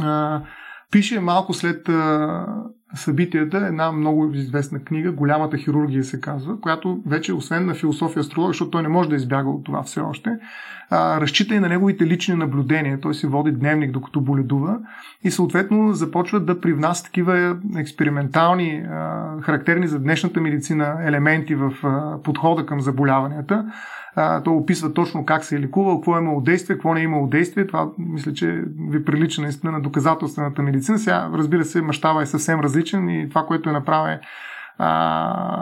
а, 0.00 0.42
пише 0.90 1.20
малко 1.20 1.52
след 1.54 1.88
а, 1.88 2.46
събитията 2.94 3.56
една 3.56 3.92
много 3.92 4.30
известна 4.34 4.78
книга, 4.78 5.12
Голямата 5.12 5.56
хирургия 5.56 6.04
се 6.04 6.20
казва, 6.20 6.60
която 6.60 7.00
вече, 7.06 7.32
освен 7.32 7.66
на 7.66 7.74
философия 7.74 8.20
астрология, 8.20 8.52
защото 8.52 8.70
той 8.70 8.82
не 8.82 8.88
може 8.88 9.08
да 9.08 9.16
избяга 9.16 9.50
от 9.50 9.64
това 9.64 9.82
все 9.82 10.00
още, 10.00 10.30
а, 10.90 11.20
разчита 11.20 11.54
и 11.54 11.60
на 11.60 11.68
неговите 11.68 12.06
лични 12.06 12.34
наблюдения. 12.34 13.00
Той 13.00 13.14
си 13.14 13.26
води 13.26 13.52
дневник, 13.52 13.90
докато 13.90 14.20
боледува 14.20 14.78
и 15.24 15.30
съответно 15.30 15.92
започва 15.92 16.40
да 16.40 16.60
привнася 16.60 17.04
такива 17.04 17.56
експериментални, 17.76 18.86
а, 18.90 19.26
характерни 19.42 19.86
за 19.86 19.98
днешната 19.98 20.40
медицина 20.40 20.98
елементи 21.04 21.54
в 21.54 21.72
а, 21.82 22.22
подхода 22.22 22.66
към 22.66 22.80
заболяванията. 22.80 23.72
А, 24.16 24.42
той 24.42 24.54
описва 24.54 24.94
точно 24.94 25.26
как 25.26 25.44
се 25.44 25.56
е 25.56 25.60
лекувал, 25.60 25.96
какво 25.96 26.16
е 26.16 26.20
имало 26.20 26.40
действие, 26.40 26.76
какво 26.76 26.94
не 26.94 27.00
е 27.00 27.04
имало 27.04 27.26
действие. 27.26 27.66
Това 27.66 27.90
мисля, 27.98 28.32
че 28.32 28.64
ви 28.90 29.04
прилича 29.04 29.42
наистина 29.42 29.72
на 29.72 29.80
доказателствената 29.80 30.62
медицина. 30.62 30.98
Сега, 30.98 31.30
разбира 31.34 31.64
се, 31.64 31.82
мащаба 31.82 32.22
е 32.22 32.26
съвсем 32.26 32.60
различен 32.60 33.08
и 33.08 33.28
това, 33.28 33.46
което 33.46 33.70
е 33.70 33.72
направено 33.72 34.18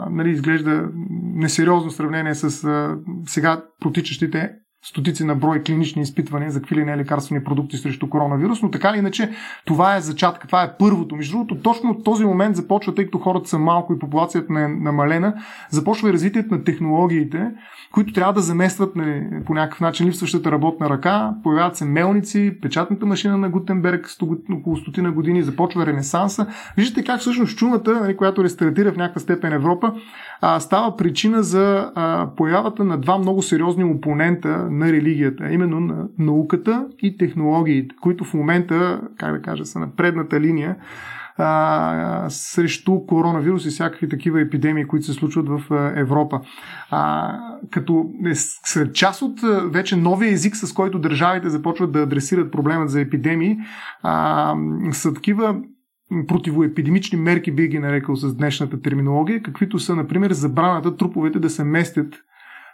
нали, 0.09 0.29
изглежда 0.29 0.89
несериозно 1.33 1.91
сравнение 1.91 2.35
с 2.35 2.63
а, 2.63 2.97
сега 3.25 3.63
протичащите 3.79 4.51
стотици 4.89 5.23
на 5.23 5.35
брой 5.35 5.63
клинични 5.63 6.01
изпитвания 6.01 6.51
за 6.51 6.59
какви 6.59 6.75
ли 6.75 6.85
не 6.85 6.97
лекарствени 6.97 7.43
продукти 7.43 7.77
срещу 7.77 8.09
коронавирус, 8.09 8.61
но 8.61 8.71
така 8.71 8.89
или 8.89 8.97
иначе 8.97 9.29
това 9.65 9.95
е 9.95 10.01
зачатка, 10.01 10.47
това 10.47 10.63
е 10.63 10.77
първото. 10.79 11.15
Между 11.15 11.37
другото, 11.37 11.61
точно 11.61 11.89
от 11.89 12.03
този 12.03 12.25
момент 12.25 12.55
започва, 12.55 12.95
тъй 12.95 13.05
като 13.05 13.17
хората 13.17 13.49
са 13.49 13.59
малко 13.59 13.93
и 13.93 13.99
популацията 13.99 14.53
е 14.53 14.67
намалена, 14.67 15.33
започва 15.69 16.09
и 16.09 16.13
развитието 16.13 16.53
на 16.53 16.63
технологиите, 16.63 17.51
които 17.91 18.13
трябва 18.13 18.33
да 18.33 18.41
заместват 18.41 18.95
нали, 18.95 19.27
по 19.45 19.53
някакъв 19.53 19.79
начин 19.81 20.07
липсващата 20.07 20.51
работна 20.51 20.89
ръка. 20.89 21.33
Появяват 21.43 21.75
се 21.75 21.85
мелници, 21.85 22.57
печатната 22.61 23.05
машина 23.05 23.37
на 23.37 23.49
Гутенберг 23.49 24.09
около 24.53 24.77
стотина 24.77 25.11
години, 25.11 25.41
започва 25.41 25.85
ренесанса. 25.85 26.47
Виждате 26.77 27.03
как 27.03 27.19
всъщност 27.19 27.57
чумата, 27.57 27.99
нали, 28.01 28.17
която 28.17 28.43
рестартира 28.43 28.91
в 28.91 28.97
някаква 28.97 29.21
степен 29.21 29.53
Европа, 29.53 29.93
става 30.59 30.97
причина 30.97 31.43
за 31.43 31.91
появата 32.37 32.83
на 32.83 32.97
два 32.97 33.17
много 33.17 33.41
сериозни 33.41 33.83
опонента 33.83 34.67
на 34.77 34.91
религията, 34.91 35.51
именно 35.51 35.79
на 35.79 36.07
науката 36.19 36.87
и 37.01 37.17
технологиите, 37.17 37.95
които 38.01 38.23
в 38.23 38.33
момента, 38.33 39.01
как 39.17 39.33
да 39.33 39.41
кажа, 39.41 39.65
са 39.65 39.79
на 39.79 39.95
предната 39.95 40.41
линия 40.41 40.75
а, 41.37 42.25
срещу 42.29 43.05
коронавирус 43.05 43.65
и 43.65 43.69
всякакви 43.69 44.09
такива 44.09 44.41
епидемии, 44.41 44.85
които 44.85 45.05
се 45.05 45.13
случват 45.13 45.49
в 45.49 45.91
Европа. 45.95 46.41
А, 46.91 47.33
като 47.71 48.05
е, 48.25 48.31
сред 48.35 48.95
част 48.95 49.21
от 49.21 49.39
вече 49.65 49.95
новия 49.95 50.31
език, 50.31 50.55
с 50.55 50.73
който 50.73 50.99
държавите 50.99 51.49
започват 51.49 51.91
да 51.91 52.01
адресират 52.01 52.51
проблемът 52.51 52.89
за 52.89 53.01
епидемии, 53.01 53.57
а, 54.03 54.55
са 54.91 55.13
такива 55.13 55.55
противоепидемични 56.27 57.19
мерки, 57.19 57.51
би 57.51 57.67
ги 57.67 57.79
нарекал 57.79 58.15
с 58.15 58.35
днешната 58.35 58.81
терминология, 58.81 59.43
каквито 59.43 59.79
са, 59.79 59.95
например, 59.95 60.31
забраната 60.31 60.97
труповете 60.97 61.39
да 61.39 61.49
се 61.49 61.63
местят 61.63 62.15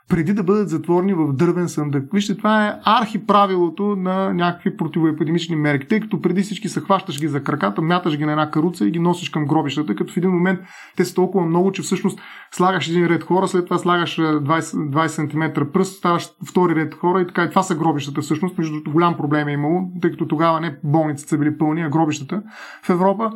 преди 0.10 0.34
да 0.34 0.44
бъдат 0.44 0.70
затворени 0.70 1.13
в 1.13 1.34
дървен 1.34 1.70
съндък. 1.70 2.04
Вижте, 2.13 2.38
това 2.38 2.68
е 2.68 2.74
архиправилото 2.84 3.96
на 3.96 4.34
някакви 4.34 4.78
противоепидемични 4.78 5.56
мерки, 5.56 5.88
тъй 5.88 6.00
като 6.00 6.22
преди 6.22 6.42
всички 6.42 6.70
се 6.70 6.80
хващаш 6.80 7.20
ги 7.20 7.28
за 7.28 7.44
краката, 7.44 7.82
мяташ 7.82 8.18
ги 8.18 8.26
на 8.26 8.32
една 8.32 8.52
каруца 8.52 8.88
и 8.88 8.92
ги 8.92 9.00
носиш 9.00 9.30
към 9.30 9.46
гробищата, 9.46 9.96
като 9.96 10.13
в 10.13 10.18
един 10.18 10.32
момент 10.32 10.60
те 10.98 11.06
са 11.06 11.16
толкова 11.16 11.46
много, 11.46 11.72
че 11.72 11.82
всъщност 11.82 12.20
слагаш 12.52 12.88
един 12.89 13.08
ред 13.08 13.24
хора, 13.24 13.48
след 13.48 13.66
това 13.66 13.78
слагаш 13.78 14.18
20, 14.18 14.62
20 14.62 15.08
см 15.08 15.71
пръст, 15.73 15.98
ставаш 15.98 16.30
втори 16.50 16.75
ред 16.75 16.96
хора 16.96 17.21
и 17.21 17.27
така. 17.27 17.44
И 17.44 17.50
това 17.50 17.63
са 17.63 17.75
гробищата 17.75 18.21
всъщност. 18.21 18.58
Между 18.58 18.92
голям 18.92 19.17
проблем 19.17 19.48
е 19.48 19.52
имало, 19.54 19.92
тъй 20.02 20.12
като 20.12 20.27
тогава 20.27 20.62
не 20.62 20.77
болниците 20.84 21.30
са 21.30 21.38
били 21.38 21.58
пълни, 21.58 21.82
а 21.82 21.90
гробищата 21.90 22.42
в 22.84 22.90
Европа. 22.90 23.32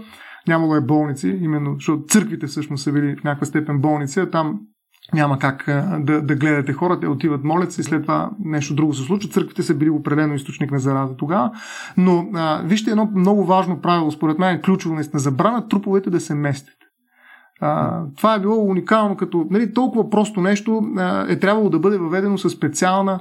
Нямало 0.47 0.75
е 0.75 0.81
болници, 0.81 1.39
именно 1.41 1.73
защото 1.73 2.03
църквите 2.07 2.47
всъщност 2.47 2.83
са 2.83 2.91
били 2.91 3.15
в 3.15 3.23
някаква 3.23 3.45
степен 3.45 3.81
болници, 3.81 4.19
а 4.19 4.29
там 4.29 4.59
няма 5.13 5.39
как 5.39 5.63
да, 5.99 6.21
да 6.21 6.35
гледате 6.35 6.73
хора, 6.73 6.99
те 6.99 7.07
отиват, 7.07 7.43
молят 7.43 7.71
се 7.71 7.81
и 7.81 7.83
след 7.83 8.01
това 8.01 8.29
нещо 8.39 8.75
друго 8.75 8.93
се 8.93 9.03
случва. 9.03 9.29
Църквите 9.29 9.63
са 9.63 9.75
били 9.75 9.89
определено 9.89 10.33
източник 10.33 10.71
на 10.71 10.79
зараза 10.79 11.15
тогава. 11.17 11.51
Но 11.97 12.29
а, 12.33 12.61
вижте 12.65 12.91
едно 12.91 13.11
много 13.15 13.45
важно 13.45 13.81
правило, 13.81 14.11
според 14.11 14.39
мен 14.39 14.55
е 14.55 14.61
ключово 14.61 14.95
наистина. 14.95 15.19
Забрана 15.19 15.67
труповете 15.67 16.09
да 16.09 16.19
се 16.19 16.35
местят. 16.35 16.75
А, 17.61 18.01
това 18.17 18.35
е 18.35 18.39
било 18.39 18.63
уникално, 18.63 19.17
като 19.17 19.47
нали, 19.49 19.73
толкова 19.73 20.09
просто 20.09 20.41
нещо 20.41 20.81
а, 20.97 21.25
е 21.29 21.39
трябвало 21.39 21.69
да 21.69 21.79
бъде 21.79 21.97
въведено 21.97 22.37
със 22.37 22.53
специална 22.53 23.19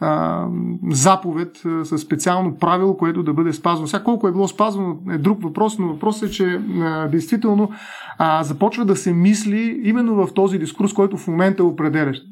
а, 0.00 0.46
заповед, 0.90 1.62
със 1.84 2.00
специално 2.00 2.58
правило, 2.58 2.96
което 2.96 3.22
да 3.22 3.32
бъде 3.32 3.52
спазвано. 3.52 3.86
Сега 3.86 4.04
колко 4.04 4.28
е 4.28 4.32
било 4.32 4.48
спазвано 4.48 4.98
е 5.10 5.18
друг 5.18 5.42
въпрос, 5.42 5.78
но 5.78 5.88
въпросът 5.88 6.28
е, 6.28 6.32
че 6.32 6.60
а, 6.80 7.08
действително 7.08 7.70
а, 8.18 8.44
започва 8.44 8.84
да 8.84 8.96
се 8.96 9.12
мисли 9.12 9.80
именно 9.84 10.14
в 10.14 10.34
този 10.34 10.58
дискурс, 10.58 10.92
който 10.92 11.16
в 11.16 11.28
момента 11.28 11.62
е 11.62 11.66
определящ. 11.66 12.22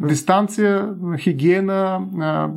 Дистанция, 0.00 0.94
хигиена, 1.18 2.00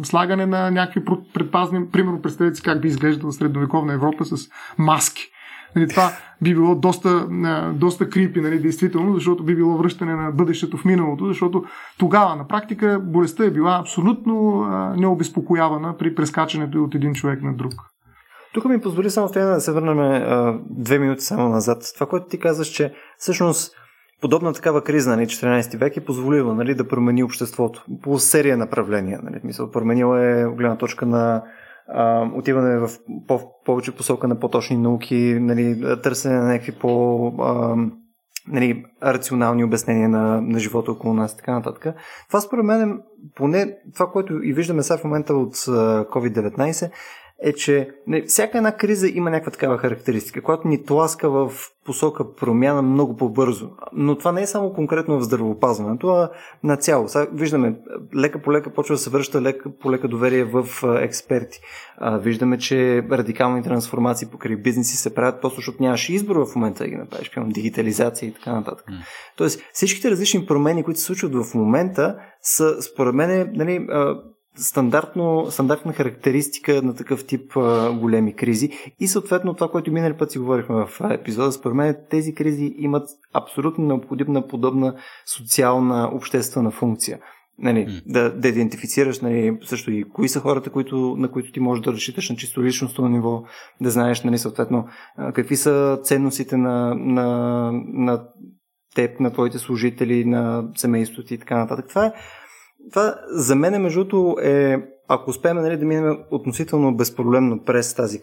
слагане 0.03 0.45
на 0.45 0.71
някакви 0.71 1.01
предпазни. 1.33 1.87
Примерно, 1.91 2.21
представете 2.21 2.55
си 2.55 2.63
как 2.63 2.81
би 2.81 2.87
изглеждала 2.87 3.31
средновековна 3.31 3.93
Европа 3.93 4.25
с 4.25 4.49
маски. 4.77 5.31
Нали, 5.75 5.87
това 5.87 6.11
би 6.41 6.53
било 6.53 6.75
доста, 6.75 7.27
доста 7.73 8.09
крипи, 8.09 8.41
нали, 8.41 8.59
действително, 8.59 9.13
защото 9.13 9.43
би 9.43 9.55
било 9.55 9.77
връщане 9.77 10.15
на 10.15 10.31
бъдещето 10.31 10.77
в 10.77 10.85
миналото, 10.85 11.27
защото 11.27 11.63
тогава 11.97 12.35
на 12.35 12.47
практика 12.47 12.99
болестта 13.03 13.45
е 13.45 13.51
била 13.51 13.79
абсолютно 13.79 14.65
необезпокоявана 14.97 15.97
при 15.97 16.15
прескачането 16.15 16.83
от 16.83 16.95
един 16.95 17.13
човек 17.13 17.41
на 17.41 17.53
друг. 17.53 17.73
Тук 18.53 18.65
ми 18.65 18.81
позволи 18.81 19.09
само 19.09 19.27
да 19.27 19.61
се 19.61 19.71
върнем 19.71 19.99
а, 19.99 20.59
две 20.69 20.99
минути 20.99 21.21
само 21.21 21.49
назад. 21.49 21.83
Това, 21.95 22.07
което 22.07 22.25
ти 22.27 22.39
казваш, 22.39 22.67
че 22.67 22.93
всъщност 23.17 23.75
подобна 24.21 24.53
такава 24.53 24.83
криза, 24.83 25.09
нали, 25.09 25.25
14 25.25 25.77
век 25.77 25.97
е 25.97 26.05
позволила 26.05 26.55
нали, 26.55 26.75
да 26.75 26.87
промени 26.87 27.23
обществото 27.23 27.85
по 28.03 28.19
серия 28.19 28.57
направления. 28.57 29.19
Нали, 29.23 29.39
мисъл, 29.43 29.71
променила 29.71 30.21
е 30.21 30.45
гледна 30.45 30.77
точка 30.77 31.05
на 31.05 31.43
а, 31.87 32.29
отиване 32.35 32.79
в 32.79 32.89
по- 33.27 33.63
повече 33.65 33.95
посока 33.95 34.27
на 34.27 34.39
по-точни 34.39 34.77
науки, 34.77 35.37
нали, 35.39 35.83
търсене 36.03 36.35
на 36.35 36.47
някакви 36.47 36.71
по- 36.71 37.33
нали, 38.47 38.85
рационални 39.03 39.63
обяснения 39.63 40.09
на, 40.09 40.41
на 40.41 40.59
живота 40.59 40.91
около 40.91 41.13
нас 41.13 41.33
и 41.33 41.37
така 41.37 41.53
нататък. 41.53 41.95
Това 42.27 42.41
според 42.41 42.65
мен, 42.65 43.01
поне 43.35 43.77
това, 43.93 44.07
което 44.07 44.43
и 44.43 44.53
виждаме 44.53 44.83
сега 44.83 44.97
в 44.97 45.03
момента 45.03 45.33
от 45.33 45.55
COVID-19, 45.55 46.91
е, 47.43 47.53
че 47.53 47.89
не, 48.07 48.21
всяка 48.21 48.57
една 48.57 48.77
криза 48.77 49.07
има 49.07 49.29
някаква 49.29 49.51
такава 49.51 49.77
характеристика, 49.77 50.41
която 50.41 50.67
ни 50.67 50.83
тласка 50.83 51.29
в 51.29 51.51
посока 51.85 52.35
промяна 52.35 52.81
много 52.81 53.17
по-бързо. 53.17 53.69
Но 53.93 54.17
това 54.17 54.31
не 54.31 54.41
е 54.41 54.47
само 54.47 54.73
конкретно 54.73 55.19
в 55.19 55.23
здравеопазването, 55.23 56.07
а 56.07 56.29
на 56.63 56.77
цяло. 56.77 57.07
Сега 57.07 57.27
виждаме, 57.33 57.75
лека 58.15 58.41
по 58.41 58.51
лека 58.51 58.73
почва 58.73 58.95
да 58.95 58.99
се 58.99 59.09
връща 59.09 59.41
лека 59.41 59.69
по 59.79 59.91
лека 59.91 60.07
доверие 60.07 60.43
в 60.43 60.67
експерти. 61.01 61.59
Виждаме, 62.19 62.57
че 62.57 63.03
радикални 63.11 63.63
трансформации 63.63 64.27
покрай 64.31 64.55
бизнеси 64.55 64.97
се 64.97 65.15
правят 65.15 65.41
просто 65.41 65.55
защото 65.55 65.83
нямаш 65.83 66.09
избор 66.09 66.35
в 66.35 66.55
момента 66.55 66.83
да 66.83 66.89
ги 66.89 66.95
направиш, 66.95 67.31
пълно 67.35 67.51
дигитализация 67.51 68.29
и 68.29 68.33
така 68.33 68.53
нататък. 68.53 68.85
Mm. 68.87 68.93
Тоест, 69.35 69.61
всичките 69.73 70.11
различни 70.11 70.45
промени, 70.45 70.83
които 70.83 70.99
се 70.99 71.05
случват 71.05 71.35
в 71.35 71.53
момента, 71.53 72.17
са, 72.41 72.81
според 72.81 73.15
мен, 73.15 73.51
нали, 73.53 73.87
стандартно, 74.55 75.47
стандартна 75.51 75.93
характеристика 75.93 76.81
на 76.81 76.95
такъв 76.95 77.25
тип 77.25 77.57
а, 77.57 77.93
големи 77.93 78.35
кризи 78.35 78.69
и 78.99 79.07
съответно 79.07 79.53
това, 79.53 79.71
което 79.71 79.91
минали 79.91 80.17
път 80.17 80.31
си 80.31 80.39
говорихме 80.39 80.75
в 80.75 80.89
епизода, 81.11 81.51
според 81.51 81.75
мен 81.75 81.95
тези 82.09 82.35
кризи 82.35 82.75
имат 82.77 83.09
абсолютно 83.33 83.85
необходима 83.85 84.47
подобна 84.47 84.95
социална, 85.25 86.09
обществена 86.13 86.71
функция. 86.71 87.19
Нали, 87.59 87.79
mm. 87.79 88.03
да, 88.05 88.33
да 88.39 88.47
идентифицираш 88.47 89.19
нали, 89.19 89.57
също 89.63 89.91
и 89.91 90.03
кои 90.09 90.29
са 90.29 90.39
хората, 90.39 90.69
които, 90.69 91.15
на 91.17 91.31
които 91.31 91.51
ти 91.51 91.59
можеш 91.59 91.83
да 91.83 91.93
разчиташ 91.93 92.29
на 92.29 92.35
чисто 92.35 92.63
личностно 92.63 93.09
ниво, 93.09 93.43
да 93.81 93.89
знаеш 93.89 94.23
нали, 94.23 94.37
съответно 94.37 94.87
какви 95.33 95.55
са 95.55 95.99
ценностите 96.03 96.57
на, 96.57 96.95
на, 96.95 97.71
на 97.87 98.23
теб, 98.95 99.19
на 99.19 99.31
твоите 99.31 99.59
служители, 99.59 100.25
на 100.25 100.63
семейството 100.75 101.27
ти 101.27 101.33
и 101.33 101.37
така 101.37 101.57
нататък. 101.57 101.85
Това 101.89 102.05
е 102.05 102.13
това 102.89 103.15
за 103.29 103.55
мен, 103.55 103.81
между 103.81 103.99
другото, 103.99 104.41
е, 104.41 104.77
ако 105.07 105.29
успеем 105.29 105.57
нали, 105.57 105.77
да 105.77 105.85
минем 105.85 106.17
относително 106.31 106.95
безпроблемно 106.95 107.63
през 107.63 107.95
тази 107.95 108.21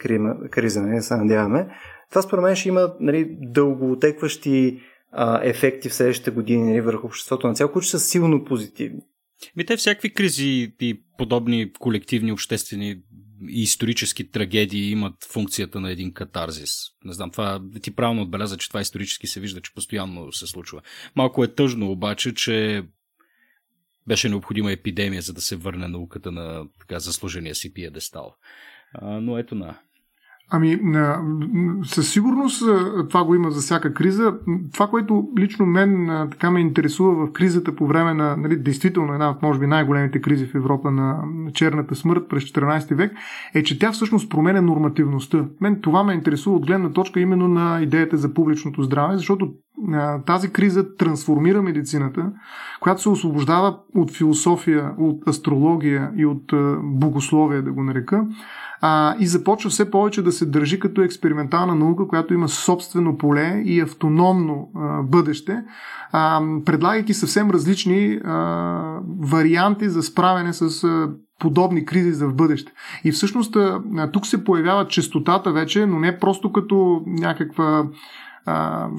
криза, 0.50 0.82
нали, 0.82 1.02
се 1.02 1.16
надяваме, 1.16 1.68
това 2.10 2.22
според 2.22 2.44
мен 2.44 2.56
ще 2.56 2.68
има 2.68 2.94
нали, 3.00 3.36
дългоотекващи 3.40 4.80
а, 5.12 5.40
ефекти 5.42 5.88
в 5.88 5.94
следващите 5.94 6.30
години 6.30 6.70
нали, 6.70 6.80
върху 6.80 7.06
обществото 7.06 7.48
на 7.48 7.54
цяло, 7.54 7.72
които 7.72 7.88
са 7.88 8.00
силно 8.00 8.44
позитивни. 8.44 9.00
Ми 9.56 9.66
те 9.66 9.76
всякакви 9.76 10.14
кризи 10.14 10.72
и 10.80 11.02
подобни 11.18 11.72
колективни, 11.72 12.32
обществени 12.32 13.02
и 13.48 13.62
исторически 13.62 14.30
трагедии 14.30 14.90
имат 14.90 15.14
функцията 15.32 15.80
на 15.80 15.90
един 15.90 16.12
катарзис. 16.12 16.72
Не 17.04 17.12
знам, 17.12 17.30
това 17.30 17.60
ти 17.82 17.94
правилно 17.94 18.22
отбеляза, 18.22 18.56
че 18.56 18.68
това 18.68 18.80
исторически 18.80 19.26
се 19.26 19.40
вижда, 19.40 19.60
че 19.60 19.74
постоянно 19.74 20.32
се 20.32 20.46
случва. 20.46 20.80
Малко 21.16 21.44
е 21.44 21.54
тъжно 21.54 21.90
обаче, 21.90 22.34
че 22.34 22.82
беше 24.08 24.28
необходима 24.28 24.72
епидемия, 24.72 25.22
за 25.22 25.32
да 25.32 25.40
се 25.40 25.56
върне 25.56 25.88
науката 25.88 26.32
на 26.32 26.64
така 26.80 26.98
заслужения 26.98 27.54
си 27.54 27.74
пиедестал. 27.74 28.34
А, 28.94 29.20
но 29.20 29.38
ето 29.38 29.54
на. 29.54 29.74
Ами, 30.50 30.78
със 31.84 32.12
сигурност 32.12 32.62
това 33.08 33.24
го 33.24 33.34
има 33.34 33.50
за 33.50 33.60
всяка 33.60 33.94
криза. 33.94 34.34
Това, 34.72 34.86
което 34.86 35.28
лично 35.38 35.66
мен 35.66 36.08
така 36.30 36.50
ме 36.50 36.60
интересува 36.60 37.26
в 37.26 37.32
кризата 37.32 37.76
по 37.76 37.86
време 37.86 38.14
на, 38.14 38.36
нали, 38.36 38.56
действително 38.56 39.12
една 39.12 39.30
от, 39.30 39.42
може 39.42 39.60
би, 39.60 39.66
най-големите 39.66 40.20
кризи 40.20 40.46
в 40.46 40.54
Европа 40.54 40.90
на 40.90 41.22
черната 41.54 41.94
смърт 41.94 42.22
през 42.28 42.44
14 42.44 42.94
век, 42.94 43.12
е, 43.54 43.62
че 43.62 43.78
тя 43.78 43.92
всъщност 43.92 44.30
променя 44.30 44.60
нормативността. 44.60 45.46
Мен 45.60 45.80
това 45.80 46.04
ме 46.04 46.14
интересува 46.14 46.56
от 46.56 46.66
гледна 46.66 46.92
точка 46.92 47.20
именно 47.20 47.48
на 47.48 47.80
идеята 47.82 48.16
за 48.16 48.34
публичното 48.34 48.82
здраве, 48.82 49.16
защото 49.16 49.52
тази 50.26 50.52
криза 50.52 50.96
трансформира 50.96 51.62
медицината, 51.62 52.32
която 52.80 53.02
се 53.02 53.08
освобождава 53.08 53.78
от 53.94 54.10
философия, 54.10 54.92
от 54.98 55.28
астрология 55.28 56.10
и 56.16 56.26
от 56.26 56.52
богословие, 56.82 57.62
да 57.62 57.72
го 57.72 57.82
нарека, 57.82 58.26
и 59.20 59.26
започва 59.26 59.70
все 59.70 59.90
повече 59.90 60.22
да 60.22 60.32
се 60.32 60.46
държи 60.46 60.80
като 60.80 61.02
експериментална 61.02 61.74
наука, 61.74 62.08
която 62.08 62.34
има 62.34 62.48
собствено 62.48 63.18
поле 63.18 63.62
и 63.64 63.80
автономно 63.80 64.68
бъдеще, 65.04 65.62
предлагайки 66.64 67.14
съвсем 67.14 67.50
различни 67.50 68.20
варианти 69.20 69.88
за 69.88 70.02
справяне 70.02 70.52
с 70.52 70.88
подобни 71.40 71.84
кризи 71.84 72.12
за 72.12 72.28
в 72.28 72.34
бъдеще. 72.34 72.72
И 73.04 73.12
всъщност 73.12 73.56
тук 74.12 74.26
се 74.26 74.44
появява 74.44 74.88
честотата 74.88 75.52
вече, 75.52 75.86
но 75.86 75.98
не 75.98 76.18
просто 76.18 76.52
като 76.52 77.02
някаква 77.06 77.84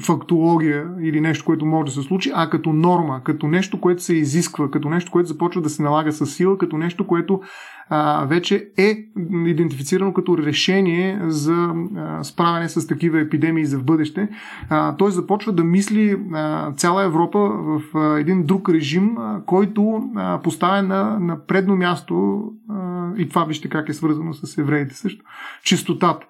фактология 0.02 0.88
или 1.02 1.22
нещо, 1.22 1.46
което 1.46 1.66
може 1.66 1.86
да 1.86 1.92
се 1.92 2.08
случи, 2.08 2.32
а 2.36 2.50
като 2.50 2.74
норма, 2.74 3.22
като 3.24 3.48
нещо, 3.48 3.82
което 3.82 4.04
се 4.04 4.16
изисква, 4.16 4.72
като 4.72 4.90
нещо, 4.90 5.12
което 5.12 5.30
започва 5.30 5.62
да 5.62 5.70
се 5.70 5.84
налага 5.84 6.12
с 6.12 6.26
сила, 6.26 6.58
като 6.58 6.78
нещо, 6.78 7.08
което 7.08 7.42
а, 7.90 8.26
вече 8.26 8.70
е 8.78 8.98
идентифицирано 9.46 10.14
като 10.14 10.38
решение 10.38 11.20
за 11.28 11.74
а, 11.98 12.24
справяне 12.24 12.70
с 12.70 12.88
такива 12.88 13.20
епидемии 13.20 13.66
за 13.66 13.80
в 13.80 13.84
бъдеще. 13.84 14.30
А, 14.70 14.96
той 14.96 15.12
започва 15.12 15.54
да 15.54 15.64
мисли 15.64 16.18
а, 16.34 16.72
цяла 16.72 17.04
Европа 17.04 17.40
в 17.40 17.82
а, 17.96 18.20
един 18.20 18.44
друг 18.44 18.70
режим, 18.70 19.18
а, 19.18 19.42
който 19.46 20.04
а, 20.16 20.42
поставя 20.42 20.82
на, 20.84 21.20
на 21.20 21.46
предно 21.46 21.76
място 21.76 22.44
а, 22.70 23.10
и 23.18 23.30
това 23.30 23.46
вижте 23.46 23.70
как 23.70 23.90
е 23.90 23.94
свързано 23.94 24.34
с 24.34 24.58
евреите 24.58 24.96
също, 24.96 25.26
чистотата 25.64 26.26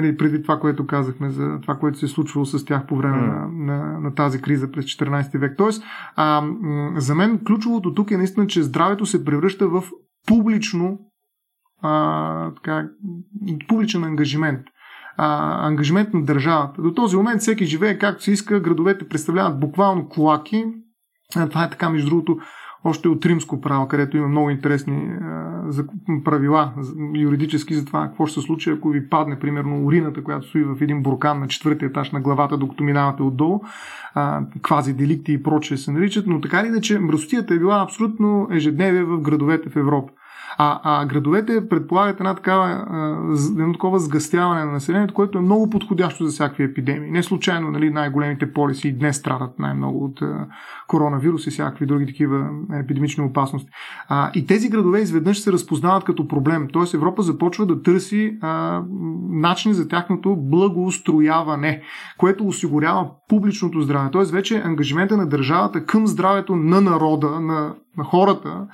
нали, 0.00 0.16
преди 0.16 0.42
това, 0.42 0.60
което 0.60 0.86
казахме 0.86 1.30
за 1.30 1.58
това, 1.62 1.74
което 1.74 1.98
се 1.98 2.06
е 2.06 2.08
случвало 2.08 2.44
с 2.44 2.64
тях 2.64 2.86
по 2.86 2.96
време 2.96 3.16
mm. 3.16 3.26
на, 3.26 3.48
на, 3.48 4.00
на 4.00 4.14
тази 4.14 4.42
криза 4.42 4.72
през 4.72 4.84
14 4.84 5.38
век. 5.38 5.54
Тоест, 5.58 5.82
а, 6.16 6.44
за 6.96 7.14
мен 7.14 7.40
ключовото 7.46 7.94
тук 7.94 8.10
е 8.10 8.16
наистина, 8.16 8.46
че 8.46 8.62
здравето 8.62 9.06
се 9.06 9.24
превръща 9.24 9.68
в 9.68 9.82
публично 10.26 10.98
а, 11.82 12.50
така, 12.50 12.88
публичен 13.68 14.04
ангажимент. 14.04 14.60
А, 15.16 15.66
ангажимент 15.66 16.14
на 16.14 16.24
държавата. 16.24 16.82
До 16.82 16.94
този 16.94 17.16
момент 17.16 17.40
всеки 17.40 17.64
живее 17.64 17.98
както 17.98 18.22
се 18.22 18.32
иска, 18.32 18.60
градовете 18.60 19.08
представляват 19.08 19.60
буквално 19.60 20.08
клаки. 20.08 20.64
А, 21.36 21.48
това 21.48 21.64
е 21.64 21.70
така, 21.70 21.90
между 21.90 22.08
другото, 22.08 22.38
още 22.86 23.08
от 23.08 23.26
римско 23.26 23.60
право, 23.60 23.88
където 23.88 24.16
има 24.16 24.28
много 24.28 24.50
интересни 24.50 25.10
а, 25.22 25.46
правила 26.24 26.72
юридически 27.14 27.74
за 27.74 27.84
това 27.84 28.06
какво 28.06 28.26
ще 28.26 28.40
се 28.40 28.46
случи, 28.46 28.70
ако 28.70 28.88
ви 28.88 29.08
падне, 29.08 29.38
примерно, 29.38 29.84
урината, 29.84 30.24
която 30.24 30.48
стои 30.48 30.64
в 30.64 30.76
един 30.80 31.02
буркан 31.02 31.40
на 31.40 31.48
четвъртия 31.48 31.86
етаж 31.86 32.10
на 32.10 32.20
главата, 32.20 32.58
докато 32.58 32.84
минавате 32.84 33.22
отдолу. 33.22 33.60
Квази 34.62 34.92
деликти 34.92 35.32
и 35.32 35.42
прочее 35.42 35.76
се 35.76 35.92
наричат, 35.92 36.26
но 36.26 36.40
така 36.40 36.60
или 36.60 36.66
иначе 36.66 36.98
мръсотията 36.98 37.54
е 37.54 37.58
била 37.58 37.82
абсолютно 37.82 38.48
ежедневие 38.50 39.04
в 39.04 39.20
градовете 39.20 39.70
в 39.70 39.76
Европа. 39.76 40.12
А, 40.58 40.80
а 40.82 41.06
градовете 41.06 41.68
предполагат 41.68 42.20
една 42.20 42.34
такава, 42.34 42.86
едно 43.50 43.72
такова 43.72 43.98
сгъстяване 43.98 44.64
на 44.64 44.72
населението, 44.72 45.14
което 45.14 45.38
е 45.38 45.40
много 45.40 45.70
подходящо 45.70 46.24
за 46.24 46.30
всякакви 46.30 46.64
епидемии. 46.64 47.10
Не 47.10 47.22
случайно 47.22 47.70
нали, 47.70 47.90
най-големите 47.90 48.52
полиси 48.52 48.88
и 48.88 48.92
днес 48.92 49.16
страдат 49.16 49.58
най-много 49.58 50.04
от 50.04 50.20
коронавирус 50.88 51.46
и 51.46 51.50
всякакви 51.50 51.86
други 51.86 52.06
такива 52.06 52.48
епидемични 52.74 53.24
опасности. 53.24 53.70
А, 54.08 54.30
и 54.34 54.46
тези 54.46 54.68
градове 54.68 55.00
изведнъж 55.00 55.40
се 55.40 55.52
разпознават 55.52 56.04
като 56.04 56.28
проблем. 56.28 56.68
Тоест 56.72 56.94
Европа 56.94 57.22
започва 57.22 57.66
да 57.66 57.82
търси 57.82 58.38
а, 58.40 58.82
начини 59.30 59.74
за 59.74 59.88
тяхното 59.88 60.36
благоустрояване, 60.36 61.82
което 62.18 62.46
осигурява 62.46 63.10
публичното 63.28 63.80
здраве. 63.80 64.10
Тоест 64.12 64.32
вече 64.32 64.62
ангажимента 64.64 65.16
на 65.16 65.28
държавата 65.28 65.84
към 65.84 66.06
здравето 66.06 66.56
на 66.56 66.80
народа, 66.80 67.40
на 67.40 67.74
на 67.98 68.04
хората, 68.04 68.66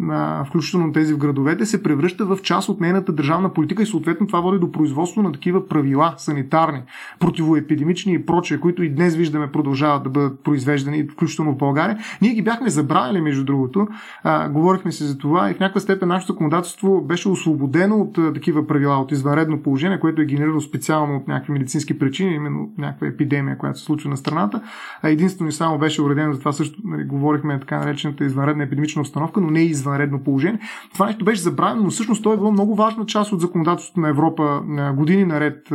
на, 0.00 0.44
включително 0.44 0.92
тези 0.92 1.14
в 1.14 1.18
градовете, 1.18 1.66
се 1.66 1.82
превръща 1.82 2.24
в 2.24 2.38
част 2.42 2.68
от 2.68 2.80
нейната 2.80 3.12
държавна 3.12 3.52
политика 3.52 3.82
и 3.82 3.86
съответно 3.86 4.26
това 4.26 4.40
води 4.40 4.58
до 4.58 4.72
производство 4.72 5.22
на 5.22 5.32
такива 5.32 5.68
правила, 5.68 6.14
санитарни, 6.16 6.82
противоепидемични 7.18 8.12
и 8.12 8.26
прочее, 8.26 8.60
които 8.60 8.82
и 8.82 8.90
днес 8.90 9.16
виждаме 9.16 9.52
продължават 9.52 10.02
да 10.02 10.10
бъдат 10.10 10.44
произвеждани, 10.44 11.08
включително 11.08 11.52
в 11.52 11.56
България. 11.56 11.98
Ние 12.22 12.34
ги 12.34 12.42
бяхме 12.42 12.70
забравили, 12.70 13.20
между 13.20 13.44
другото. 13.44 13.88
А, 14.22 14.48
говорихме 14.48 14.92
си 14.92 15.04
за 15.04 15.18
това 15.18 15.50
и 15.50 15.54
в 15.54 15.60
някаква 15.60 15.80
степен 15.80 16.08
нашето 16.08 16.32
законодателство 16.32 17.00
беше 17.00 17.28
освободено 17.28 17.96
от 17.96 18.18
а, 18.18 18.32
такива 18.32 18.66
правила, 18.66 18.98
от 18.98 19.12
извънредно 19.12 19.62
положение, 19.62 20.00
което 20.00 20.22
е 20.22 20.24
генерирано 20.24 20.60
специално 20.60 21.16
от 21.16 21.28
някакви 21.28 21.52
медицински 21.52 21.98
причини, 21.98 22.34
именно 22.34 22.70
някаква 22.78 23.06
епидемия, 23.06 23.58
която 23.58 23.78
се 23.78 23.84
случва 23.84 24.10
на 24.10 24.16
страната. 24.16 24.60
А 25.02 25.08
единствено 25.08 25.48
и 25.48 25.52
само 25.52 25.78
беше 25.78 26.02
уредено 26.02 26.32
за 26.32 26.38
това 26.38 26.52
също, 26.52 26.80
нали, 26.84 27.04
говорихме 27.04 27.60
така 27.60 27.78
наречената 27.78 28.24
извънредна 28.24 28.67
епидемична 28.68 29.00
обстановка, 29.00 29.40
но 29.40 29.50
не 29.50 29.60
и 29.60 29.66
извънредно 29.66 30.24
положение. 30.24 30.60
Това 30.92 31.06
нещо 31.06 31.24
беше 31.24 31.40
забравено, 31.40 31.82
но 31.82 31.90
всъщност 31.90 32.22
то 32.22 32.32
е 32.32 32.36
било 32.36 32.52
много 32.52 32.74
важна 32.74 33.06
част 33.06 33.32
от 33.32 33.40
законодателството 33.40 34.00
на 34.00 34.08
Европа 34.08 34.62
години 34.96 35.24
наред, 35.24 35.72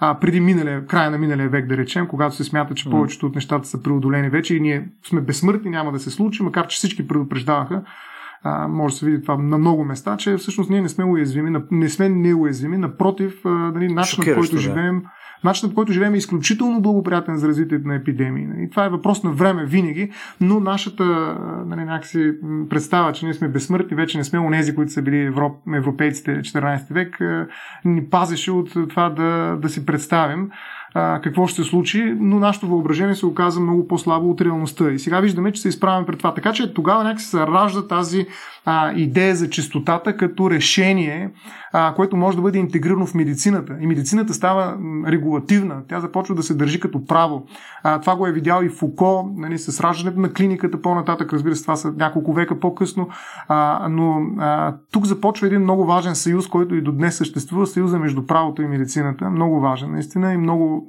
а, 0.00 0.18
преди 0.20 0.40
миналия, 0.40 0.86
края 0.86 1.10
на 1.10 1.18
миналия 1.18 1.48
век, 1.48 1.66
да 1.66 1.76
речем, 1.76 2.06
когато 2.06 2.36
се 2.36 2.44
смята, 2.44 2.74
че 2.74 2.90
повечето 2.90 3.26
от 3.26 3.34
нещата 3.34 3.68
са 3.68 3.82
преодолени 3.82 4.28
вече 4.28 4.56
и 4.56 4.60
ние 4.60 4.88
сме 5.08 5.20
безсмъртни, 5.20 5.70
няма 5.70 5.92
да 5.92 5.98
се 5.98 6.10
случи, 6.10 6.42
макар 6.42 6.66
че 6.66 6.76
всички 6.76 7.08
предупреждаваха. 7.08 7.82
А, 8.42 8.68
може 8.68 8.94
да 8.94 8.98
се 8.98 9.06
види 9.06 9.22
това 9.22 9.36
на 9.36 9.58
много 9.58 9.84
места, 9.84 10.16
че 10.16 10.36
всъщност 10.36 10.70
ние 10.70 10.82
не 10.82 10.88
сме 10.88 11.04
уязвими, 11.04 11.60
не 11.70 11.88
сме 11.88 12.08
неуязвими, 12.08 12.78
напротив, 12.78 13.40
нали, 13.44 13.92
начинът, 13.92 14.34
който 14.34 14.56
да. 14.56 15.00
Начинът, 15.44 15.74
който 15.74 15.92
живеем 15.92 16.14
е 16.14 16.18
изключително 16.18 16.82
благоприятен 16.82 17.36
за 17.36 17.48
развитието 17.48 17.88
на 17.88 17.94
епидемии. 17.94 18.42
И 18.42 18.46
нали. 18.46 18.70
това 18.70 18.84
е 18.84 18.88
въпрос 18.88 19.22
на 19.22 19.30
време 19.30 19.64
винаги, 19.64 20.10
но 20.40 20.60
нашата 20.60 21.04
нали, 21.66 21.80
някакси 21.80 22.32
представа, 22.70 23.12
че 23.12 23.24
ние 23.24 23.34
сме 23.34 23.48
безсмъртни, 23.48 23.96
вече 23.96 24.18
не 24.18 24.24
сме 24.24 24.38
онези, 24.38 24.74
които 24.74 24.92
са 24.92 25.02
били 25.02 25.20
европ... 25.20 25.56
европейците 25.74 26.30
14 26.30 26.92
век, 26.92 27.18
ни 27.84 28.04
пазеше 28.04 28.52
от 28.52 28.70
това 28.88 29.10
да, 29.10 29.58
да 29.62 29.68
си 29.68 29.86
представим 29.86 30.50
какво 30.94 31.46
ще 31.46 31.62
се 31.62 31.68
случи, 31.68 32.16
но 32.20 32.38
нашето 32.38 32.66
въображение 32.66 33.14
се 33.14 33.26
оказа 33.26 33.60
много 33.60 33.88
по-слабо 33.88 34.30
от 34.30 34.40
реалността. 34.40 34.90
И 34.90 34.98
сега 34.98 35.20
виждаме, 35.20 35.52
че 35.52 35.62
се 35.62 35.68
изправяме 35.68 36.06
пред 36.06 36.18
това. 36.18 36.34
Така 36.34 36.52
че 36.52 36.74
тогава 36.74 37.04
някакси 37.04 37.26
се 37.26 37.38
ражда 37.38 37.88
тази 37.88 38.26
а, 38.70 38.92
идея 38.92 39.36
за 39.36 39.50
чистотата 39.50 40.16
като 40.16 40.50
решение, 40.50 41.30
а, 41.72 41.94
което 41.94 42.16
може 42.16 42.36
да 42.36 42.42
бъде 42.42 42.58
интегрирано 42.58 43.06
в 43.06 43.14
медицината. 43.14 43.76
И 43.80 43.86
медицината 43.86 44.34
става 44.34 44.76
регулативна. 45.06 45.82
Тя 45.88 46.00
започва 46.00 46.34
да 46.34 46.42
се 46.42 46.54
държи 46.54 46.80
като 46.80 47.04
право. 47.04 47.46
А, 47.82 48.00
това 48.00 48.16
го 48.16 48.26
е 48.26 48.32
видял 48.32 48.62
и 48.62 48.68
Фуко, 48.68 49.30
нали, 49.36 49.58
с 49.58 49.80
раждането 49.80 50.20
на 50.20 50.32
клиниката 50.32 50.82
по-нататък. 50.82 51.32
Разбира 51.32 51.56
се, 51.56 51.62
това 51.62 51.76
са 51.76 51.92
няколко 51.96 52.32
века 52.32 52.60
по-късно. 52.60 53.08
А, 53.48 53.88
но 53.90 54.20
а, 54.38 54.74
тук 54.92 55.06
започва 55.06 55.46
един 55.46 55.62
много 55.62 55.84
важен 55.84 56.14
съюз, 56.14 56.48
който 56.48 56.74
и 56.74 56.82
до 56.82 56.92
днес 56.92 57.16
съществува. 57.16 57.66
Съюза 57.66 57.98
между 57.98 58.26
правото 58.26 58.62
и 58.62 58.66
медицината. 58.66 59.30
Много 59.30 59.60
важен, 59.60 59.92
наистина, 59.92 60.32
и 60.32 60.36
много 60.36 60.86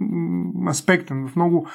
аспектен. 0.70 1.28
В 1.28 1.36
много 1.36 1.68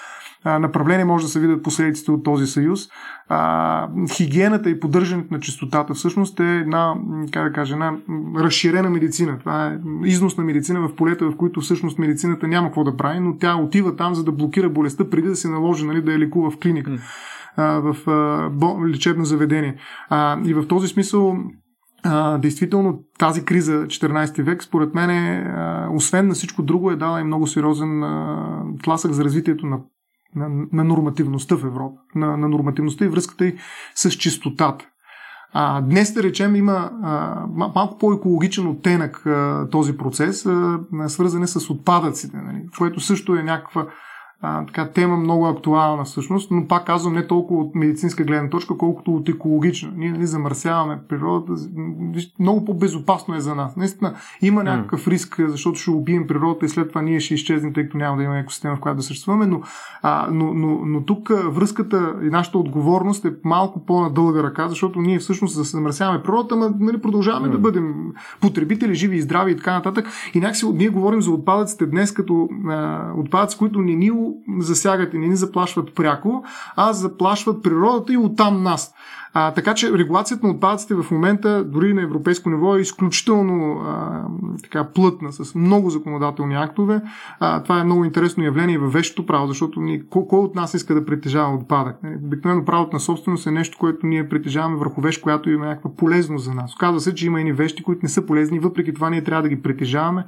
направления 0.45 1.07
може 1.07 1.25
да 1.25 1.31
се 1.31 1.41
видят 1.41 1.63
последиците 1.63 2.11
от 2.11 2.25
този 2.25 2.47
съюз. 2.47 2.81
А, 3.29 3.89
хигиената 4.13 4.71
и 4.71 4.81
поддържането 4.81 5.35
на 5.35 5.41
чистотата 5.41 5.94
всъщност 5.95 6.41
е 6.41 6.57
една, 6.57 6.95
как 7.33 7.49
да 7.49 7.53
кажа, 7.53 7.75
една 7.75 7.97
разширена 8.37 8.91
медицина. 8.91 9.39
Това 9.39 9.67
е 9.67 9.79
износ 10.05 10.37
на 10.37 10.45
медицина 10.45 10.81
в 10.81 10.95
полета, 10.97 11.31
в 11.31 11.37
които 11.37 11.61
всъщност 11.61 11.99
медицината 11.99 12.49
няма 12.49 12.69
какво 12.69 12.85
да 12.85 12.97
прави, 12.97 13.21
но 13.21 13.37
тя 13.37 13.57
отива 13.57 13.97
там, 13.97 14.15
за 14.15 14.25
да 14.25 14.33
блокира 14.33 14.71
болестта, 14.71 15.11
преди 15.11 15.29
да 15.29 15.37
се 15.37 15.49
наложи 15.49 15.87
нали, 15.87 16.03
да 16.03 16.13
я 16.13 16.19
лекува 16.19 16.51
в 16.51 16.59
клиника, 16.59 16.99
в 17.57 17.97
лечебно 18.89 19.25
заведение. 19.25 19.77
И 20.45 20.55
в 20.55 20.69
този 20.69 20.89
смисъл 20.89 21.37
а, 22.05 22.39
действително 22.39 23.03
тази 23.19 23.45
криза 23.45 23.87
14 23.87 24.43
век, 24.43 24.63
според 24.63 24.95
мен, 24.95 25.11
е, 25.11 25.53
а, 25.57 25.89
освен 25.93 26.29
на 26.29 26.35
всичко 26.35 26.63
друго, 26.63 26.91
е 26.91 26.97
дала 26.97 27.21
и 27.21 27.25
много 27.25 27.47
сериозен 27.47 28.03
а, 28.03 28.63
тласък 28.83 29.13
за 29.13 29.25
развитието 29.25 29.67
на, 29.67 29.79
на, 30.37 30.67
на 30.73 30.85
нормативността 30.85 31.57
в 31.57 31.65
Европа, 31.65 31.97
на, 32.15 32.37
на 32.37 32.49
нормативността 32.49 33.05
и 33.05 33.09
връзката 33.09 33.47
й 33.47 33.57
с 33.95 34.11
чистотата. 34.11 34.87
А, 35.57 35.81
днес, 35.81 36.13
да 36.13 36.23
речем, 36.23 36.57
има 36.57 36.91
а, 37.03 37.43
малко 37.75 37.99
по-екологичен 37.99 38.67
оттенък 38.67 39.27
а, 39.27 39.69
този 39.71 39.97
процес, 39.97 40.47
а, 40.47 40.79
свързан 41.09 41.47
с 41.49 41.71
отпадъците, 41.71 42.37
нали, 42.37 42.67
което 42.79 43.01
също 43.01 43.37
е 43.37 43.43
някаква 43.43 43.87
а, 44.47 44.67
така, 44.67 44.89
тема 44.89 45.17
много 45.17 45.47
актуална 45.47 46.05
всъщност, 46.05 46.51
но 46.51 46.69
пак 46.69 46.87
казвам 46.87 47.15
не 47.15 47.27
толкова 47.27 47.61
от 47.61 47.75
медицинска 47.75 48.25
гледна 48.25 48.51
точка, 48.51 48.77
колкото 48.79 49.15
от 49.15 49.29
екологична. 49.29 49.93
Ние 49.97 50.11
нали, 50.11 50.27
замърсяваме 50.27 50.99
природата, 51.09 51.53
много 52.39 52.65
по-безопасно 52.65 53.35
е 53.35 53.41
за 53.41 53.55
нас. 53.55 53.77
Наистина 53.77 54.15
има 54.43 54.65
някакъв 54.65 55.09
риск, 55.09 55.41
защото 55.49 55.79
ще 55.79 55.91
убием 55.91 56.27
природата 56.27 56.67
и 56.67 56.69
след 56.69 56.89
това 56.89 57.03
ние 57.03 57.21
ще 57.21 57.35
изчезнем, 57.35 57.73
тъй 57.73 57.85
като 57.85 57.99
няма 57.99 58.17
да 58.17 58.23
има 58.23 58.39
екосистема, 58.39 58.77
в 58.77 58.81
която 58.81 58.97
да 58.97 59.03
съществуваме, 59.03 59.47
но, 59.47 59.61
а, 60.03 60.29
но, 60.33 60.55
но, 60.55 60.81
но 60.85 61.05
тук 61.05 61.33
връзката 61.49 62.15
и 62.23 62.27
нашата 62.27 62.59
отговорност 62.59 63.25
е 63.25 63.33
малко 63.45 63.87
по-надълга 63.87 64.43
ръка, 64.43 64.69
защото 64.69 65.01
ние 65.01 65.19
всъщност 65.19 65.65
замърсяваме 65.65 66.23
природата, 66.23 66.57
но 66.57 66.75
нали, 66.81 67.01
продължаваме 67.01 67.49
mm. 67.49 67.53
да 67.53 67.59
бъдем 67.59 67.95
потребители, 68.41 68.95
живи 68.95 69.17
и 69.17 69.23
здрави 69.23 69.53
и 69.53 69.57
така 69.57 69.73
нататък. 69.73 70.09
И 70.35 70.41
някакси 70.41 70.67
ние 70.75 70.89
говорим 70.89 71.23
за 71.23 71.31
отпадъците 71.31 71.87
днес 71.87 72.13
като 72.13 72.49
а, 72.69 73.11
отпадъци, 73.17 73.59
които 73.59 73.81
не 73.81 73.95
ни 73.95 74.11
засягат 74.61 75.15
и 75.15 75.19
не 75.19 75.29
ни 75.29 75.37
заплашват 75.37 75.95
пряко, 75.95 76.45
а 76.77 76.93
заплашват 76.93 77.63
природата 77.63 78.13
и 78.13 78.17
оттам 78.17 78.63
нас. 78.63 78.95
А, 79.37 79.51
така 79.51 79.75
че 79.75 79.93
регулацията 79.93 80.47
на 80.47 80.53
отпадъците 80.53 80.95
в 80.95 81.11
момента, 81.11 81.65
дори 81.65 81.95
на 81.95 82.03
европейско 82.03 82.51
ниво, 82.51 82.77
е 82.77 82.81
изключително 82.81 83.81
а, 83.87 84.23
така, 84.63 84.85
плътна, 84.85 85.33
с 85.33 85.55
много 85.55 85.91
законодателни 85.91 86.55
актове. 86.55 87.01
А, 87.41 87.63
това 87.63 87.81
е 87.81 87.85
много 87.85 88.05
интересно 88.05 88.45
явление 88.45 88.79
във 88.79 88.93
вещото 88.93 89.27
право, 89.27 89.47
защото 89.47 89.81
ни, 89.81 90.09
кой, 90.11 90.23
кой 90.29 90.39
от 90.39 90.55
нас 90.55 90.75
иска 90.75 90.95
да 90.95 91.05
притежава 91.05 91.55
отпадък? 91.55 91.97
Обикновено 92.25 92.65
правото 92.65 92.97
на 92.97 93.01
собственост 93.01 93.47
е 93.47 93.51
нещо, 93.51 93.79
което 93.79 94.07
ние 94.07 94.29
притежаваме 94.29 94.77
върху 94.77 95.01
вещ, 95.01 95.23
която 95.23 95.51
има 95.51 95.67
някаква 95.67 95.91
полезност 95.97 96.45
за 96.45 96.55
нас. 96.55 96.75
Казва 96.75 97.01
се, 97.01 97.15
че 97.15 97.27
има 97.27 97.41
и 97.41 97.53
вещи, 97.53 97.83
които 97.83 98.01
не 98.03 98.09
са 98.09 98.27
полезни, 98.27 98.59
въпреки 98.59 98.95
това 98.95 99.11
ние 99.11 99.25
трябва 99.25 99.43
да 99.43 99.49
ги 99.49 99.63
притежаваме. 99.63 100.25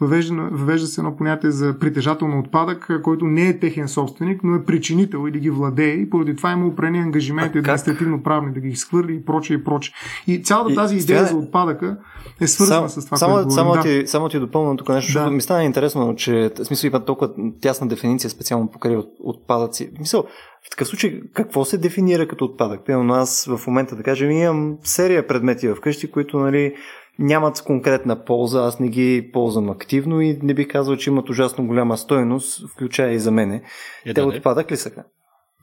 Въвежда, 0.00 0.34
въвежда 0.34 0.86
се 0.86 1.00
едно 1.00 1.16
понятие 1.16 1.50
за 1.50 1.78
притежател 1.78 2.28
на 2.28 2.38
отпадък, 2.38 3.00
който 3.02 3.24
не 3.26 3.48
е 3.48 3.58
техен 3.58 3.88
собственик, 3.88 4.40
но 4.44 4.54
е 4.54 4.64
причинител 4.64 5.28
или 5.28 5.40
ги 5.40 5.50
владее 5.50 5.94
и 5.94 6.10
поради 6.10 6.36
това 6.36 6.52
има 6.52 6.66
упрени 6.66 6.98
ангажименти 6.98 7.58
административно 7.58 8.22
правни 8.42 8.54
да 8.54 8.60
ги 8.60 8.68
изхвърли 8.68 9.14
и 9.14 9.24
прочее 9.24 9.56
и 9.56 9.64
прочее. 9.64 9.94
И 10.26 10.42
цялата 10.42 10.74
тази 10.74 10.96
идея 10.96 11.26
сега... 11.26 11.30
за 11.30 11.36
отпадъка 11.36 11.96
е 12.40 12.46
свързана 12.46 12.88
само, 12.88 13.02
с 13.02 13.04
това, 13.04 13.16
само, 13.16 13.34
което 13.34 13.50
само, 13.50 13.72
да. 13.72 13.80
ти, 13.80 14.02
само 14.06 14.28
ти 14.28 14.38
допълвам 14.38 14.76
тук 14.76 14.88
нещо, 14.88 15.08
да. 15.08 15.12
защото 15.12 15.32
ми 15.32 15.40
стана 15.40 15.64
интересно, 15.64 16.14
че 16.16 16.50
в 16.58 16.64
смисъл 16.64 16.88
има 16.88 17.04
толкова 17.04 17.30
тясна 17.60 17.88
дефиниция 17.88 18.30
специално 18.30 18.70
покрай 18.70 18.96
от, 18.96 19.08
отпадъци. 19.20 19.90
В 19.94 19.96
смисъл, 19.96 20.22
в 20.66 20.70
такъв 20.70 20.88
случай, 20.88 21.20
какво 21.34 21.64
се 21.64 21.78
дефинира 21.78 22.28
като 22.28 22.44
отпадък? 22.44 22.86
Примерно 22.86 23.14
аз 23.14 23.48
в 23.56 23.66
момента, 23.66 23.96
да 23.96 24.02
кажем, 24.02 24.30
имам 24.30 24.76
серия 24.82 25.26
предмети 25.26 25.68
вкъщи, 25.68 26.10
които 26.10 26.38
нали, 26.38 26.74
нямат 27.18 27.62
конкретна 27.62 28.24
полза, 28.24 28.64
аз 28.64 28.80
не 28.80 28.88
ги 28.88 29.30
ползвам 29.32 29.70
активно 29.70 30.20
и 30.20 30.38
не 30.42 30.54
бих 30.54 30.68
казал, 30.68 30.96
че 30.96 31.10
имат 31.10 31.30
ужасно 31.30 31.66
голяма 31.66 31.96
стойност, 31.96 32.70
включая 32.70 33.12
и 33.12 33.18
за 33.18 33.30
мене. 33.30 33.62
Е, 34.06 34.14
Те 34.14 34.20
да, 34.20 34.26
отпадък 34.26 34.70
ли 34.70 34.76
са? 34.76 34.90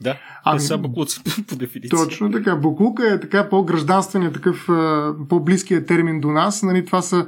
Да, 0.01 0.17
ами, 0.43 0.59
те 0.59 0.65
са 0.65 0.77
буклуци 0.77 1.23
по 1.47 1.55
дефиниция. 1.55 1.99
Точно 1.99 2.31
така. 2.31 2.55
Буклука 2.55 3.13
е 3.13 3.19
така 3.19 3.49
по-гражданственият, 3.49 4.33
такъв 4.33 4.67
по-близкият 5.29 5.87
термин 5.87 6.19
до 6.19 6.31
нас. 6.31 6.63
Нали, 6.63 6.85
това 6.85 7.01
са 7.01 7.27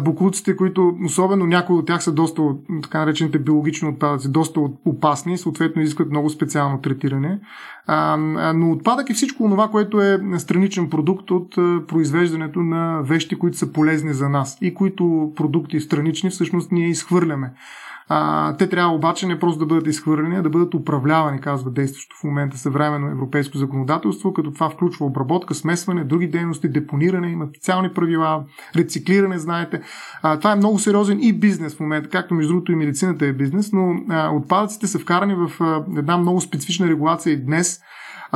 буклуците, 0.00 0.56
които 0.56 0.96
особено 1.04 1.46
някои 1.46 1.76
от 1.76 1.86
тях 1.86 2.02
са 2.02 2.12
доста, 2.12 2.42
така 2.82 2.98
наречените 2.98 3.38
биологични 3.38 3.88
отпадъци, 3.88 4.32
доста 4.32 4.60
опасни, 4.84 5.38
съответно 5.38 5.82
изискват 5.82 6.10
много 6.10 6.30
специално 6.30 6.80
третиране. 6.80 7.40
А, 7.86 8.16
но 8.54 8.70
отпадък 8.70 9.10
е 9.10 9.14
всичко 9.14 9.48
това, 9.48 9.68
което 9.68 10.00
е 10.00 10.20
страничен 10.38 10.90
продукт 10.90 11.30
от 11.30 11.54
произвеждането 11.86 12.60
на 12.60 13.02
вещи, 13.02 13.38
които 13.38 13.58
са 13.58 13.72
полезни 13.72 14.12
за 14.12 14.28
нас 14.28 14.58
и 14.60 14.74
които 14.74 15.32
продукти 15.36 15.80
странични 15.80 16.30
всъщност 16.30 16.72
ние 16.72 16.88
изхвърляме 16.88 17.52
А, 18.08 18.56
те 18.56 18.68
трябва 18.68 18.94
обаче 18.94 19.26
не 19.26 19.38
просто 19.38 19.58
да 19.58 19.66
бъдат 19.66 19.86
изхвърлени, 19.86 20.36
а 20.36 20.42
да 20.42 20.50
бъдат 20.50 20.74
управлявани, 20.74 21.40
казва 21.40 21.70
действащо 21.70 22.16
в 22.20 22.24
момента 22.24 22.58
съвременно 22.58 23.10
европейско 23.10 23.58
законодателство, 23.58 24.32
като 24.32 24.52
това 24.52 24.70
включва 24.70 25.06
обработка, 25.06 25.54
смесване, 25.54 26.04
други 26.04 26.28
дейности, 26.28 26.68
депониране, 26.68 27.28
има 27.30 27.46
специални 27.46 27.94
правила, 27.94 28.44
рециклиране, 28.76 29.38
знаете. 29.38 29.80
А, 30.22 30.38
това 30.38 30.52
е 30.52 30.56
много 30.56 30.78
сериозен 30.78 31.18
и 31.22 31.32
бизнес 31.32 31.76
в 31.76 31.80
момента, 31.80 32.08
както 32.08 32.34
между 32.34 32.52
другото 32.52 32.72
и 32.72 32.76
медицината 32.76 33.26
е 33.26 33.32
бизнес, 33.32 33.72
но 33.72 33.94
а, 34.08 34.30
отпадъците 34.30 34.86
са 34.86 34.98
вкарани 34.98 35.34
в 35.34 35.50
а, 35.60 35.84
една 35.98 36.16
много 36.16 36.40
специфична 36.40 36.88
регулация 36.88 37.32
и 37.32 37.44
днес 37.44 37.80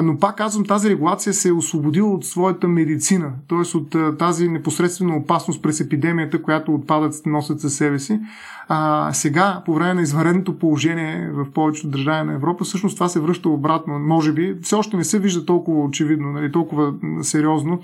но 0.02 0.18
пак 0.18 0.36
казвам, 0.36 0.64
тази 0.64 0.90
регулация 0.90 1.34
се 1.34 1.48
е 1.48 1.52
освободила 1.52 2.10
от 2.10 2.24
своята 2.24 2.68
медицина, 2.68 3.32
т.е. 3.48 3.76
от 3.76 4.18
тази 4.18 4.48
непосредствена 4.48 5.16
опасност 5.16 5.62
през 5.62 5.80
епидемията, 5.80 6.42
която 6.42 6.74
отпадъците 6.74 7.30
носят 7.30 7.60
със 7.60 7.74
себе 7.74 7.98
си. 7.98 8.20
А, 8.68 9.10
сега, 9.12 9.62
по 9.66 9.74
време 9.74 9.94
на 9.94 10.02
извънредното 10.02 10.58
положение 10.58 11.30
в 11.32 11.50
повечето 11.54 11.88
държави 11.88 12.26
на 12.26 12.34
Европа, 12.34 12.64
всъщност 12.64 12.96
това 12.96 13.08
се 13.08 13.20
връща 13.20 13.48
обратно. 13.48 13.98
Може 13.98 14.32
би, 14.32 14.56
все 14.62 14.74
още 14.74 14.96
не 14.96 15.04
се 15.04 15.18
вижда 15.18 15.46
толкова 15.46 15.84
очевидно, 15.84 16.32
нали, 16.32 16.52
толкова 16.52 16.94
сериозно, 17.22 17.80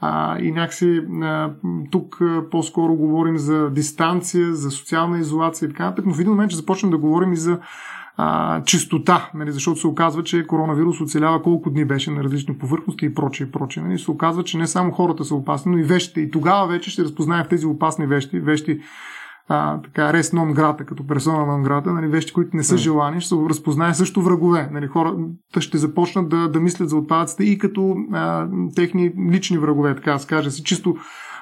а, 0.00 0.38
и 0.38 0.52
някакси 0.52 1.02
а, 1.22 1.50
тук 1.90 2.20
а, 2.20 2.42
по-скоро 2.50 2.94
говорим 2.94 3.38
за 3.38 3.70
дистанция, 3.70 4.54
за 4.54 4.70
социална 4.70 5.18
изолация 5.18 5.66
и 5.66 5.70
така 5.70 5.84
нататък, 5.84 6.06
но 6.06 6.14
в 6.14 6.20
един 6.20 6.32
момент 6.32 6.50
ще 6.50 6.60
започнем 6.60 6.90
да 6.90 6.98
говорим 6.98 7.32
и 7.32 7.36
за 7.36 7.58
а, 8.16 8.62
чистота, 8.64 9.30
нали, 9.34 9.52
защото 9.52 9.80
се 9.80 9.86
оказва, 9.86 10.22
че 10.22 10.46
коронавирус 10.46 11.00
оцелява 11.00 11.42
колко 11.42 11.70
дни 11.70 11.84
беше 11.84 12.10
на 12.10 12.24
различни 12.24 12.58
повърхности 12.58 13.06
и 13.06 13.14
прочее, 13.14 13.46
и 13.46 13.50
прочее. 13.50 13.82
Нали. 13.82 13.98
Се 13.98 14.10
оказва, 14.10 14.44
че 14.44 14.58
не 14.58 14.66
само 14.66 14.92
хората 14.92 15.24
са 15.24 15.34
опасни, 15.34 15.72
но 15.72 15.78
и 15.78 15.82
вещите. 15.82 16.20
И 16.20 16.30
тогава 16.30 16.66
вече 16.66 16.90
ще 16.90 17.02
разпознаем 17.02 17.44
в 17.44 17.48
тези 17.48 17.66
опасни 17.66 18.06
вещи, 18.06 18.40
вещи 18.40 18.80
а, 19.48 19.80
така, 19.80 20.12
рес 20.12 20.32
нон 20.32 20.52
грата, 20.52 20.84
като 20.84 21.06
персона 21.06 21.46
нон 21.46 21.62
грата, 21.62 21.92
нали, 21.92 22.06
вещи, 22.06 22.32
които 22.32 22.56
не 22.56 22.62
са 22.62 22.76
желани, 22.76 23.20
ще 23.20 23.28
се 23.28 23.34
разпознае 23.48 23.94
също 23.94 24.22
врагове. 24.22 24.68
Нали, 24.72 24.86
хората 24.86 25.60
ще 25.60 25.78
започнат 25.78 26.28
да, 26.28 26.48
да 26.48 26.60
мислят 26.60 26.88
за 26.88 26.96
отпадъците 26.96 27.44
и 27.44 27.58
като 27.58 27.96
а, 28.12 28.48
техни 28.74 29.12
лични 29.30 29.58
врагове, 29.58 29.94
така 29.94 30.12
да 30.12 30.18
се 30.18 30.26
каже, 30.26 30.50
чисто 30.50 30.96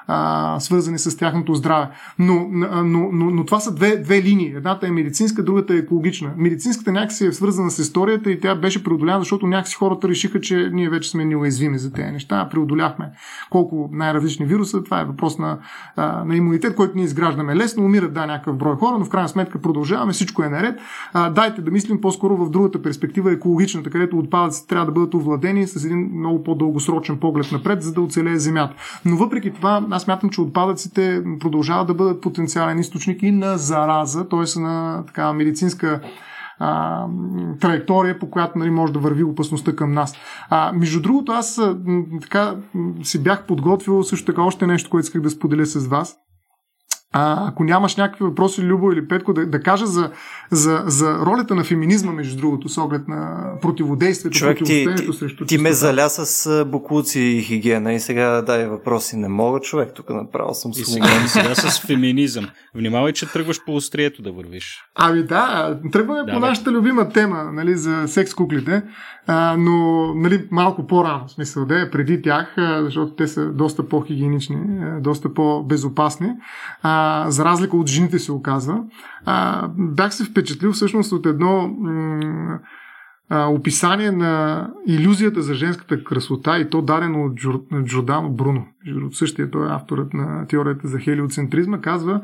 а, 0.06 0.60
свързани 0.60 0.98
с 0.98 1.16
тяхното 1.16 1.54
здраве. 1.54 1.88
Но, 2.18 2.46
но, 2.50 3.08
но, 3.12 3.30
но 3.30 3.44
това 3.44 3.60
са 3.60 3.74
две, 3.74 3.96
две 3.96 4.22
линии. 4.22 4.52
Едната 4.56 4.86
е 4.86 4.90
медицинска, 4.90 5.42
другата 5.44 5.74
е 5.74 5.76
екологична. 5.76 6.30
Медицинската 6.36 6.92
някакси 6.92 7.26
е 7.26 7.32
свързана 7.32 7.70
с 7.70 7.78
историята 7.78 8.30
и 8.30 8.40
тя 8.40 8.54
беше 8.54 8.84
преодоляна, 8.84 9.20
защото 9.20 9.46
някакси 9.46 9.76
хората 9.76 10.08
решиха, 10.08 10.40
че 10.40 10.70
ние 10.72 10.88
вече 10.88 11.10
сме 11.10 11.24
неуязвими 11.24 11.78
за 11.78 11.92
тези 11.92 12.10
неща. 12.10 12.48
Преодоляхме 12.50 13.10
колко 13.50 13.90
най-различни 13.92 14.46
вируса. 14.46 14.84
Това 14.84 15.00
е 15.00 15.04
въпрос 15.04 15.38
на, 15.38 15.58
а, 15.96 16.24
на 16.24 16.36
имунитет, 16.36 16.76
който 16.76 16.92
ние 16.96 17.04
изграждаме 17.04 17.56
лесно. 17.56 17.84
Умират 17.84 18.14
да 18.14 18.26
някакъв 18.26 18.56
брой 18.56 18.76
хора, 18.76 18.98
но 18.98 19.04
в 19.04 19.08
крайна 19.08 19.28
сметка 19.28 19.60
продължаваме, 19.60 20.12
всичко 20.12 20.42
е 20.42 20.48
наред. 20.48 20.80
А, 21.12 21.30
дайте 21.30 21.62
да 21.62 21.70
мислим 21.70 22.00
по-скоро 22.00 22.36
в 22.36 22.50
другата 22.50 22.82
перспектива, 22.82 23.32
екологичната, 23.32 23.90
където 23.90 24.18
отпадъците 24.18 24.68
трябва 24.68 24.86
да 24.86 24.92
бъдат 24.92 25.14
овладени 25.14 25.66
с 25.66 25.84
един 25.84 26.10
много 26.14 26.44
по-дългосрочен 26.44 27.18
поглед 27.18 27.52
напред, 27.52 27.82
за 27.82 27.92
да 27.92 28.00
оцелее 28.00 28.38
Земята. 28.38 28.74
Но 29.04 29.16
въпреки 29.16 29.50
това, 29.50 29.86
аз 29.90 30.01
мятам, 30.06 30.30
че 30.30 30.40
отпадъците 30.40 31.24
продължават 31.40 31.86
да 31.86 31.94
бъдат 31.94 32.20
потенциален 32.20 32.78
източник 32.78 33.22
и 33.22 33.30
на 33.30 33.58
зараза, 33.58 34.28
т.е. 34.28 34.60
на 34.60 35.04
така 35.06 35.32
медицинска 35.32 36.00
а, 36.58 37.06
траектория, 37.60 38.18
по 38.18 38.30
която 38.30 38.58
нали, 38.58 38.70
може 38.70 38.92
да 38.92 38.98
върви 38.98 39.24
опасността 39.24 39.76
към 39.76 39.92
нас. 39.92 40.14
А, 40.50 40.72
между 40.72 41.02
другото, 41.02 41.32
аз 41.32 41.60
така 42.20 42.56
си 43.02 43.22
бях 43.22 43.46
подготвил 43.46 44.02
също 44.02 44.26
така 44.26 44.42
още 44.42 44.66
нещо, 44.66 44.90
което 44.90 45.04
исках 45.04 45.22
да 45.22 45.30
споделя 45.30 45.66
с 45.66 45.86
вас. 45.86 46.16
А, 47.12 47.48
ако 47.48 47.64
нямаш 47.64 47.96
някакви 47.96 48.24
въпроси, 48.24 48.62
Любо 48.62 48.92
или 48.92 49.08
Петко, 49.08 49.32
да, 49.32 49.46
да 49.46 49.60
кажа 49.60 49.86
за, 49.86 50.10
за, 50.50 50.82
за 50.86 51.18
ролята 51.18 51.54
на 51.54 51.64
феминизма, 51.64 52.12
между 52.12 52.36
другото, 52.40 52.68
с 52.68 52.78
оглед 52.78 53.08
на 53.08 53.50
противодействието, 53.62 54.38
Човек, 54.38 54.58
противостоянието 54.58 55.12
ти, 55.12 55.18
срещу 55.18 55.46
Ти 55.46 55.58
ме 55.58 55.72
заля 55.72 56.08
с 56.08 56.64
буклуци 56.64 57.20
и 57.20 57.42
хигиена 57.42 57.92
и 57.92 58.00
сега 58.00 58.42
дай 58.42 58.66
въпроси. 58.66 59.16
Не 59.16 59.28
мога, 59.28 59.60
човек, 59.60 59.92
тук 59.94 60.10
направо 60.10 60.54
съм 60.54 60.70
и 60.70 60.74
сега, 60.74 61.06
сега 61.26 61.54
с 61.54 61.80
феминизъм. 61.86 62.48
Внимавай, 62.74 63.12
че 63.12 63.32
тръгваш 63.32 63.64
по 63.64 63.74
острието 63.74 64.22
да 64.22 64.32
вървиш. 64.32 64.84
Ами 64.94 65.22
да, 65.22 65.78
тръгваме 65.92 66.24
да, 66.24 66.32
по 66.32 66.38
нашата 66.38 66.72
любима 66.72 67.08
тема, 67.08 67.44
нали, 67.52 67.76
за 67.76 68.04
секс 68.06 68.34
куклите, 68.34 68.82
а, 69.26 69.56
но 69.58 70.06
нали, 70.14 70.48
малко 70.50 70.86
по-рано, 70.86 71.24
в 71.26 71.30
смисъл 71.30 71.66
да 71.66 71.80
е 71.80 71.90
преди 71.90 72.22
тях, 72.22 72.54
защото 72.58 73.14
те 73.14 73.26
са 73.26 73.46
доста 73.46 73.88
по-хигиенични, 73.88 74.58
доста 75.00 75.34
по-безопасни. 75.34 76.28
А, 76.82 77.01
за 77.28 77.44
разлика 77.44 77.76
от 77.76 77.88
жените 77.88 78.18
се 78.18 78.32
оказва. 78.32 78.80
А, 79.24 79.68
бях 79.78 80.14
се 80.14 80.24
впечатлил 80.24 80.72
всъщност 80.72 81.12
от 81.12 81.26
едно 81.26 81.68
м- 81.68 82.58
а, 83.28 83.46
описание 83.46 84.10
на 84.10 84.68
иллюзията 84.86 85.42
за 85.42 85.54
женската 85.54 86.04
красота 86.04 86.58
и 86.58 86.70
то 86.70 86.82
дадено 86.82 87.24
от 87.24 87.34
Джор, 87.34 87.60
Джордано 87.84 88.30
Бруно. 88.30 88.66
Същия 89.12 89.50
той 89.50 89.66
е 89.66 89.72
авторът 89.72 90.14
на 90.14 90.46
теорията 90.46 90.88
за 90.88 90.98
хелиоцентризма, 90.98 91.80
казва 91.80 92.20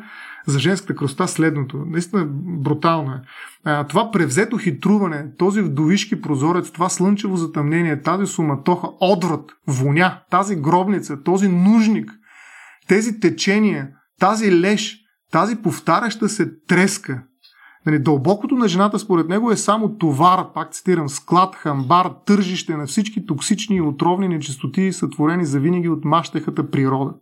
за 0.46 0.58
женската 0.58 0.94
красота 0.96 1.28
следното. 1.28 1.84
Наистина 1.86 2.26
брутално 2.30 3.10
е. 3.10 3.20
А, 3.64 3.84
това 3.84 4.10
превзето 4.10 4.58
хитруване, 4.58 5.26
този 5.38 5.62
вдовишки 5.62 6.20
прозорец, 6.20 6.70
това 6.70 6.88
слънчево 6.88 7.36
затъмнение, 7.36 8.02
тази 8.02 8.26
суматоха, 8.26 8.88
отврат, 9.00 9.52
воня, 9.66 10.18
тази 10.30 10.56
гробница, 10.56 11.22
този 11.22 11.48
нужник, 11.48 12.10
тези 12.88 13.20
течения, 13.20 13.88
тази 14.20 14.60
леж, 14.60 14.98
тази 15.32 15.56
повтаряща 15.56 16.28
се 16.28 16.50
треска. 16.68 17.22
Нали, 17.86 17.98
дълбокото 17.98 18.54
на 18.54 18.68
жената 18.68 18.98
според 18.98 19.28
него 19.28 19.50
е 19.50 19.56
само 19.56 19.98
товар, 19.98 20.44
пак 20.54 20.72
цитирам, 20.72 21.08
склад, 21.08 21.56
хамбар, 21.56 22.10
тържище 22.26 22.76
на 22.76 22.86
всички 22.86 23.26
токсични 23.26 23.76
и 23.76 23.80
отровни 23.80 24.28
нечистоти, 24.28 24.92
сътворени 24.92 25.44
за 25.44 25.60
винаги 25.60 25.88
от 25.88 26.04
мащехата 26.04 26.70
природа. 26.70 27.14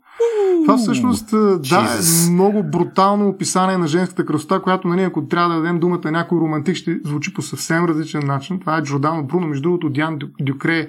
Това 0.64 0.76
всъщност 0.76 1.30
да, 1.30 1.99
е 2.26 2.30
много 2.30 2.62
брутално 2.62 3.28
описание 3.28 3.78
на 3.78 3.86
женската 3.86 4.26
красота, 4.26 4.61
която, 4.61 4.88
нали, 4.88 5.03
ако 5.03 5.28
трябва 5.28 5.55
да 5.55 5.61
дадем 5.61 5.80
думата 5.80 6.11
някой 6.11 6.38
романтик, 6.38 6.76
ще 6.76 7.01
звучи 7.05 7.34
по 7.34 7.42
съвсем 7.42 7.84
различен 7.84 8.26
начин. 8.26 8.61
Това 8.61 8.78
е 8.78 8.82
Джордано 8.82 9.22
Бруно, 9.22 9.47
между 9.47 9.62
другото, 9.62 9.90
Диан 9.90 10.18
Дюкре 10.40 10.88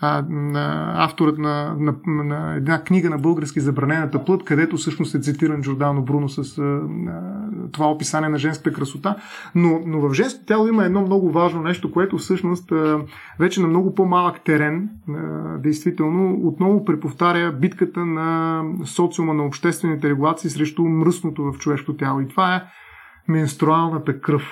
а, 0.00 0.24
на 0.28 0.94
авторът 0.96 1.38
на, 1.38 1.76
на, 1.78 1.94
на 2.06 2.54
една 2.56 2.84
книга 2.84 3.10
на 3.10 3.18
български 3.18 3.60
Забранената 3.60 4.24
плът, 4.24 4.44
където 4.44 4.76
всъщност 4.76 5.14
е 5.14 5.20
цитиран 5.20 5.62
Джордано 5.62 6.02
Бруно 6.02 6.28
с 6.28 6.58
а, 6.58 6.80
това 7.72 7.90
описание 7.90 8.28
на 8.28 8.38
женската 8.38 8.72
красота. 8.72 9.16
Но, 9.54 9.80
но 9.86 10.00
в 10.00 10.14
женското 10.14 10.46
тяло 10.46 10.68
има 10.68 10.84
едно 10.84 11.00
много 11.00 11.30
важно 11.30 11.62
нещо, 11.62 11.92
което 11.92 12.18
всъщност 12.18 12.72
а, 12.72 13.00
вече 13.38 13.60
на 13.60 13.68
много 13.68 13.94
по-малък 13.94 14.40
терен, 14.44 14.90
а, 15.08 15.12
действително, 15.58 16.40
отново 16.42 16.84
преповтаря 16.84 17.52
битката 17.52 18.06
на 18.06 18.62
социума 18.84 19.34
на 19.34 19.46
обществените 19.46 20.08
регулации 20.08 20.50
срещу 20.50 20.84
мръсното 20.84 21.52
в 21.52 21.58
човешкото 21.58 21.96
тяло. 21.96 22.20
И 22.20 22.28
това 22.28 22.56
е 22.56 22.62
менструалната 23.28 24.20
кръв, 24.20 24.42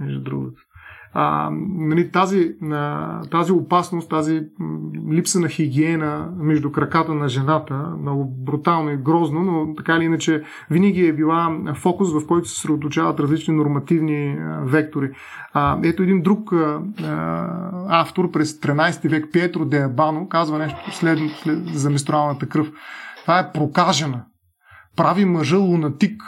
между 0.00 0.20
другото 0.20 0.63
а, 1.16 1.50
нали, 1.76 2.10
тази, 2.10 2.54
тази 3.30 3.52
опасност, 3.52 4.10
тази 4.10 4.42
липса 5.10 5.40
на 5.40 5.48
хигиена 5.48 6.28
между 6.36 6.72
краката 6.72 7.14
на 7.14 7.28
жената, 7.28 7.74
много 8.00 8.24
брутално 8.24 8.90
и 8.90 8.96
грозно, 8.96 9.42
но 9.42 9.74
така 9.74 9.96
или 9.96 10.04
иначе 10.04 10.42
винаги 10.70 11.06
е 11.06 11.12
била 11.12 11.58
фокус, 11.74 12.12
в 12.12 12.26
който 12.26 12.48
се 12.48 12.54
съсредоточават 12.54 13.20
различни 13.20 13.54
нормативни 13.54 14.38
вектори. 14.62 15.10
А, 15.52 15.78
ето 15.82 16.02
един 16.02 16.22
друг 16.22 16.52
а, 16.52 16.80
автор 17.88 18.30
през 18.30 18.60
13 18.60 19.08
век, 19.08 19.26
Пиетро 19.32 19.64
де 19.64 19.78
Абано, 19.78 20.28
казва 20.28 20.58
нещо 20.58 20.90
следно 20.90 21.28
след, 21.28 21.68
за 21.68 21.90
менструалната 21.90 22.48
кръв. 22.48 22.72
Това 23.22 23.38
е 23.38 23.52
прокажена. 23.52 24.24
Прави 24.96 25.24
мъжа 25.24 25.58
лунатик, 25.58 26.22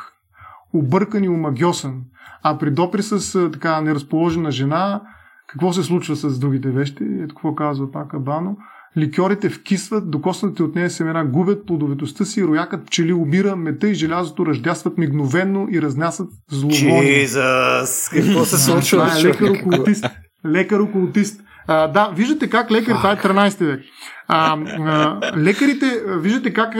объркан 0.74 1.24
и 1.24 1.28
омагиосен 1.28 2.04
а 2.48 2.58
при 2.58 2.70
допри 2.70 3.02
с 3.02 3.50
така 3.50 3.80
неразположена 3.80 4.50
жена, 4.50 5.02
какво 5.46 5.72
се 5.72 5.82
случва 5.82 6.16
с 6.16 6.38
другите 6.38 6.70
вещи? 6.70 7.04
Ето 7.04 7.34
какво 7.34 7.54
казва 7.54 7.92
пак 7.92 8.14
Абано. 8.14 8.56
Ликьорите 8.96 9.50
вкисват, 9.50 10.10
докоснати 10.10 10.62
от 10.62 10.74
нея 10.74 10.90
семена 10.90 11.24
губят 11.24 11.66
плодовитостта 11.66 12.24
си, 12.24 12.44
роякът 12.44 12.86
пчели 12.86 13.12
умира, 13.12 13.56
мета 13.56 13.88
и 13.88 13.94
желязото 13.94 14.46
ръждясват 14.46 14.98
мигновенно 14.98 15.68
и 15.70 15.82
разнасят 15.82 16.28
зловоние. 16.50 17.26
Jesus! 17.26 18.26
Какво 18.26 18.44
се 18.44 18.58
случва? 18.58 18.98
Това 18.98 19.18
е 19.18 19.22
лекар-окултист. 19.22 20.04
Лекар-окултист. 20.46 21.40
А, 21.68 21.88
да, 21.88 22.10
виждате 22.14 22.50
как 22.50 22.70
лекар, 22.70 22.96
това 22.96 23.12
е 23.12 23.16
13 23.16 23.64
век. 23.64 23.80
А, 24.28 24.58
а, 24.78 25.20
лекарите, 25.36 26.02
виждате 26.06 26.52
как 26.52 26.74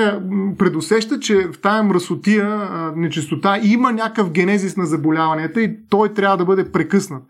предусещат, 0.59 1.23
че 1.23 1.49
в 1.53 1.61
тая 1.61 1.83
мръсотия, 1.83 2.71
нечистота 2.97 3.59
има 3.63 3.93
някакъв 3.93 4.31
генезис 4.31 4.77
на 4.77 4.87
заболяванията 4.87 5.63
и 5.63 5.77
той 5.89 6.15
трябва 6.15 6.37
да 6.37 6.45
бъде 6.45 6.73
прекъснат. 6.73 7.23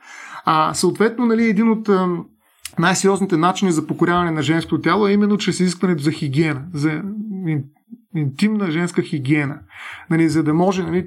А, 0.45 0.75
съответно, 0.75 1.27
нали, 1.27 1.45
един 1.45 1.71
от 1.71 1.89
най-сериозните 2.79 3.37
начини 3.37 3.73
за 3.73 3.87
покоряване 3.87 4.31
на 4.31 4.43
женското 4.43 4.81
тяло 4.81 5.07
е 5.07 5.13
именно 5.13 5.39
чрез 5.39 5.61
изискването 5.61 6.03
за 6.03 6.11
хигиена, 6.11 6.63
за 6.75 7.03
интимна 8.17 8.71
женска 8.71 9.03
хигиена. 9.03 9.59
Нали, 10.11 10.29
за 10.29 10.43
да 10.43 10.55
може 10.55 10.83
нали, 10.83 11.07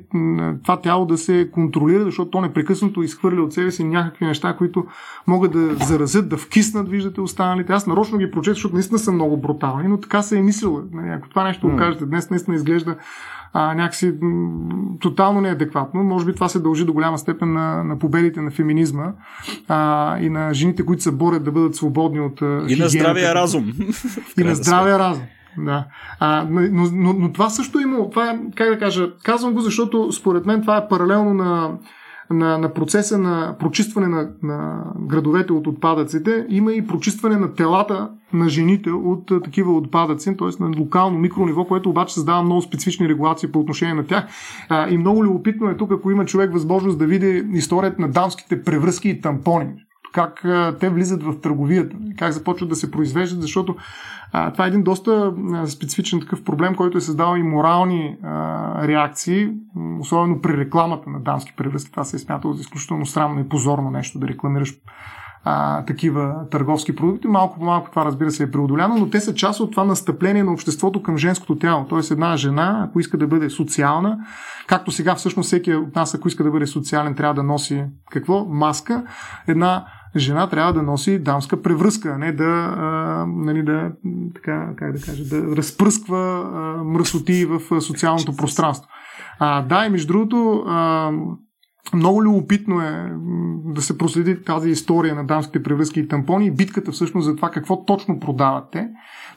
това 0.64 0.82
тяло 0.82 1.06
да 1.06 1.18
се 1.18 1.50
контролира, 1.52 2.04
защото 2.04 2.32
то 2.32 2.42
непрекъснато 2.42 3.04
изхвърля 3.04 3.42
от 3.42 3.54
себе 3.54 3.72
си 3.72 3.84
някакви 3.84 4.26
неща, 4.26 4.56
които 4.58 4.86
могат 5.28 5.52
да 5.52 5.76
заразят, 5.76 6.30
да 6.30 6.38
вкиснат, 6.38 6.90
виждате 6.90 7.22
останалите. 7.22 7.74
Аз 7.74 7.88
нарочно 7.88 8.18
ги 8.18 8.32
прочетах, 8.32 8.56
защото 8.56 8.74
наистина 8.74 9.00
са 9.00 9.12
много 9.12 9.38
брутални, 9.38 9.88
но 9.88 10.00
така 10.00 10.22
се 10.22 10.38
е 10.38 10.42
мислила. 10.42 10.84
Нали, 10.92 11.10
ако 11.10 11.30
това 11.30 11.44
нещо 11.44 11.70
го 11.70 11.76
кажете 11.76 12.06
днес, 12.06 12.30
наистина 12.30 12.56
изглежда 12.56 12.96
а, 13.54 13.74
някакси 13.74 14.14
м- 14.22 14.74
тотално 15.00 15.42
неадекватно. 15.42 16.04
Може 16.04 16.26
би 16.26 16.34
това 16.34 16.50
се 16.50 16.60
дължи 16.60 16.86
до 16.86 16.94
голяма 16.94 17.18
степен 17.18 17.54
на, 17.54 17.84
на 17.84 18.00
победите 18.00 18.42
на 18.42 18.52
феминизма 18.52 19.12
а, 19.68 20.20
и 20.20 20.30
на 20.30 20.54
жените, 20.54 20.86
които 20.86 21.04
се 21.04 21.12
борят 21.12 21.44
да 21.44 21.52
бъдат 21.52 21.76
свободни 21.76 22.20
от. 22.20 22.42
И 22.68 22.76
на 22.76 22.90
здравия 22.90 23.36
разум. 23.36 23.74
И 24.38 24.44
на 24.44 24.56
здравия 24.56 25.00
разум. 25.00 25.24
Да. 25.58 25.86
А, 26.20 26.48
но, 26.50 26.90
но, 26.94 27.14
но 27.14 27.34
това 27.34 27.50
също 27.50 27.80
има. 27.80 28.10
Това 28.10 28.30
е, 28.30 28.40
как 28.56 28.70
да 28.70 28.80
кажа, 28.80 29.14
казвам 29.24 29.54
го, 29.54 29.62
защото 29.62 30.12
според 30.12 30.46
мен 30.46 30.62
това 30.62 30.78
е 30.78 30.88
паралелно 30.88 31.34
на 31.34 31.72
на, 32.30 32.58
на 32.58 32.74
процеса 32.74 33.18
на 33.18 33.56
прочистване 33.60 34.08
на, 34.08 34.30
на 34.44 34.84
градовете 35.00 35.54
от 35.54 35.68
отпадъците, 35.68 36.46
има 36.50 36.74
и 36.74 36.88
прочистване 36.88 37.36
на 37.36 37.54
телата 37.54 38.10
на 38.34 38.50
жените 38.50 38.92
от 38.92 39.32
а, 39.32 39.42
такива 39.42 39.74
отпадъци, 39.78 40.38
т.е. 40.38 40.64
на 40.64 40.78
локално 40.80 41.20
микрониво, 41.20 41.66
което 41.66 41.90
обаче 41.90 42.14
създава 42.14 42.44
много 42.44 42.62
специфични 42.62 43.10
регулации 43.10 43.52
по 43.52 43.60
отношение 43.60 43.94
на 43.94 44.06
тях. 44.06 44.26
А, 44.70 44.90
и 44.90 44.98
много 44.98 45.24
любопитно 45.24 45.70
е 45.70 45.78
тук, 45.78 45.92
ако 45.92 46.12
има 46.12 46.26
човек 46.26 46.54
възможност 46.54 47.00
да 47.00 47.06
види 47.06 47.44
историята 47.54 48.02
на 48.02 48.10
дамските 48.10 48.64
превръзки 48.64 49.10
и 49.10 49.22
тампони 49.22 49.68
как 50.12 50.46
те 50.80 50.90
влизат 50.90 51.24
в 51.24 51.42
търговията, 51.42 51.96
как 52.18 52.32
започват 52.32 52.70
да 52.70 52.76
се 52.76 52.92
произвеждат, 52.92 53.42
защото 53.42 53.76
а, 54.34 54.52
това 54.52 54.66
е 54.66 54.68
един 54.68 54.84
доста 54.84 55.34
специфичен 55.66 56.20
такъв 56.20 56.44
проблем, 56.44 56.76
който 56.76 56.98
е 56.98 57.02
създал 57.02 57.36
и 57.38 57.44
морални 57.44 58.18
а, 58.24 58.88
реакции, 58.88 59.50
особено 60.00 60.42
при 60.42 60.58
рекламата 60.58 61.10
на 61.10 61.20
дамски 61.20 61.54
превръзки. 61.58 61.92
Това 61.92 62.04
се 62.04 62.16
е 62.16 62.20
смятало 62.20 62.54
за 62.54 62.62
изключително 62.62 63.06
срамно 63.06 63.40
и 63.40 63.50
позорно 63.50 63.92
нещо 63.92 64.20
да 64.20 64.28
рекламираш 64.28 64.74
а, 65.44 65.86
такива 65.86 66.36
търговски 66.52 66.96
продукти. 66.96 67.28
Малко 67.28 67.60
по 67.60 67.66
малко 67.66 67.90
това 67.90 68.06
разбира 68.06 68.32
се 68.32 68.44
е 68.44 68.52
преодоляно, 68.52 68.98
но 68.98 69.10
те 69.10 69.20
са 69.20 69.34
част 69.34 69.60
от 69.60 69.72
това 69.72 69.84
настъпление 69.84 70.44
на 70.44 70.54
обществото 70.54 71.04
към 71.04 71.18
женското 71.18 71.58
тяло. 71.58 71.86
Тоест 71.86 72.12
една 72.12 72.38
жена, 72.38 72.86
ако 72.90 73.00
иска 73.00 73.18
да 73.18 73.28
бъде 73.28 73.50
социална, 73.50 74.18
както 74.68 74.92
сега 74.92 75.16
всъщност 75.16 75.48
всеки 75.48 75.74
от 75.74 75.96
нас, 75.96 76.16
ако 76.16 76.28
иска 76.28 76.44
да 76.44 76.52
бъде 76.52 76.68
социален, 76.68 77.16
трябва 77.16 77.34
да 77.34 77.44
носи 77.44 77.86
какво? 78.12 78.46
Маска. 78.46 79.04
Една 79.48 79.86
жена 80.16 80.50
трябва 80.50 80.74
да 80.74 80.84
носи 80.84 81.20
дамска 81.20 81.62
превръзка, 81.62 82.10
а 82.10 82.18
не 82.18 82.32
да, 82.32 82.76
а, 82.78 83.26
нали, 83.28 83.64
да, 83.64 83.92
така, 84.36 84.70
как 84.78 84.94
да 84.94 85.02
кажа, 85.02 85.24
да 85.24 85.56
разпръсква 85.56 86.50
а, 86.54 86.84
мръсоти 86.84 87.46
в 87.46 87.82
социалното 87.82 88.36
пространство. 88.36 88.90
А, 89.40 89.62
да, 89.62 89.86
и 89.86 89.90
между 89.90 90.14
другото, 90.14 90.64
а, 90.68 91.12
много 91.94 92.24
любопитно 92.24 92.82
е 92.82 93.12
да 93.66 93.82
се 93.82 93.98
проследи 93.98 94.44
тази 94.44 94.70
история 94.70 95.16
на 95.16 95.26
дамските 95.26 95.64
превръзки 95.64 96.00
и 96.00 96.08
тампони 96.08 96.46
и 96.46 96.52
битката 96.52 96.92
всъщност 96.92 97.26
за 97.26 97.36
това 97.36 97.52
какво 97.52 97.86
точно 97.86 98.20
продават 98.20 98.64
те. 98.72 98.90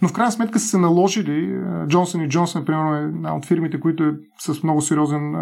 Но 0.02 0.08
в 0.08 0.12
крайна 0.12 0.32
сметка 0.32 0.58
са 0.58 0.66
се 0.66 0.78
наложили. 0.78 1.60
Джонсън 1.88 2.20
и 2.20 2.28
Джонсън, 2.28 2.64
примерно, 2.64 2.94
е 2.94 3.02
една 3.02 3.36
от 3.36 3.46
фирмите, 3.46 3.80
които 3.80 4.04
е 4.04 4.14
с 4.38 4.62
много 4.62 4.80
сериозен 4.80 5.34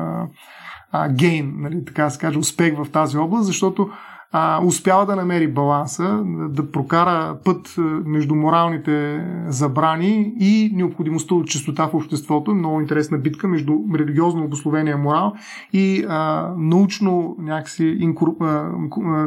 гейн, 1.10 1.52
нали, 1.56 1.84
така 1.84 2.04
да 2.04 2.10
се 2.10 2.18
каже, 2.18 2.38
успех 2.38 2.76
в 2.76 2.90
тази 2.90 3.18
област, 3.18 3.46
защото 3.46 3.90
а, 4.32 4.64
успява 4.64 5.06
да 5.06 5.16
намери 5.16 5.48
баланса, 5.48 6.22
да 6.48 6.70
прокара 6.70 7.36
път 7.44 7.74
между 8.04 8.34
моралните 8.34 9.26
забрани 9.48 10.34
и 10.40 10.70
необходимостта 10.74 11.34
от 11.34 11.46
чистота 11.46 11.86
в 11.88 11.94
обществото. 11.94 12.54
Много 12.54 12.80
интересна 12.80 13.18
битка 13.18 13.48
между 13.48 13.72
религиозно 13.98 14.44
обословения 14.44 14.96
морал 14.96 15.32
и 15.72 16.04
а, 16.08 16.50
научно, 16.58 17.36
някакси, 17.38 17.96
инкур... 18.00 18.28
а, 18.40 18.72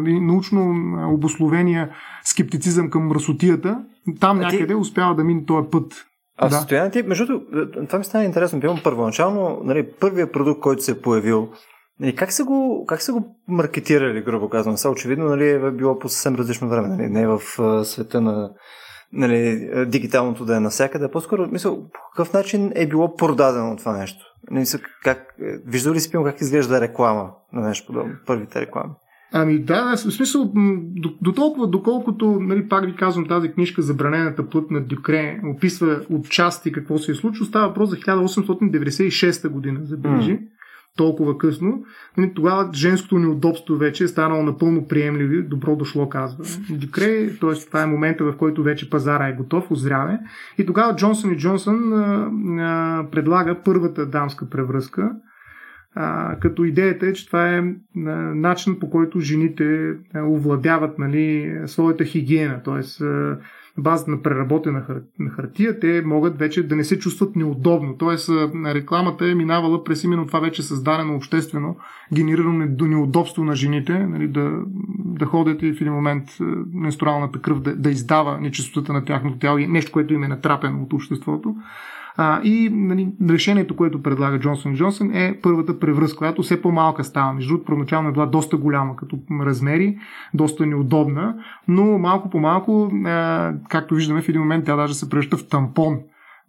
научно 0.06 0.74
обословения 1.14 1.90
скептицизъм 2.24 2.90
към 2.90 3.08
мръсотията. 3.08 3.84
Там 4.20 4.40
някъде 4.40 4.76
успява 4.76 5.16
да 5.16 5.24
мине 5.24 5.46
този 5.46 5.70
път. 5.72 6.06
А 6.38 6.50
да. 6.50 6.56
състояние 6.56 6.92
ти, 6.92 7.04
между 7.04 7.40
това 7.88 8.00
ми 8.00 8.06
стана 8.06 8.24
интересно. 8.24 8.62
Първоначално, 8.84 9.62
нали, 9.64 9.88
първият 10.00 10.34
продукт, 10.34 10.62
който 10.62 10.84
се 10.84 10.92
е 10.92 11.02
появил 11.02 11.50
Нали, 12.00 12.16
как, 12.16 12.32
са 12.32 12.44
го, 12.44 12.86
как 12.88 13.02
са 13.02 13.14
го 13.14 13.36
маркетирали, 13.48 14.22
грубо 14.22 14.50
казвам? 14.50 14.78
Са 14.78 14.90
очевидно 14.90 15.26
нали, 15.26 15.50
е 15.50 15.72
било 15.72 16.00
по 16.00 16.10
съвсем 16.10 16.36
различно 16.36 16.70
време. 16.70 16.88
Нали, 16.88 17.08
не 17.10 17.28
в 17.28 17.42
а, 17.60 17.84
света 17.84 18.22
на 18.22 18.50
нали, 19.14 19.70
дигиталното 19.88 20.46
да 20.46 20.58
е 20.58 20.60
навсякъде. 20.60 21.12
По-скоро, 21.12 21.48
мисля, 21.52 21.76
по 21.76 22.00
какъв 22.16 22.34
начин 22.34 22.72
е 22.76 22.88
било 22.88 23.16
продадено 23.16 23.76
това 23.78 23.98
нещо? 23.98 24.26
Мисля, 24.52 24.80
как, 25.04 25.18
е, 25.18 25.44
виждал 25.66 25.94
ли 25.94 26.00
си 26.00 26.12
как 26.12 26.42
изглежда 26.42 26.82
реклама 26.82 27.30
на 27.54 27.68
нещо 27.68 27.88
подобно? 27.88 28.14
Първите 28.26 28.62
реклами. 28.62 28.94
Ами 29.36 29.60
да, 29.60 29.96
в 29.96 29.98
смисъл, 29.98 30.52
до, 30.96 31.10
до 31.22 31.34
толкова, 31.34 31.68
доколкото, 31.68 32.40
нали, 32.40 32.70
пак 32.70 32.86
ви 32.86 32.96
казвам, 32.96 33.28
тази 33.28 33.52
книжка 33.52 33.82
Забранената 33.82 34.50
плът 34.50 34.72
на 34.72 34.82
Дюкре 34.82 35.40
описва 35.56 36.02
отчасти 36.10 36.72
какво 36.72 36.98
се 36.98 37.12
е 37.12 37.16
случило, 37.16 37.46
става 37.46 37.68
въпрос 37.68 37.90
за 37.90 37.96
1896 37.96 39.50
година, 39.50 39.80
забележи. 39.84 40.32
Mm 40.32 40.53
толкова 40.98 41.38
късно, 41.38 41.84
нали, 42.18 42.32
тогава 42.36 42.70
женското 42.74 43.20
неудобство 43.20 43.76
вече 43.76 44.04
е 44.04 44.08
станало 44.08 44.44
напълно 44.44 44.88
приемливо, 44.88 45.50
добро 45.50 45.76
дошло, 45.76 46.10
казва 46.10 46.44
Дюкре, 46.70 47.30
т.е. 47.42 47.54
това 47.68 47.82
е 47.84 47.88
момента, 47.88 48.24
в 48.24 48.38
който 48.38 48.64
вече 48.64 48.90
пазара 48.90 49.28
е 49.28 49.34
готов, 49.34 49.72
озряве. 49.72 50.20
И 50.58 50.66
тогава 50.66 50.96
Джонсън 50.96 51.32
и 51.32 51.38
Джонсън 51.38 51.92
предлага 53.12 53.62
първата 53.66 54.06
дамска 54.06 54.50
превръзка, 54.50 55.12
а, 55.96 56.36
като 56.40 56.64
идеята 56.64 57.08
е, 57.08 57.14
че 57.14 57.28
това 57.28 57.50
е 57.50 57.64
начин 58.36 58.80
по 58.80 58.90
който 58.90 59.20
жените 59.20 59.94
овладяват 60.16 61.00
нали, 61.00 61.58
своята 61.66 62.06
хигиена, 62.06 62.64
т.е 62.64 62.82
базата 63.78 64.12
на 64.12 64.22
преработена 64.22 64.82
хар... 64.82 65.02
на 65.20 65.30
хартия, 65.30 65.80
те 65.80 66.02
могат 66.06 66.38
вече 66.38 66.68
да 66.68 66.76
не 66.76 66.84
се 66.84 67.00
чувстват 67.00 67.36
неудобно. 67.36 67.98
Тоест, 67.98 68.30
рекламата 68.66 69.30
е 69.30 69.36
минавала 69.36 69.84
през 69.84 70.04
именно 70.04 70.28
това 70.28 70.40
вече 70.40 70.64
създадено 70.64 71.16
обществено 71.16 71.78
генериране 72.14 72.68
до 72.68 72.86
неудобство 72.86 73.44
на 73.44 73.56
жените, 73.56 74.08
нали, 74.08 74.28
да, 74.28 74.52
да 75.06 75.26
ходят 75.26 75.62
и 75.62 75.74
в 75.74 75.82
един 75.82 75.94
момент 75.94 76.24
менструалната 76.74 77.42
кръв 77.42 77.62
да, 77.62 77.76
да 77.76 77.90
издава 77.90 78.38
нечистотата 78.38 78.94
на 78.94 79.06
тяхното 79.06 79.38
тяло 79.38 79.58
и 79.58 79.68
нещо, 79.68 79.92
което 79.92 80.14
им 80.14 80.24
е 80.24 80.28
натрапено 80.28 80.84
от 80.84 80.94
обществото. 80.94 81.56
А, 82.18 82.42
и 82.44 82.70
нали, 82.74 83.14
решението, 83.30 83.76
което 83.76 84.04
предлага 84.04 84.40
Джонсон 84.40 84.76
Джонсон 84.76 85.12
е 85.14 85.40
първата 85.44 85.80
превръзка, 85.80 86.18
която 86.18 86.44
все 86.44 86.62
по-малка 86.62 87.04
става. 87.04 87.34
Между 87.34 87.50
другото, 87.50 87.66
първоначално 87.66 88.10
е 88.10 88.12
била 88.12 88.26
доста 88.26 88.58
голяма 88.58 88.96
като 88.96 89.20
размери, 89.42 89.98
доста 90.34 90.66
неудобна, 90.66 91.36
но 91.68 91.98
малко 91.98 92.30
по 92.30 92.40
малко, 92.40 92.92
както 93.70 93.96
виждаме 93.96 94.22
в 94.22 94.30
един 94.30 94.42
момент, 94.42 94.66
тя 94.66 94.76
даже 94.76 94.94
се 94.94 95.10
превръща 95.10 95.38
в 95.38 95.48
тампон. 95.48 96.00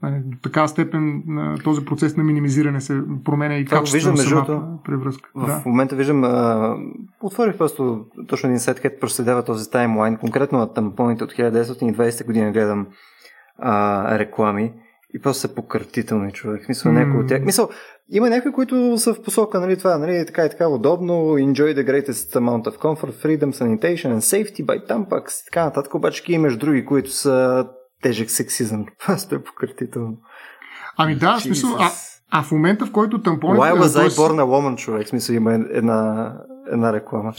До 0.03 0.37
така 0.43 0.69
степен 0.69 1.23
този 1.65 1.85
процес 1.85 2.17
на 2.17 2.25
минимизиране 2.25 2.81
се 2.81 3.03
променя 3.25 3.57
и 3.57 3.65
качеството 3.65 4.17
на 4.17 4.17
самата 4.17 4.79
превръзка. 4.85 5.31
В 5.35 5.47
да. 5.47 5.62
момента 5.67 5.97
виждам, 5.97 6.25
а, 6.25 6.77
отворих 7.23 7.59
просто 7.59 8.05
точно 8.29 8.49
един 8.49 8.59
сайт, 8.59 8.81
където 8.81 9.01
проследява 9.01 9.45
този 9.45 9.71
таймлайн, 9.71 10.17
конкретно 10.17 10.59
на 10.59 10.73
тампоните 10.73 11.25
от 11.25 11.33
1920 11.33 12.27
година 12.27 12.53
гледам 12.53 12.87
а, 13.59 14.19
реклами 14.19 14.73
и 15.15 15.21
просто 15.21 15.41
са 15.41 15.55
пократителни 15.55 16.33
човек. 16.33 16.69
Мисля, 16.69 16.91
mm. 16.91 16.93
някои 16.93 17.21
от 17.21 17.29
тях. 17.29 17.43
Мисъл, 17.43 17.69
има 18.11 18.31
някои, 18.31 18.53
които 18.53 18.99
са 18.99 19.15
в 19.15 19.23
посока, 19.23 19.61
нали, 19.61 19.77
това, 19.79 19.99
нали, 19.99 20.27
така 20.27 20.45
и 20.45 20.51
така 20.51 20.69
удобно, 20.69 21.15
enjoy 21.15 21.75
the 21.75 21.91
greatest 21.91 22.37
amount 22.37 22.65
of 22.65 22.79
comfort, 22.79 23.12
freedom, 23.12 23.53
sanitation 23.53 24.19
and 24.19 24.19
safety 24.19 24.65
by 24.65 24.89
Tampax 24.91 25.43
и 25.43 25.45
така 25.45 25.65
нататък, 25.65 25.95
обаче 25.95 26.33
имаш 26.33 26.57
други, 26.57 26.85
които 26.85 27.11
са 27.11 27.67
тежък 28.03 28.31
сексизъм. 28.31 28.87
Просто 29.07 29.35
е 29.35 29.43
пократително. 29.43 30.17
Ами 30.97 31.17
да, 31.17 31.39
смисъл, 31.41 31.71
а, 31.79 31.91
а 32.31 32.43
в 32.43 32.51
момента, 32.53 32.87
в 32.87 32.93
който 32.93 33.23
тампоните... 33.23 33.61
Why 33.61 33.81
was 33.81 34.07
I 34.07 34.09
born 34.09 34.43
a 34.43 34.45
woman, 34.45 34.77
човек? 34.77 35.07
В 35.07 35.11
смисъл 35.11 35.35
има 35.35 35.55
една, 35.55 36.33
една 36.73 36.93
реклама. 36.93 37.33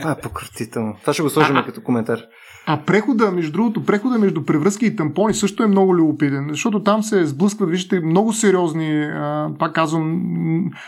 Това 0.00 0.10
е 0.10 0.20
пократително. 0.20 0.96
Това 1.00 1.12
ще 1.12 1.22
го 1.22 1.30
сложим 1.30 1.56
като 1.66 1.82
коментар. 1.82 2.18
А 2.66 2.80
прехода, 2.86 3.30
между 3.30 3.52
другото, 3.52 3.84
прехода 3.84 4.18
между 4.18 4.44
превръзки 4.44 4.86
и 4.86 4.96
тампони 4.96 5.34
също 5.34 5.62
е 5.62 5.66
много 5.66 5.96
любопитен, 5.96 6.46
защото 6.50 6.82
там 6.82 7.02
се 7.02 7.26
сблъскват, 7.26 7.70
виждате, 7.70 8.06
много 8.06 8.32
сериозни, 8.32 9.10
пак 9.58 9.74
казвам, 9.74 10.22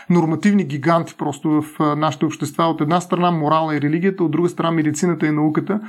нормативни 0.09 0.63
гиганти 0.63 1.15
просто 1.17 1.49
в 1.61 1.95
нашите 1.95 2.25
общества. 2.25 2.63
От 2.63 2.81
една 2.81 3.01
страна 3.01 3.31
морала 3.31 3.75
и 3.75 3.81
религията, 3.81 4.23
от 4.23 4.31
друга 4.31 4.49
страна 4.49 4.71
медицината 4.71 5.27
и 5.27 5.31
науката. 5.31 5.79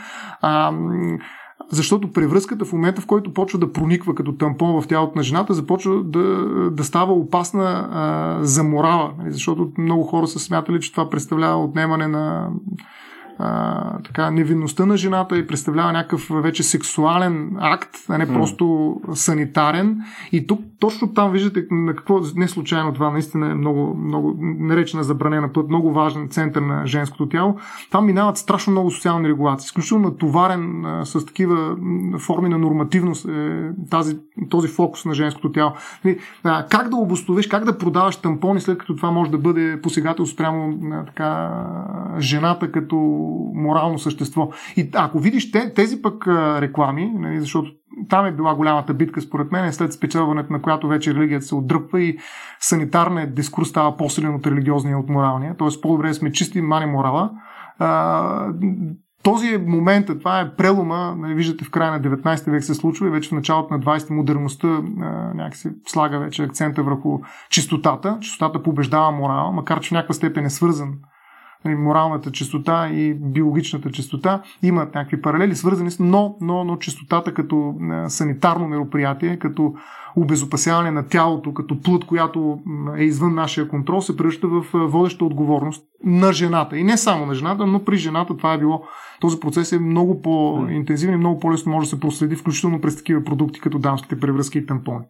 Защото 1.70 2.12
превръзката 2.12 2.64
в 2.64 2.72
момента, 2.72 3.00
в 3.00 3.06
който 3.06 3.34
почва 3.34 3.58
да 3.58 3.72
прониква 3.72 4.14
като 4.14 4.32
тампон 4.32 4.82
в 4.82 4.86
тялото 4.88 5.18
на 5.18 5.22
жената, 5.22 5.54
започва 5.54 6.02
да, 6.04 6.20
да 6.70 6.84
става 6.84 7.12
опасна 7.12 7.88
а, 7.92 8.38
за 8.44 8.64
морала. 8.64 9.12
Нали, 9.18 9.32
защото 9.32 9.70
много 9.78 10.02
хора 10.02 10.26
са 10.26 10.38
смятали, 10.38 10.80
че 10.80 10.92
това 10.92 11.10
представлява 11.10 11.64
отнемане 11.64 12.08
на 12.08 12.50
а, 13.38 13.98
така, 13.98 14.30
невинността 14.30 14.86
на 14.86 14.96
жената 14.96 15.38
и 15.38 15.46
представлява 15.46 15.92
някакъв 15.92 16.30
вече 16.30 16.62
сексуален 16.62 17.56
акт, 17.60 17.90
а 18.08 18.18
не 18.18 18.26
просто 18.26 18.96
санитарен. 19.14 19.98
И 20.32 20.46
тук 20.46 20.60
точно 20.80 21.12
там 21.14 21.32
виждате 21.32 21.66
на 21.70 21.94
какво 21.94 22.20
не 22.36 22.48
случайно 22.48 22.92
това 22.92 23.10
наистина 23.10 23.50
е 23.50 23.54
много, 23.54 23.94
много 23.94 24.36
наречена 24.40 25.04
забранена 25.04 25.52
път, 25.52 25.68
много 25.68 25.92
важен 25.92 26.28
център 26.28 26.62
на 26.62 26.86
женското 26.86 27.28
тяло. 27.28 27.56
Там 27.90 28.06
минават 28.06 28.36
страшно 28.36 28.70
много 28.70 28.90
социални 28.90 29.28
регулации. 29.28 29.66
Изключително 29.66 30.08
натоварен 30.08 30.84
а, 30.84 31.06
с 31.06 31.26
такива 31.26 31.76
форми 32.18 32.48
на 32.48 32.58
нормативност 32.58 33.28
е, 33.28 33.70
тази, 33.90 34.18
този 34.50 34.68
фокус 34.68 35.04
на 35.04 35.14
женското 35.14 35.52
тяло. 35.52 35.72
Нали, 36.04 36.18
а, 36.44 36.66
как 36.66 36.88
да 36.88 36.96
обосновеш, 36.96 37.46
как 37.46 37.64
да 37.64 37.78
продаваш 37.78 38.16
тампони, 38.16 38.60
след 38.60 38.78
като 38.78 38.96
това 38.96 39.10
може 39.10 39.30
да 39.30 39.38
бъде 39.38 39.80
посегателство 39.82 40.34
спрямо 40.34 40.78
а, 40.92 41.04
така, 41.04 41.50
жената 42.18 42.72
като 42.72 43.27
морално 43.54 43.98
същество. 43.98 44.50
И 44.76 44.90
ако 44.94 45.18
видиш 45.18 45.50
те, 45.50 45.74
тези 45.74 46.02
пък 46.02 46.26
реклами, 46.60 47.12
нали, 47.14 47.40
защото 47.40 47.70
там 48.08 48.26
е 48.26 48.32
била 48.32 48.54
голямата 48.54 48.94
битка, 48.94 49.20
според 49.20 49.52
мен, 49.52 49.72
след 49.72 49.92
спечелването 49.92 50.52
на 50.52 50.62
която 50.62 50.88
вече 50.88 51.14
религията 51.14 51.46
се 51.46 51.54
отдръпва 51.54 52.00
и 52.00 52.18
санитарният 52.60 53.34
дискурс 53.34 53.68
става 53.68 53.96
по-силен 53.96 54.34
от 54.34 54.46
религиозния 54.46 54.92
и 54.92 54.96
от 54.96 55.08
моралния. 55.08 55.56
Тоест 55.56 55.82
по-добре 55.82 56.14
сме 56.14 56.32
чисти 56.32 56.60
мани 56.60 56.86
морала. 56.86 57.30
Този 59.22 59.54
е 59.54 59.58
момента, 59.58 60.18
това 60.18 60.40
е 60.40 60.56
прелома, 60.56 61.14
нали, 61.18 61.34
виждате 61.34 61.64
в 61.64 61.70
края 61.70 61.92
на 61.92 62.00
19 62.00 62.50
век 62.50 62.64
се 62.64 62.74
случва 62.74 63.06
и 63.06 63.10
вече 63.10 63.28
в 63.28 63.32
началото 63.32 63.74
на 63.74 63.80
20 63.80 64.10
модерността 64.10 64.68
някакси 65.34 65.68
слага 65.86 66.18
вече 66.18 66.42
акцента 66.42 66.82
върху 66.82 67.18
чистотата. 67.50 68.18
Чистотата 68.20 68.62
побеждава 68.62 69.10
морал, 69.10 69.52
макар 69.52 69.80
че 69.80 69.88
в 69.88 69.92
някаква 69.92 70.14
степен 70.14 70.44
е 70.44 70.50
свързан 70.50 70.94
моралната 71.64 72.32
чистота 72.32 72.88
и 72.88 73.14
биологичната 73.14 73.90
чистота 73.90 74.42
имат 74.62 74.94
някакви 74.94 75.22
паралели, 75.22 75.56
свързани 75.56 75.90
с, 75.90 75.98
но, 75.98 76.36
но, 76.40 76.64
но 76.64 76.76
чистотата 76.76 77.34
като 77.34 77.74
санитарно 78.08 78.68
мероприятие, 78.68 79.38
като 79.38 79.74
обезопасяване 80.16 80.90
на 80.90 81.08
тялото, 81.08 81.54
като 81.54 81.80
плът, 81.80 82.04
която 82.04 82.58
е 82.96 83.04
извън 83.04 83.34
нашия 83.34 83.68
контрол, 83.68 84.00
се 84.00 84.16
превръща 84.16 84.48
в 84.48 84.64
водеща 84.72 85.24
отговорност 85.24 85.84
на 86.04 86.32
жената. 86.32 86.78
И 86.78 86.84
не 86.84 86.96
само 86.96 87.26
на 87.26 87.34
жената, 87.34 87.66
но 87.66 87.84
при 87.84 87.96
жената 87.96 88.36
това 88.36 88.54
е 88.54 88.58
било. 88.58 88.82
Този 89.20 89.40
процес 89.40 89.72
е 89.72 89.78
много 89.78 90.22
по-интензивен 90.22 91.14
и 91.14 91.18
много 91.18 91.40
по-лесно 91.40 91.72
може 91.72 91.84
да 91.84 91.96
се 91.96 92.00
проследи, 92.00 92.36
включително 92.36 92.80
през 92.80 92.96
такива 92.96 93.24
продукти, 93.24 93.60
като 93.60 93.78
дамските 93.78 94.20
превръзки 94.20 94.58
и 94.58 94.66
тампони. 94.66 95.04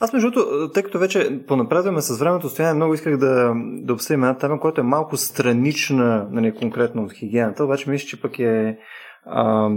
Аз 0.00 0.12
между 0.12 0.30
другото, 0.30 0.70
тъй 0.72 0.82
като 0.82 0.98
вече 0.98 1.40
понапредваме 1.48 2.00
с 2.00 2.18
времето 2.18 2.48
стояние, 2.48 2.74
много 2.74 2.94
исках 2.94 3.16
да, 3.16 3.54
да 3.56 3.92
обсъдим 3.92 4.22
една 4.22 4.38
тема, 4.38 4.60
която 4.60 4.80
е 4.80 4.84
малко 4.84 5.16
странична, 5.16 6.28
нали, 6.30 6.54
конкретно 6.54 7.02
от 7.02 7.12
хигиената, 7.12 7.64
обаче 7.64 7.90
мисля, 7.90 8.06
че 8.06 8.22
пък 8.22 8.38
е 8.38 8.78
а, 9.26 9.70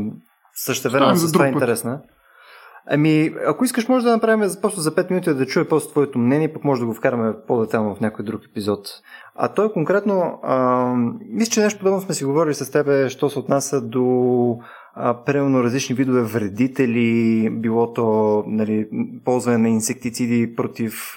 същевременно 0.54 1.16
с 1.16 1.32
това 1.32 1.47
интересна. 1.47 2.02
Ами, 2.88 3.36
ако 3.47 3.66
искаш, 3.66 3.88
може 3.88 4.06
да 4.06 4.12
направим 4.12 4.49
просто 4.62 4.80
за 4.80 4.91
5 4.91 5.10
минути 5.10 5.34
да 5.34 5.45
чуя 5.45 5.68
просто 5.68 5.91
твоето 5.91 6.20
мнение, 6.20 6.54
пък 6.54 6.64
може 6.64 6.82
да 6.82 6.88
го 6.88 6.93
вкараме 6.93 7.34
по-детално 7.47 7.95
в 7.95 7.99
някой 7.99 8.26
друг 8.26 8.41
епизод. 8.49 8.88
А 9.36 9.47
той 9.47 9.72
конкретно, 9.72 10.39
а, 10.43 10.86
мисля, 11.30 11.52
че 11.52 11.62
нещо 11.62 11.80
подобно 11.80 12.02
сме 12.02 12.14
си 12.14 12.26
говорили 12.26 12.54
с 12.54 12.72
тебе, 12.72 13.10
що 13.10 13.30
се 13.30 13.39
отнася 13.39 13.82
до 13.82 14.58
примерно 15.26 15.64
различни 15.64 15.96
видове 15.96 16.22
вредители, 16.22 17.50
било 17.50 17.94
то 17.94 18.44
нали, 18.48 18.88
ползване 19.26 19.58
на 19.58 19.70
инсектициди 19.70 20.56
против, 20.56 21.16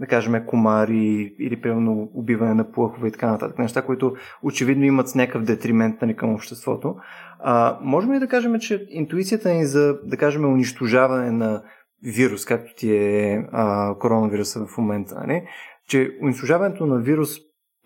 да 0.00 0.06
кажем, 0.08 0.46
комари 0.46 1.34
или 1.38 1.60
примерно 1.60 2.10
убиване 2.14 2.54
на 2.54 2.72
плъхове 2.72 3.08
и 3.08 3.12
така 3.12 3.30
нататък. 3.30 3.58
Неща, 3.58 3.82
които 3.82 4.14
очевидно 4.42 4.84
имат 4.84 5.14
някакъв 5.14 5.42
детримент 5.42 6.02
нали, 6.02 6.16
към 6.16 6.34
обществото. 6.34 6.96
А, 7.38 7.78
можем 7.82 8.12
ли 8.12 8.18
да 8.18 8.28
кажем, 8.28 8.58
че 8.58 8.86
интуицията 8.90 9.52
ни 9.52 9.66
за, 9.66 9.98
да 10.04 10.16
кажем, 10.16 10.44
унищожаване 10.44 11.30
на 11.30 11.62
вирус, 12.02 12.44
както 12.44 12.74
ти 12.74 12.96
е 12.96 13.46
а, 13.52 13.94
коронавируса 13.98 14.66
в 14.66 14.78
момента, 14.78 15.14
нали? 15.14 15.42
че 15.88 16.10
унищожаването 16.22 16.86
на 16.86 16.98
вирус 16.98 17.38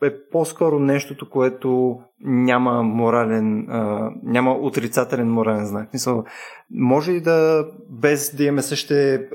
е 0.02 0.10
по-скоро 0.32 0.78
нещото, 0.78 1.30
което 1.30 1.98
няма 2.20 2.82
морален, 2.82 3.66
а, 3.70 4.10
няма 4.22 4.52
отрицателен 4.52 5.30
морален 5.30 5.66
знак. 5.66 5.92
Мисъл, 5.92 6.24
може 6.70 7.12
ли 7.12 7.20
да, 7.20 7.66
без 7.90 8.36
да 8.36 8.44
имаме 8.44 8.62
същите, 8.62 9.28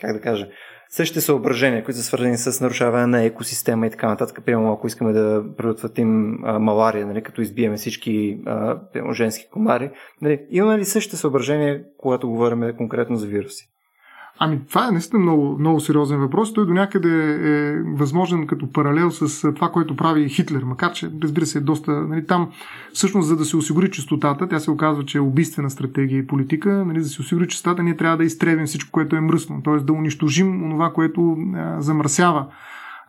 как 0.00 0.12
да 0.12 0.20
кажа, 0.20 0.48
същите 0.88 1.20
съображения, 1.20 1.84
които 1.84 1.98
са 1.98 2.04
свързани 2.04 2.36
с 2.36 2.60
нарушаване 2.60 3.06
на 3.06 3.24
екосистема 3.24 3.86
и 3.86 3.90
така 3.90 4.08
нататък. 4.08 4.44
Примерно, 4.44 4.72
ако 4.72 4.86
искаме 4.86 5.12
да 5.12 5.44
предотвратим 5.56 6.08
малария, 6.60 7.06
нали, 7.06 7.22
като 7.22 7.40
избиеме 7.40 7.76
всички 7.76 8.40
а, 8.46 8.80
женски 9.12 9.48
комари, 9.52 9.90
нали, 10.22 10.46
имаме 10.50 10.78
ли 10.78 10.84
същите 10.84 11.16
съображения, 11.16 11.84
когато 11.98 12.28
говорим 12.28 12.76
конкретно 12.76 13.16
за 13.16 13.26
вируси? 13.26 13.68
Ами, 14.42 14.60
това 14.68 14.88
е 14.88 14.90
наистина 14.90 15.22
много, 15.22 15.56
много 15.58 15.80
сериозен 15.80 16.18
въпрос. 16.18 16.54
Той 16.54 16.66
до 16.66 16.72
някъде 16.72 17.34
е 17.42 17.82
възможен 17.82 18.46
като 18.46 18.72
паралел 18.72 19.10
с 19.10 19.52
това, 19.54 19.68
което 19.68 19.96
прави 19.96 20.28
Хитлер, 20.28 20.62
макар 20.62 20.92
че, 20.92 21.10
разбира 21.22 21.46
се, 21.46 21.58
е 21.58 21.60
доста. 21.60 21.92
Нали, 21.92 22.26
там, 22.26 22.50
всъщност, 22.92 23.28
за 23.28 23.36
да 23.36 23.44
се 23.44 23.56
осигури 23.56 23.90
чистотата, 23.90 24.48
тя 24.48 24.58
се 24.58 24.70
оказва, 24.70 25.04
че 25.04 25.18
е 25.18 25.20
убийствена 25.20 25.70
стратегия 25.70 26.18
и 26.18 26.26
политика. 26.26 26.84
Нали, 26.86 26.98
да 26.98 27.04
се 27.04 27.22
осигури 27.22 27.48
чистотата, 27.48 27.82
ние 27.82 27.96
трябва 27.96 28.16
да 28.16 28.24
изтребим 28.24 28.66
всичко, 28.66 28.90
което 28.92 29.16
е 29.16 29.20
мръсно, 29.20 29.62
т.е. 29.62 29.76
да 29.76 29.92
унищожим 29.92 30.70
това, 30.70 30.92
което 30.92 31.36
а, 31.54 31.80
замърсява 31.80 32.46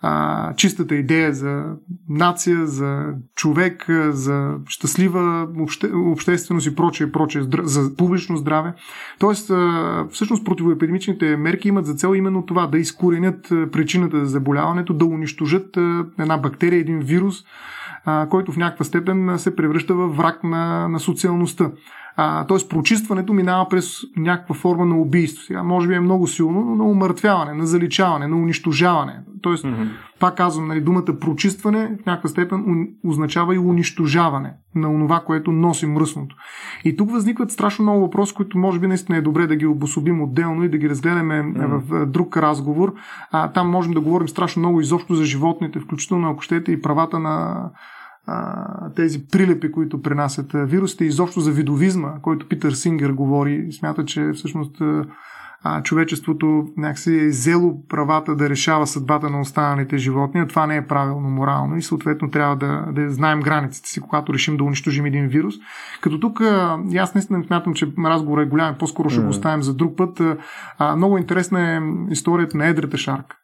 а, 0.01 0.53
чистата 0.55 0.95
идея 0.95 1.33
за 1.33 1.63
нация, 2.09 2.67
за 2.67 3.05
човек, 3.35 3.85
за 4.09 4.55
щастлива 4.67 5.47
обще, 5.59 5.87
общественост 5.93 6.67
и 6.67 6.75
прочее, 6.75 7.11
прочее, 7.11 7.41
за 7.63 7.95
публично 7.95 8.37
здраве. 8.37 8.73
Тоест, 9.19 9.49
а, 9.49 10.05
всъщност 10.11 10.45
противоепидемичните 10.45 11.37
мерки 11.37 11.67
имат 11.67 11.85
за 11.85 11.93
цел 11.93 12.15
именно 12.15 12.45
това, 12.45 12.67
да 12.67 12.77
изкоренят 12.77 13.47
причината 13.71 14.19
за 14.19 14.25
заболяването, 14.25 14.93
да 14.93 15.05
унищожат 15.05 15.77
една 16.19 16.37
бактерия, 16.37 16.79
един 16.79 16.99
вирус, 16.99 17.35
а, 18.05 18.27
който 18.29 18.51
в 18.51 18.57
някаква 18.57 18.85
степен 18.85 19.33
се 19.37 19.55
превръща 19.55 19.95
в 19.95 20.07
враг 20.07 20.43
на, 20.43 20.87
на 20.87 20.99
социалността. 20.99 21.71
А, 22.15 22.45
тоест, 22.45 22.69
прочистването 22.69 23.33
минава 23.33 23.69
през 23.69 23.97
някаква 24.17 24.55
форма 24.55 24.85
на 24.85 24.95
убийство. 24.95 25.43
Сега, 25.43 25.63
може 25.63 25.87
би 25.87 25.93
е 25.93 25.99
много 25.99 26.27
силно, 26.27 26.65
но 26.65 26.75
на 26.75 26.83
умъртвяване, 26.83 27.53
на 27.53 27.65
заличаване, 27.65 28.27
на 28.27 28.35
унищожаване. 28.35 29.19
Тоест, 29.41 29.63
mm-hmm. 29.63 29.89
пак 30.19 30.37
казвам, 30.37 30.67
нали, 30.67 30.81
думата 30.81 31.19
прочистване 31.21 31.97
в 32.03 32.05
някаква 32.05 32.29
степен 32.29 32.87
означава 33.05 33.55
и 33.55 33.59
унищожаване 33.59 34.53
на 34.75 34.89
онова, 34.89 35.19
което 35.19 35.51
носи 35.51 35.85
мръсното. 35.85 36.35
И 36.85 36.97
тук 36.97 37.11
възникват 37.11 37.51
страшно 37.51 37.83
много 37.83 38.01
въпроси, 38.01 38.33
които 38.33 38.57
може 38.57 38.79
би 38.79 38.87
наистина 38.87 39.17
е 39.17 39.21
добре 39.21 39.47
да 39.47 39.55
ги 39.55 39.65
обособим 39.65 40.21
отделно 40.21 40.63
и 40.63 40.69
да 40.69 40.77
ги 40.77 40.89
разгледаме 40.89 41.33
mm-hmm. 41.33 41.79
в 41.79 42.05
друг 42.05 42.37
разговор. 42.37 42.93
А, 43.31 43.51
там 43.51 43.69
можем 43.69 43.93
да 43.93 44.01
говорим 44.01 44.27
страшно 44.27 44.59
много 44.59 44.81
изобщо 44.81 45.15
за 45.15 45.25
животните, 45.25 45.79
включително 45.79 46.29
ако 46.29 46.41
щете 46.41 46.71
и 46.71 46.81
правата 46.81 47.19
на 47.19 47.65
а, 48.31 48.93
тези 48.95 49.27
прилепи, 49.27 49.71
които 49.71 50.01
пренасят 50.01 50.51
вирусите, 50.53 51.05
изобщо 51.05 51.39
за 51.39 51.51
видовизма, 51.51 52.13
който 52.21 52.47
Питър 52.47 52.71
Сингер 52.71 53.09
говори, 53.09 53.67
смята, 53.71 54.05
че 54.05 54.31
всъщност 54.33 54.81
а, 55.63 55.83
човечеството 55.83 56.65
някакси 56.77 57.15
е 57.15 57.27
взело 57.27 57.87
правата 57.89 58.35
да 58.35 58.49
решава 58.49 58.87
съдбата 58.87 59.29
на 59.29 59.41
останалите 59.41 59.97
животни, 59.97 60.41
а 60.41 60.47
това 60.47 60.67
не 60.67 60.75
е 60.75 60.87
правилно 60.87 61.29
морално 61.29 61.77
и 61.77 61.81
съответно 61.81 62.31
трябва 62.31 62.55
да, 62.55 62.85
да 62.91 63.11
знаем 63.11 63.39
границите 63.39 63.89
си, 63.89 64.01
когато 64.01 64.33
решим 64.33 64.57
да 64.57 64.63
унищожим 64.63 65.05
един 65.05 65.27
вирус. 65.27 65.55
Като 66.01 66.19
тук, 66.19 66.41
и 66.91 66.97
аз 66.97 67.15
наистина 67.15 67.43
смятам, 67.47 67.73
че 67.73 67.87
разговорът 68.05 68.45
е 68.45 68.49
голям, 68.49 68.75
по-скоро 68.79 69.09
ще 69.09 69.21
го 69.21 69.29
оставим 69.29 69.63
за 69.63 69.73
друг 69.73 69.97
път. 69.97 70.21
А, 70.77 70.95
много 70.95 71.17
интересна 71.17 71.61
е 71.61 71.79
историята 72.11 72.57
на 72.57 72.67
едрата 72.67 72.97
шарка. 72.97 73.40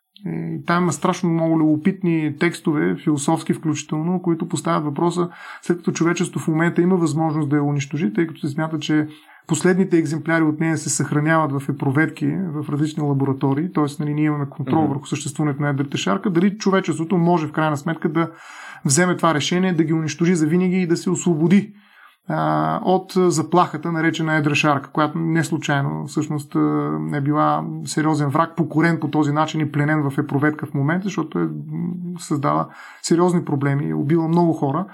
Там 0.65 0.83
има 0.83 0.93
страшно 0.93 1.29
много 1.29 1.59
любопитни 1.59 2.35
текстове, 2.39 2.95
философски 2.95 3.53
включително, 3.53 4.21
които 4.21 4.47
поставят 4.49 4.83
въпроса, 4.83 5.29
след 5.61 5.77
като 5.77 5.91
човечеството 5.91 6.39
в 6.39 6.47
момента 6.47 6.81
има 6.81 6.95
възможност 6.95 7.49
да 7.49 7.55
я 7.55 7.63
унищожи, 7.63 8.13
тъй 8.13 8.27
като 8.27 8.39
се 8.39 8.47
смята, 8.47 8.79
че 8.79 9.07
последните 9.47 9.97
екземпляри 9.97 10.43
от 10.43 10.59
нея 10.59 10.77
се 10.77 10.89
съхраняват 10.89 11.51
в 11.51 11.69
епроветки 11.69 12.27
в 12.27 12.69
различни 12.69 13.03
лаборатории, 13.03 13.71
т.е. 13.73 13.83
Нали, 13.99 14.13
ние 14.13 14.25
имаме 14.25 14.49
контрол 14.49 14.83
mm-hmm. 14.83 14.89
върху 14.89 15.05
съществуването 15.05 15.61
на 15.61 15.69
едрата 15.69 15.97
шарка, 15.97 16.29
дали 16.29 16.57
човечеството 16.57 17.17
може 17.17 17.47
в 17.47 17.51
крайна 17.51 17.77
сметка 17.77 18.09
да 18.09 18.31
вземе 18.85 19.15
това 19.17 19.33
решение, 19.33 19.73
да 19.73 19.83
ги 19.83 19.93
унищожи 19.93 20.35
за 20.35 20.47
винаги 20.47 20.81
и 20.81 20.87
да 20.87 20.97
се 20.97 21.09
освободи 21.09 21.73
от 22.81 23.13
заплахата, 23.15 23.91
наречена 23.91 24.35
едра 24.35 24.55
шарка, 24.55 24.89
която 24.89 25.19
не 25.19 25.43
случайно 25.43 26.07
всъщност 26.07 26.55
е 27.13 27.21
била 27.21 27.63
сериозен 27.85 28.29
враг, 28.29 28.55
покорен 28.55 28.99
по 28.99 29.07
този 29.07 29.31
начин 29.31 29.61
и 29.61 29.71
пленен 29.71 30.09
в 30.09 30.17
епроветка 30.17 30.65
в 30.65 30.73
момента, 30.73 31.03
защото 31.03 31.39
е 31.39 31.47
създава 32.19 32.67
сериозни 33.01 33.45
проблеми, 33.45 33.93
убила 33.93 34.27
много 34.27 34.53
хора. 34.53 34.85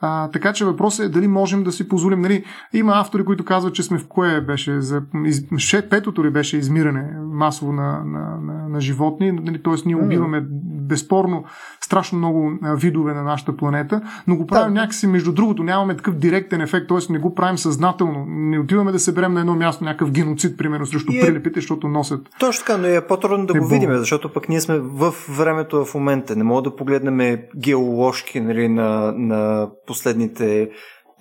А, 0.00 0.30
така 0.30 0.52
че 0.52 0.64
въпросът 0.64 1.06
е 1.06 1.08
дали 1.08 1.28
можем 1.28 1.64
да 1.64 1.72
си 1.72 1.88
позволим. 1.88 2.20
Нали, 2.20 2.44
има 2.72 2.92
автори, 2.94 3.24
които 3.24 3.44
казват, 3.44 3.74
че 3.74 3.82
сме 3.82 3.98
в 3.98 4.08
кое 4.08 4.40
беше, 4.40 4.80
за, 4.80 5.02
из, 5.26 5.42
петото 5.90 6.24
ли 6.24 6.30
беше 6.30 6.56
измиране 6.56 7.10
масово 7.32 7.72
на, 7.72 8.02
на, 8.04 8.38
на, 8.42 8.68
на 8.68 8.80
животни, 8.80 9.32
нали, 9.32 9.62
т.е. 9.62 9.74
ние 9.86 9.96
убиваме 9.96 10.44
безспорно 10.90 11.44
страшно 11.80 12.18
много 12.18 12.52
видове 12.76 13.14
на 13.14 13.22
нашата 13.22 13.56
планета, 13.56 14.00
но 14.26 14.36
го 14.36 14.46
правим 14.46 14.74
да. 14.74 14.80
някакси 14.80 15.06
между 15.06 15.32
другото, 15.32 15.62
нямаме 15.62 15.96
такъв 15.96 16.14
директен 16.14 16.60
ефект 16.60 16.88
т.е. 16.88 17.12
не 17.12 17.18
го 17.18 17.34
правим 17.34 17.58
съзнателно. 17.58 18.24
Не 18.28 18.58
отиваме 18.58 18.92
да 18.92 18.98
се 18.98 19.14
берем 19.14 19.32
на 19.32 19.40
едно 19.40 19.54
място 19.54 19.84
някакъв 19.84 20.10
геноцид, 20.10 20.58
примерно, 20.58 20.86
срещу 20.86 21.12
е... 21.12 21.20
прилепите, 21.20 21.60
защото 21.60 21.88
носят. 21.88 22.20
Точно 22.40 22.64
така, 22.66 22.78
но 22.78 22.86
е 22.86 23.06
по-трудно 23.06 23.46
да 23.46 23.54
го 23.54 23.66
видим, 23.66 23.90
защото 23.92 24.32
пък 24.32 24.48
ние 24.48 24.60
сме 24.60 24.78
в 24.78 25.14
времето 25.28 25.84
в 25.84 25.94
момента. 25.94 26.36
Не 26.36 26.44
мога 26.44 26.62
да 26.62 26.76
погледнем 26.76 27.38
геоложки 27.56 28.40
нали, 28.40 28.68
на, 28.68 29.12
на 29.16 29.68
последните 29.90 30.70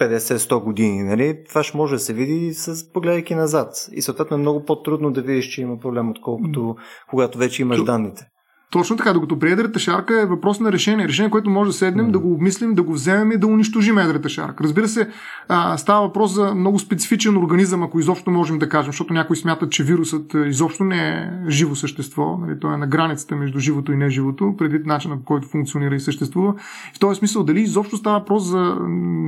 50-100 0.02 0.64
години, 0.64 1.04
нали? 1.04 1.44
Това 1.50 1.64
ще 1.64 1.78
може 1.78 1.96
да 1.96 2.00
се 2.00 2.14
види 2.14 2.54
с 2.54 2.92
погледайки 2.94 3.36
назад. 3.36 3.88
И 3.92 4.02
съответно 4.02 4.38
е 4.38 4.40
много 4.40 4.66
по-трудно 4.66 5.12
да 5.12 5.22
видиш, 5.22 5.48
че 5.48 5.62
има 5.62 5.80
проблем, 5.80 6.10
отколкото 6.10 6.76
когато 7.10 7.38
вече 7.38 7.62
имаш 7.62 7.84
данните. 7.84 8.26
Точно 8.72 8.98
така, 8.98 9.14
докато 9.14 9.40
при 9.40 9.52
едрата 9.52 9.80
шарка 9.80 10.22
е 10.22 10.26
въпрос 10.26 10.60
на 10.60 10.72
решение. 10.72 11.08
Решение, 11.08 11.30
което 11.30 11.50
може 11.50 11.70
да 11.70 11.74
седнем, 11.74 12.08
mm. 12.08 12.12
да 12.12 12.20
го 12.20 12.34
обмислим, 12.34 12.76
да 12.76 12.84
го 12.84 12.94
вземем 12.94 13.32
и 13.32 13.38
да 13.38 13.48
унищожим 13.48 13.98
едрата 13.98 14.30
шарка. 14.30 14.64
Разбира 14.64 14.88
се, 14.88 15.10
а, 15.48 15.78
става 15.78 16.08
въпрос 16.08 16.34
за 16.34 16.56
много 16.56 16.80
специфичен 16.80 17.38
организъм, 17.38 17.84
ако 17.84 18.00
изобщо 18.00 18.32
можем 18.32 18.60
да 18.60 18.70
кажем, 18.70 18.92
защото 18.92 19.14
някои 19.14 19.38
смятат, 19.38 19.72
че 19.72 19.84
вирусът 19.84 20.36
изобщо 20.46 20.84
не 20.84 20.98
е 20.98 21.30
живо 21.48 21.76
същество. 21.76 22.38
Нали, 22.42 22.60
той 22.60 22.74
е 22.74 22.78
на 22.78 22.88
границата 22.88 23.36
между 23.36 23.60
живото 23.60 23.92
и 23.92 23.98
неживото, 23.98 24.56
предвид 24.58 24.86
начина 24.86 25.18
по 25.18 25.24
който 25.24 25.48
функционира 25.48 25.96
и 25.96 26.00
съществува. 26.00 26.54
В 26.96 27.00
този 27.00 27.18
смисъл, 27.18 27.44
дали 27.44 27.62
изобщо 27.62 27.98
става 27.98 28.20
въпрос 28.20 28.44
за 28.44 28.78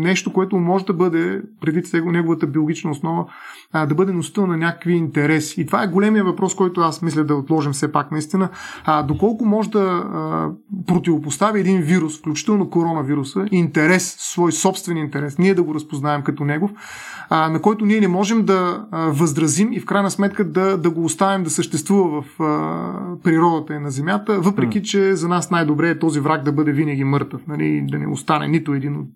нещо, 0.01 0.33
което 0.33 0.57
може 0.57 0.85
да 0.85 0.93
бъде, 0.93 1.41
предвид 1.61 1.85
неговата 1.93 2.47
биологична 2.47 2.91
основа, 2.91 3.25
а, 3.71 3.85
да 3.85 3.95
бъде 3.95 4.13
носител 4.13 4.47
на 4.47 4.57
някакви 4.57 4.93
интереси. 4.93 5.61
И 5.61 5.65
това 5.65 5.83
е 5.83 5.87
големия 5.87 6.23
въпрос, 6.23 6.55
който 6.55 6.81
аз 6.81 7.01
мисля 7.01 7.23
да 7.23 7.35
отложим 7.35 7.71
все 7.71 7.91
пак 7.91 8.11
наистина. 8.11 8.49
А, 8.85 9.03
доколко 9.03 9.30
колко 9.31 9.45
може 9.45 9.69
да 9.69 9.79
а, 9.79 10.49
противопостави 10.87 11.59
един 11.59 11.81
вирус, 11.81 12.19
включително 12.19 12.69
коронавируса, 12.69 13.45
интерес, 13.51 14.15
свой 14.19 14.51
собствен 14.51 14.97
интерес, 14.97 15.37
ние 15.37 15.53
да 15.53 15.63
го 15.63 15.75
разпознаем 15.75 16.21
като 16.21 16.45
негов, 16.45 16.71
а, 17.29 17.49
на 17.49 17.61
който 17.61 17.85
ние 17.85 17.99
не 17.99 18.07
можем 18.07 18.45
да 18.45 18.85
а, 18.91 18.99
възразим 19.11 19.73
и 19.73 19.79
в 19.79 19.85
крайна 19.85 20.11
сметка 20.11 20.43
да, 20.43 20.77
да 20.77 20.89
го 20.89 21.03
оставим 21.03 21.43
да 21.43 21.49
съществува 21.49 22.21
в 22.21 22.43
а, 22.43 23.21
природата 23.23 23.73
и 23.73 23.79
на 23.79 23.91
Земята, 23.91 24.39
въпреки 24.39 24.83
че 24.83 25.15
за 25.15 25.27
нас 25.27 25.51
най-добре 25.51 25.89
е 25.89 25.99
този 25.99 26.19
враг 26.19 26.43
да 26.43 26.51
бъде 26.51 26.71
винаги 26.71 27.03
мъртъв, 27.03 27.41
нали, 27.47 27.85
да 27.91 27.99
не 27.99 28.07
остане 28.07 28.47
нито 28.47 28.73
един 28.73 28.95
от 28.95 29.07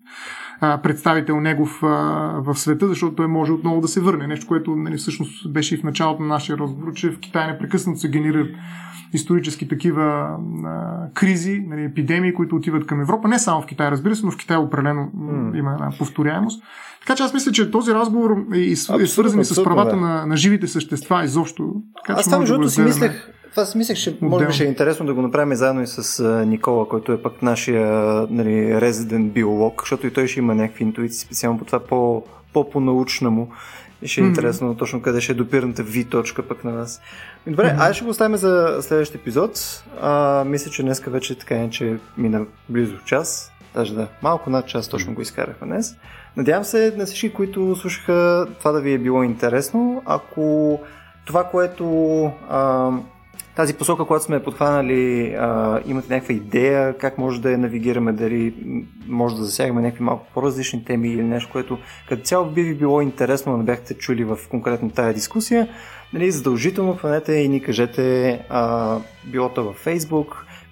представител 0.60 1.40
негов 1.40 1.82
а, 1.82 1.86
в 2.44 2.54
света, 2.54 2.88
защото 2.88 3.14
той 3.14 3.26
може 3.26 3.52
отново 3.52 3.80
да 3.80 3.88
се 3.88 4.00
върне. 4.00 4.26
Нещо, 4.26 4.46
което 4.46 4.76
нали, 4.76 4.96
всъщност 4.96 5.52
беше 5.52 5.74
и 5.74 5.78
в 5.78 5.82
началото 5.82 6.22
на 6.22 6.28
нашия 6.28 6.58
разговор, 6.58 6.92
че 6.94 7.10
в 7.10 7.18
Китай 7.18 7.46
непрекъснато 7.46 7.98
се 7.98 8.10
генерират 8.10 8.50
исторически 9.12 9.68
такива 9.68 10.36
а, 10.64 11.08
кризи, 11.14 11.64
нали, 11.68 11.84
епидемии, 11.84 12.34
които 12.34 12.56
отиват 12.56 12.86
към 12.86 13.00
Европа. 13.00 13.28
Не 13.28 13.38
само 13.38 13.62
в 13.62 13.66
Китай, 13.66 13.90
разбира 13.90 14.16
се, 14.16 14.26
но 14.26 14.32
в 14.32 14.36
Китай 14.36 14.56
определено 14.56 15.10
mm. 15.16 15.58
има 15.58 15.72
една 15.72 15.90
повторяемост. 15.98 16.62
Така 17.00 17.16
че 17.16 17.22
аз 17.22 17.34
мисля, 17.34 17.52
че 17.52 17.70
този 17.70 17.94
разговор 17.94 18.36
е, 18.54 18.60
е 18.60 18.76
свързан 18.76 19.40
и 19.40 19.44
с 19.44 19.64
правата 19.64 19.96
на, 19.96 20.26
на 20.26 20.36
живите 20.36 20.66
същества 20.66 21.24
изобщо. 21.24 21.74
Така, 22.06 22.20
аз 22.20 22.30
там, 22.30 22.40
между 22.40 22.58
да 22.58 22.70
си 22.70 22.80
мислех, 22.80 23.30
си 23.64 23.78
мислех, 23.78 23.98
че 23.98 24.18
може 24.20 24.46
би 24.46 24.52
ще 24.52 24.64
е 24.64 24.66
интересно 24.66 25.06
да 25.06 25.14
го 25.14 25.22
направим 25.22 25.56
заедно 25.56 25.82
и 25.82 25.86
с 25.86 26.24
Никола, 26.46 26.88
който 26.88 27.12
е 27.12 27.22
пък 27.22 27.42
нашия 27.42 27.86
нали, 28.30 28.80
резидент 28.80 29.32
биолог, 29.32 29.82
защото 29.82 30.06
и 30.06 30.12
той 30.12 30.26
ще 30.26 30.40
има 30.40 30.54
някакви 30.54 30.84
интуиции 30.84 31.26
специално 31.26 31.58
по 31.58 31.64
това 31.64 31.78
по, 31.80 32.24
по-научна 32.52 33.30
му. 33.30 33.48
И 34.02 34.08
ще 34.08 34.20
е 34.20 34.24
mm-hmm. 34.24 34.28
интересно 34.28 34.76
точно 34.76 35.02
къде 35.02 35.20
ще 35.20 35.32
е 35.32 35.34
допирната 35.34 35.82
ви 35.82 36.04
точка 36.04 36.42
пък 36.42 36.64
на 36.64 36.72
нас. 36.72 37.00
Добре, 37.46 37.64
mm-hmm. 37.64 37.80
айде 37.80 37.94
ще 37.94 38.04
го 38.04 38.10
оставим 38.10 38.36
за 38.36 38.78
следващия 38.80 39.18
епизод. 39.18 39.84
А, 40.00 40.44
мисля, 40.46 40.70
че 40.70 40.82
днес 40.82 41.00
вече 41.06 41.38
така 41.38 41.54
е, 41.54 41.70
че 41.70 41.96
мина 42.18 42.44
близо 42.68 42.98
час. 43.04 43.52
Даже 43.74 43.94
да, 43.94 44.08
малко 44.22 44.50
над 44.50 44.66
час 44.66 44.88
точно 44.88 45.14
го 45.14 45.22
изкарахме 45.22 45.66
днес. 45.66 45.96
Надявам 46.36 46.64
се 46.64 46.94
на 46.96 47.06
всички, 47.06 47.32
които 47.32 47.76
слушаха, 47.76 48.46
това 48.58 48.72
да 48.72 48.80
ви 48.80 48.92
е 48.92 48.98
било 48.98 49.22
интересно. 49.22 50.02
Ако 50.06 50.80
това, 51.24 51.44
което 51.44 52.24
а, 52.48 52.90
тази 53.56 53.74
посока, 53.74 54.04
която 54.04 54.24
сме 54.24 54.42
подхванали, 54.42 55.34
а, 55.34 55.80
имате 55.86 56.14
някаква 56.14 56.34
идея 56.34 56.98
как 56.98 57.18
може 57.18 57.40
да 57.40 57.50
я 57.50 57.58
навигираме, 57.58 58.12
дали 58.12 58.54
може 59.08 59.36
да 59.36 59.44
засягаме 59.44 59.82
някакви 59.82 60.04
малко 60.04 60.26
по-различни 60.34 60.84
теми 60.84 61.08
или 61.08 61.22
нещо, 61.22 61.52
което 61.52 61.78
като 62.08 62.22
цяло 62.22 62.46
би 62.46 62.62
ви 62.62 62.74
било 62.74 63.00
интересно 63.00 63.58
да 63.58 63.64
бяхте 63.64 63.94
чули 63.94 64.24
в 64.24 64.38
конкретно 64.50 64.90
тая 64.90 65.14
дискусия, 65.14 65.68
нали, 66.12 66.30
задължително 66.30 66.96
хванете 66.96 67.32
и 67.32 67.48
ни 67.48 67.62
кажете 67.62 68.30
а, 68.48 68.96
било 69.24 69.48
то 69.48 69.64
във 69.64 69.84
Facebook, 69.84 70.26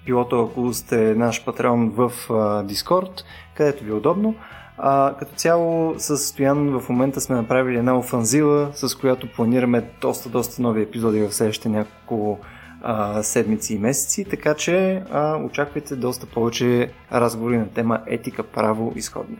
било 0.05 0.27
то 0.27 0.43
ако 0.43 0.73
сте 0.73 1.15
наш 1.15 1.45
патрон 1.45 1.89
в 1.89 2.11
а, 2.29 2.33
Discord, 2.63 3.21
където 3.55 3.83
ви 3.83 3.91
е 3.91 3.93
удобно. 3.93 4.35
А, 4.77 5.15
като 5.19 5.35
цяло 5.35 5.93
с 5.97 6.17
Стоян 6.17 6.79
в 6.79 6.89
момента 6.89 7.21
сме 7.21 7.35
направили 7.35 7.77
една 7.77 7.97
офанзива, 7.97 8.69
с 8.73 8.95
която 8.95 9.31
планираме 9.31 9.83
доста, 10.01 10.29
доста 10.29 10.61
нови 10.61 10.81
епизоди 10.81 11.21
в 11.21 11.33
следващите 11.33 11.69
няколко 11.69 12.39
а, 12.87 13.23
седмици 13.23 13.73
и 13.73 13.77
месеци, 13.77 14.25
така 14.25 14.53
че 14.53 15.03
а, 15.11 15.37
очаквайте 15.37 15.95
доста 15.95 16.25
повече 16.25 16.91
разговори 17.11 17.57
на 17.57 17.69
тема 17.69 17.99
етика, 18.07 18.43
право, 18.43 18.93
изходни. 18.95 19.37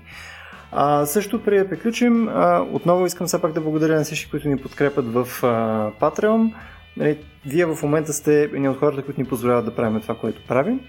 А, 0.71 1.05
също 1.05 1.43
преди 1.43 1.63
да 1.63 1.69
приключим, 1.69 2.27
а, 2.27 2.65
отново 2.71 3.05
искам 3.05 3.27
все 3.27 3.41
пак 3.41 3.53
да 3.53 3.61
благодаря 3.61 3.95
на 3.95 4.03
всички, 4.03 4.31
които 4.31 4.47
ни 4.47 4.57
подкрепят 4.57 5.13
в 5.13 5.27
а, 5.43 5.47
Patreon. 6.01 6.53
Нали, 6.97 7.17
вие 7.45 7.65
в 7.65 7.83
момента 7.83 8.13
сте 8.13 8.43
едни 8.43 8.69
от 8.69 8.77
хората, 8.77 9.01
които 9.01 9.21
ни 9.21 9.27
позволяват 9.27 9.65
да 9.65 9.75
правим 9.75 10.01
това, 10.01 10.15
което 10.15 10.47
правим. 10.47 10.79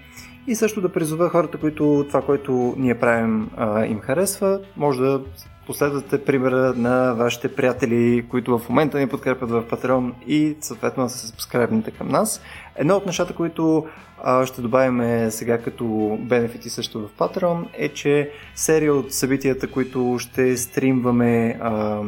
И 0.47 0.55
също 0.55 0.81
да 0.81 0.89
призова 0.89 1.29
хората, 1.29 1.57
които 1.57 2.05
това, 2.07 2.21
което 2.21 2.73
ние 2.77 2.99
правим, 2.99 3.49
а, 3.57 3.85
им 3.85 3.99
харесва, 3.99 4.59
може 4.77 5.01
да 5.01 5.21
последвате 5.67 6.25
примера 6.25 6.73
на 6.75 7.13
вашите 7.13 7.55
приятели, 7.55 8.25
които 8.29 8.57
в 8.57 8.69
момента 8.69 8.99
ни 8.99 9.07
подкрепят 9.07 9.49
в 9.49 9.63
Patreon 9.63 10.11
и 10.27 10.57
съответно 10.61 11.03
да 11.03 11.09
се 11.09 11.27
сабскрайбнете 11.27 11.91
към 11.91 12.07
нас. 12.07 12.41
Едно 12.75 12.95
от 12.95 13.05
нещата, 13.05 13.33
които 13.33 13.85
а, 14.23 14.45
ще 14.45 14.61
добавим 14.61 15.31
сега 15.31 15.57
като 15.57 16.17
бенефити 16.21 16.69
също 16.69 17.07
в 17.07 17.11
Patreon 17.17 17.67
е, 17.73 17.89
че 17.89 18.31
серия 18.55 18.93
от 18.93 19.13
събитията, 19.13 19.67
които 19.67 20.17
ще 20.19 20.57
стримваме 20.57 21.57
а, 21.61 22.01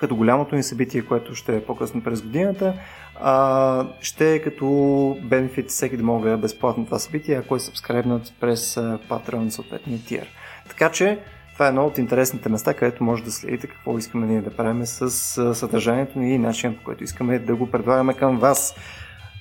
като 0.00 0.16
голямото 0.16 0.56
ни 0.56 0.62
събитие, 0.62 1.02
което 1.02 1.34
ще 1.34 1.56
е 1.56 1.64
по-късно 1.64 2.02
през 2.02 2.22
годината, 2.22 2.74
а, 3.20 3.86
ще 4.00 4.34
е 4.34 4.42
като 4.42 4.66
бенефит 5.22 5.68
всеки 5.68 5.96
да 5.96 6.02
мога 6.02 6.36
безплатно 6.36 6.84
това 6.84 6.98
събитие, 6.98 7.36
ако 7.36 7.56
е 7.56 7.60
сабскрайбнат 7.60 8.32
през 8.40 8.74
Patreon 9.08 9.48
съответния 9.48 9.98
тир. 10.06 10.26
Така 10.68 10.90
че 10.90 11.18
това 11.60 11.66
е 11.66 11.68
едно 11.68 11.86
от 11.86 11.98
интересните 11.98 12.48
места, 12.48 12.74
където 12.74 13.04
може 13.04 13.24
да 13.24 13.32
следите 13.32 13.66
какво 13.66 13.98
искаме 13.98 14.26
ние 14.26 14.40
да 14.40 14.50
правим 14.50 14.86
с 14.86 15.10
съдържанието 15.54 16.18
ни 16.18 16.34
и 16.34 16.38
начин, 16.38 16.76
по 16.76 16.84
който 16.84 17.04
искаме 17.04 17.38
да 17.38 17.56
го 17.56 17.70
предлагаме 17.70 18.14
към 18.14 18.38
вас. 18.38 18.74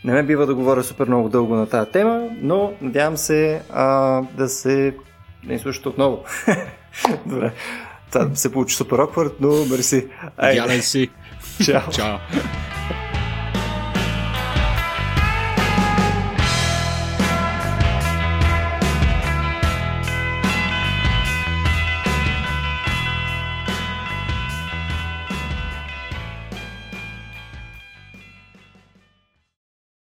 Не 0.04 0.14
ме 0.14 0.24
бива 0.24 0.46
да 0.46 0.56
говоря 0.56 0.84
супер 0.84 1.08
много 1.08 1.30
дълго 1.30 1.56
на 1.56 1.70
тази 1.70 1.92
тема, 1.92 2.28
но 2.42 2.74
надявам 2.82 3.18
се 3.18 3.62
а, 3.74 4.22
да 4.22 4.50
се 4.50 4.96
не 5.44 5.60
слушате 5.60 5.90
отново. 5.90 6.24
Добре. 7.26 7.54
Това 8.12 8.36
се 8.36 8.52
получи 8.52 8.76
супер 8.76 9.00
оквард, 9.00 9.34
но 9.40 9.66
мерси. 9.66 10.08
Идеален 10.44 10.82
си. 10.82 11.10
Чао. 11.66 11.92
Чао. 11.92 12.18